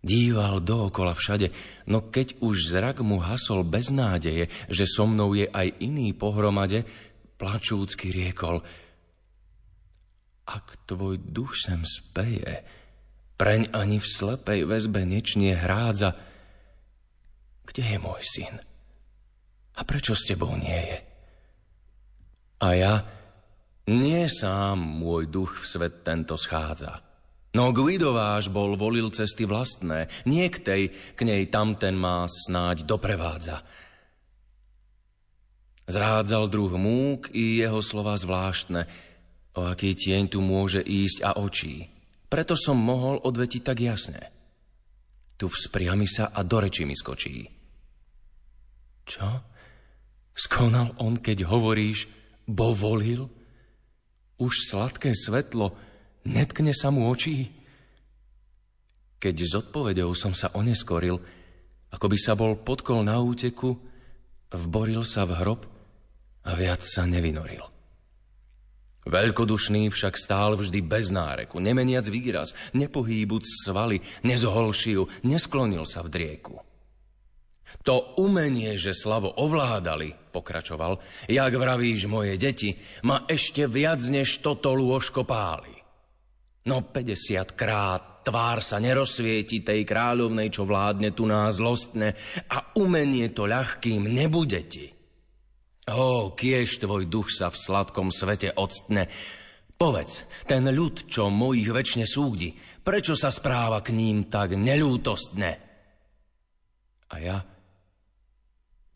Díval 0.00 0.64
dookola 0.64 1.14
všade, 1.14 1.52
no 1.86 2.08
keď 2.08 2.40
už 2.42 2.72
zrak 2.72 3.04
mu 3.04 3.20
hasol 3.20 3.62
bez 3.68 3.92
nádeje, 3.92 4.48
že 4.66 4.88
so 4.88 5.04
mnou 5.04 5.36
je 5.36 5.44
aj 5.46 5.76
iný 5.84 6.16
pohromade, 6.16 6.88
plačúcky 7.36 8.08
riekol 8.08 8.64
Ak 10.48 10.88
tvoj 10.88 11.20
duch 11.20 11.52
sem 11.54 11.84
speje, 11.84 12.64
preň 13.36 13.76
ani 13.76 14.00
v 14.00 14.06
slepej 14.08 14.64
väzbe 14.64 15.04
nečnie 15.04 15.52
hrádza, 15.52 16.16
kde 17.68 17.84
je 17.84 17.98
môj 18.00 18.24
syn? 18.24 18.69
A 19.76 19.86
prečo 19.86 20.18
s 20.18 20.26
tebou 20.26 20.56
nie 20.58 20.80
je? 20.90 20.98
A 22.60 22.68
ja, 22.74 22.94
nie 23.90 24.26
sám 24.30 24.78
môj 24.78 25.30
duch 25.30 25.62
v 25.62 25.66
svet 25.66 25.94
tento 26.06 26.38
schádza. 26.38 27.02
No 27.50 27.74
Guidováš 27.74 28.46
bol 28.46 28.78
volil 28.78 29.10
cesty 29.10 29.42
vlastné, 29.42 30.06
nie 30.22 30.46
k 30.46 30.58
tej, 30.62 30.82
k 31.18 31.20
nej 31.26 31.50
tamten 31.50 31.98
má 31.98 32.30
snáď 32.30 32.86
doprevádza. 32.86 33.66
Zrádzal 35.90 36.46
druh 36.46 36.70
múk 36.78 37.34
i 37.34 37.58
jeho 37.58 37.82
slova 37.82 38.14
zvláštne, 38.14 38.86
o 39.58 39.66
aký 39.66 39.98
tieň 39.98 40.30
tu 40.30 40.38
môže 40.38 40.78
ísť 40.78 41.26
a 41.26 41.42
očí. 41.42 41.90
Preto 42.30 42.54
som 42.54 42.78
mohol 42.78 43.18
odvetiť 43.18 43.62
tak 43.66 43.82
jasne. 43.82 44.22
Tu 45.34 45.50
vzpriami 45.50 46.06
sa 46.06 46.30
a 46.30 46.46
do 46.46 46.62
reči 46.62 46.86
mi 46.86 46.94
skočí. 46.94 47.42
Čo? 49.02 49.49
Skonal 50.40 50.96
on, 50.96 51.20
keď 51.20 51.44
hovoríš, 51.44 52.08
bo 52.48 52.72
volil? 52.72 53.28
Už 54.40 54.72
sladké 54.72 55.12
svetlo 55.12 55.76
netkne 56.24 56.72
sa 56.72 56.88
mu 56.88 57.12
očí? 57.12 57.52
Keď 59.20 59.36
s 59.36 59.52
odpovedou 59.60 60.16
som 60.16 60.32
sa 60.32 60.48
oneskoril, 60.56 61.20
ako 61.92 62.06
by 62.08 62.16
sa 62.16 62.32
bol 62.32 62.56
podkol 62.56 63.04
na 63.04 63.20
úteku, 63.20 63.76
vboril 64.48 65.04
sa 65.04 65.28
v 65.28 65.36
hrob 65.44 65.68
a 66.48 66.56
viac 66.56 66.80
sa 66.80 67.04
nevynoril. 67.04 67.60
Veľkodušný 69.04 69.92
však 69.92 70.16
stál 70.16 70.56
vždy 70.56 70.80
bez 70.80 71.12
náreku, 71.12 71.60
nemeniac 71.60 72.08
výraz, 72.08 72.56
nepohýbuc 72.72 73.44
svaly, 73.44 74.00
nezohol 74.24 74.72
šiju, 74.72 75.04
nesklonil 75.20 75.84
sa 75.84 76.00
v 76.00 76.08
drieku. 76.08 76.69
To 77.86 78.18
umenie, 78.20 78.76
že 78.76 78.92
Slavo 78.92 79.32
ovládali, 79.40 80.12
pokračoval, 80.34 81.00
jak 81.26 81.52
vravíš 81.56 82.04
moje 82.06 82.36
deti, 82.36 82.76
ma 83.06 83.24
ešte 83.24 83.64
viac 83.64 84.04
než 84.04 84.44
toto 84.44 84.76
lôžko 84.76 85.24
páli. 85.24 85.80
No 86.68 86.84
50 86.84 87.56
krát 87.56 88.20
tvár 88.20 88.60
sa 88.60 88.76
nerozsvieti 88.76 89.64
tej 89.64 89.88
kráľovnej, 89.88 90.52
čo 90.52 90.68
vládne 90.68 91.16
tu 91.16 91.24
nás 91.24 91.56
zlostne 91.56 92.12
a 92.52 92.76
umenie 92.76 93.32
to 93.32 93.48
ľahkým 93.48 94.04
nebude 94.04 94.60
ti. 94.68 94.92
Ó, 95.90 96.36
kiež 96.36 96.84
tvoj 96.84 97.08
duch 97.08 97.32
sa 97.32 97.48
v 97.48 97.56
sladkom 97.56 98.12
svete 98.12 98.52
odstne. 98.54 99.08
Povedz, 99.74 100.28
ten 100.44 100.68
ľud, 100.68 101.08
čo 101.08 101.32
mojich 101.32 101.72
väčšine 101.72 102.04
súdi, 102.04 102.52
prečo 102.84 103.16
sa 103.16 103.32
správa 103.32 103.80
k 103.80 103.96
ním 103.96 104.28
tak 104.28 104.52
nelútostne? 104.52 105.50
A 107.10 107.14
ja 107.18 107.40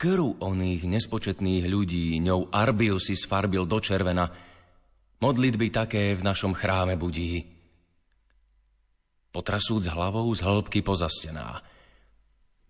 krv 0.05 0.45
oných 0.45 0.85
nespočetných 0.85 1.65
ľudí 1.65 2.21
ňou 2.21 2.53
Arbiu 2.53 3.01
si 3.01 3.17
sfarbil 3.17 3.65
do 3.65 3.81
červena, 3.81 4.29
modlitby 5.25 5.73
také 5.73 6.13
v 6.13 6.21
našom 6.21 6.53
chráme 6.53 7.01
budí. 7.01 7.41
Potrasúc 9.33 9.89
hlavou 9.89 10.29
z 10.37 10.45
hĺbky 10.45 10.85
pozastená. 10.85 11.57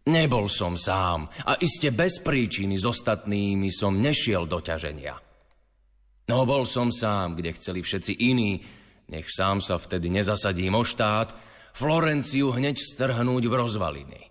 Nebol 0.06 0.46
som 0.46 0.78
sám 0.78 1.26
a 1.42 1.58
iste 1.58 1.90
bez 1.90 2.22
príčiny 2.22 2.78
s 2.78 2.86
ostatnými 2.86 3.66
som 3.74 3.98
nešiel 3.98 4.46
do 4.46 4.62
ťaženia. 4.62 5.18
No 6.30 6.46
bol 6.46 6.70
som 6.70 6.94
sám, 6.94 7.34
kde 7.34 7.50
chceli 7.58 7.82
všetci 7.82 8.14
iní, 8.14 8.62
nech 9.10 9.26
sám 9.26 9.58
sa 9.58 9.74
vtedy 9.82 10.06
nezasadím 10.06 10.78
o 10.78 10.86
štát, 10.86 11.34
Florenciu 11.74 12.54
hneď 12.54 12.78
strhnúť 12.78 13.50
v 13.50 13.54
rozvaliny. 13.58 14.22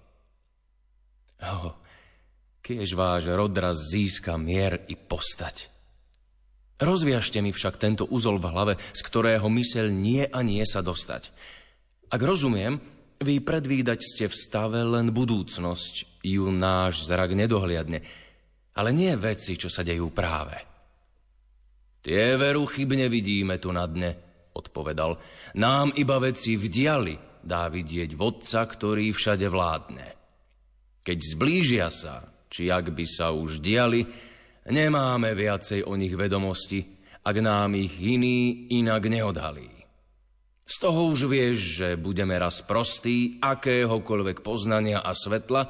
Oh, 1.43 1.75
kiež 2.64 2.95
váš 2.95 3.27
rodraz 3.27 3.91
získa 3.91 4.40
mier 4.40 4.88
i 4.88 4.95
postať. 4.95 5.68
Rozviažte 6.80 7.44
mi 7.44 7.52
však 7.52 7.77
tento 7.77 8.07
úzol 8.07 8.40
v 8.40 8.49
hlave, 8.49 8.73
z 8.95 9.02
ktorého 9.03 9.45
myseľ 9.52 9.91
nie 9.91 10.23
a 10.23 10.40
nie 10.41 10.64
sa 10.64 10.80
dostať. 10.80 11.30
Ak 12.10 12.22
rozumiem, 12.23 12.80
Vy 13.23 13.40
predvídať 13.40 13.99
ste 14.03 14.26
v 14.27 14.35
stave 14.35 14.84
len 14.84 15.15
budúcnosť, 15.15 16.19
ju 16.27 16.52
náš 16.52 17.07
zrak 17.07 17.31
nedohliadne, 17.31 18.03
ale 18.76 18.90
nie 18.91 19.15
veci, 19.15 19.56
čo 19.56 19.72
sa 19.72 19.80
dejú 19.80 20.11
práve. 20.11 20.60
Tie 22.03 22.35
veru 22.35 22.68
chybne 22.68 23.07
vidíme 23.07 23.64
tu 23.64 23.72
na 23.72 23.88
dne, 23.88 24.11
odpovedal. 24.52 25.15
Nám 25.56 25.95
iba 25.95 26.19
veci 26.19 26.60
v 26.60 26.68
diali 26.68 27.15
dá 27.40 27.72
vidieť 27.72 28.11
vodca, 28.11 28.68
ktorý 28.68 29.15
všade 29.15 29.48
vládne. 29.48 30.07
Keď 30.99 31.18
zblížia 31.23 31.88
sa, 31.88 32.27
či 32.53 32.69
ak 32.69 32.93
by 32.93 33.05
sa 33.09 33.34
už 33.34 33.57
diali, 33.57 34.05
nemáme 34.69 35.34
viacej 35.34 35.89
o 35.89 35.97
nich 35.97 36.13
vedomosti, 36.13 36.85
ak 37.25 37.35
nám 37.41 37.73
ich 37.73 37.97
iný 37.97 38.69
inak 38.77 39.09
neodhalí. 39.09 39.73
Z 40.63 40.75
toho 40.80 41.09
už 41.09 41.27
vieš, 41.27 41.81
že 41.81 41.88
budeme 41.97 42.38
raz 42.38 42.61
prostí 42.61 43.41
akéhokoľvek 43.41 44.45
poznania 44.45 45.01
a 45.01 45.11
svetla, 45.11 45.67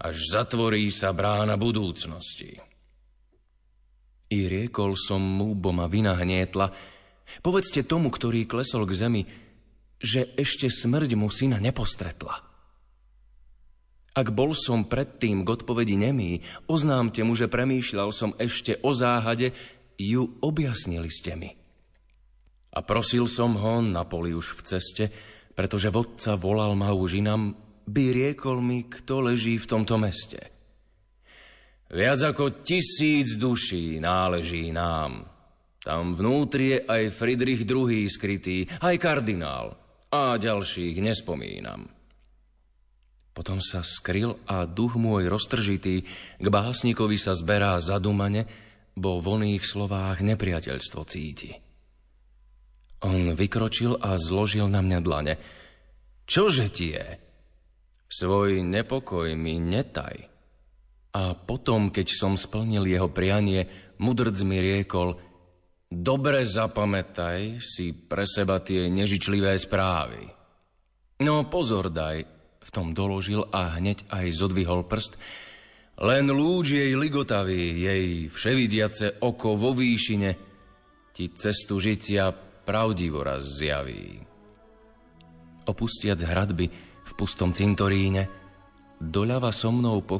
až 0.00 0.16
zatvorí 0.32 0.88
sa 0.88 1.12
brána 1.12 1.60
budúcnosti. 1.60 2.56
I 4.30 4.38
riekol 4.48 4.96
som 4.96 5.20
mu, 5.20 5.52
bo 5.52 5.70
ma 5.70 5.86
vina 5.86 6.16
hnietla, 6.16 6.72
povedzte 7.44 7.84
tomu, 7.84 8.10
ktorý 8.10 8.48
klesol 8.48 8.88
k 8.88 8.96
zemi, 8.96 9.22
že 10.00 10.32
ešte 10.34 10.72
smrť 10.72 11.10
mu 11.14 11.28
syna 11.28 11.60
nepostretla. 11.60 12.49
Ak 14.10 14.34
bol 14.34 14.58
som 14.58 14.90
predtým 14.90 15.46
k 15.46 15.48
odpovedi 15.54 15.94
nemý, 15.94 16.42
oznámte 16.66 17.22
mu, 17.22 17.38
že 17.38 17.46
premýšľal 17.46 18.10
som 18.10 18.34
ešte 18.42 18.82
o 18.82 18.90
záhade, 18.90 19.54
ju 19.94 20.40
objasnili 20.42 21.06
ste 21.06 21.38
mi. 21.38 21.50
A 22.74 22.82
prosil 22.82 23.30
som 23.30 23.54
ho 23.54 23.82
na 23.82 24.02
poli 24.06 24.34
už 24.34 24.58
v 24.58 24.62
ceste, 24.66 25.04
pretože 25.54 25.90
vodca 25.90 26.34
volal 26.34 26.74
ma 26.74 26.90
už 26.90 27.22
inam, 27.22 27.54
by 27.86 28.04
riekol 28.14 28.62
mi, 28.62 28.86
kto 28.86 29.30
leží 29.30 29.58
v 29.58 29.66
tomto 29.66 29.98
meste. 29.98 30.38
Viac 31.90 32.22
ako 32.22 32.62
tisíc 32.62 33.34
duší 33.34 33.98
náleží 33.98 34.70
nám. 34.70 35.26
Tam 35.82 36.14
vnútri 36.14 36.78
je 36.78 36.78
aj 36.86 37.02
Friedrich 37.10 37.66
II. 37.66 38.06
skrytý, 38.06 38.66
aj 38.78 38.94
kardinál. 39.00 39.74
A 40.10 40.38
ďalších 40.38 41.02
nespomínam. 41.02 41.99
Potom 43.40 43.56
sa 43.56 43.80
skryl 43.80 44.36
a 44.44 44.68
duch 44.68 45.00
môj 45.00 45.32
roztržitý 45.32 46.04
k 46.36 46.46
básnikovi 46.52 47.16
sa 47.16 47.32
zberá 47.32 47.80
zadumane, 47.80 48.44
bo 48.92 49.16
v 49.16 49.40
oných 49.40 49.64
slovách 49.64 50.20
nepriateľstvo 50.20 51.00
cíti. 51.08 51.56
On 53.00 53.32
vykročil 53.32 53.96
a 53.96 54.20
zložil 54.20 54.68
na 54.68 54.84
mňa 54.84 54.98
dlane. 55.00 55.34
Čože 56.28 56.68
ti 56.68 56.92
je? 56.92 57.06
Svoj 58.12 58.60
nepokoj 58.60 59.32
mi 59.32 59.56
netaj. 59.56 60.20
A 61.16 61.32
potom, 61.32 61.88
keď 61.88 62.12
som 62.12 62.36
splnil 62.36 62.84
jeho 62.92 63.08
prianie, 63.08 63.96
mudrc 64.04 64.36
mi 64.44 64.60
riekol, 64.60 65.16
dobre 65.88 66.44
zapamätaj 66.44 67.56
si 67.56 67.96
pre 67.96 68.28
seba 68.28 68.60
tie 68.60 68.92
nežičlivé 68.92 69.56
správy. 69.56 70.28
No 71.24 71.48
pozor 71.48 71.88
daj, 71.88 72.39
v 72.60 72.68
tom 72.68 72.92
doložil 72.92 73.48
a 73.50 73.80
hneď 73.80 74.04
aj 74.12 74.26
zodvihol 74.36 74.84
prst, 74.84 75.16
len 76.00 76.32
lúč 76.32 76.76
jej 76.76 76.96
ligotavý, 76.96 77.76
jej 77.76 78.04
vševidiace 78.32 79.20
oko 79.20 79.52
vo 79.56 79.76
výšine 79.76 80.30
ti 81.12 81.28
cestu 81.36 81.76
žitia 81.76 82.32
pravdivo 82.64 83.20
raz 83.20 83.44
zjaví. 83.44 84.24
Opustiac 85.68 86.16
hradby 86.24 86.72
v 87.04 87.12
pustom 87.12 87.52
cintoríne, 87.52 88.32
doľava 88.96 89.52
so 89.52 89.68
mnou 89.68 90.00
po 90.00 90.16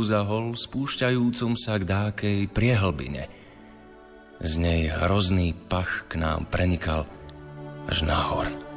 zahol, 0.00 0.56
spúšťajúcom 0.56 1.52
sa 1.60 1.76
k 1.76 1.84
dákej 1.84 2.38
priehlbine. 2.48 3.28
Z 4.38 4.52
nej 4.56 4.88
hrozný 4.88 5.52
pach 5.52 6.08
k 6.08 6.16
nám 6.16 6.48
prenikal 6.48 7.04
až 7.90 8.06
nahor. 8.06 8.67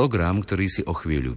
Program, 0.00 0.40
ktorý 0.40 0.66
si 0.72 0.80
o 0.88 0.96
chvíľu 0.96 1.36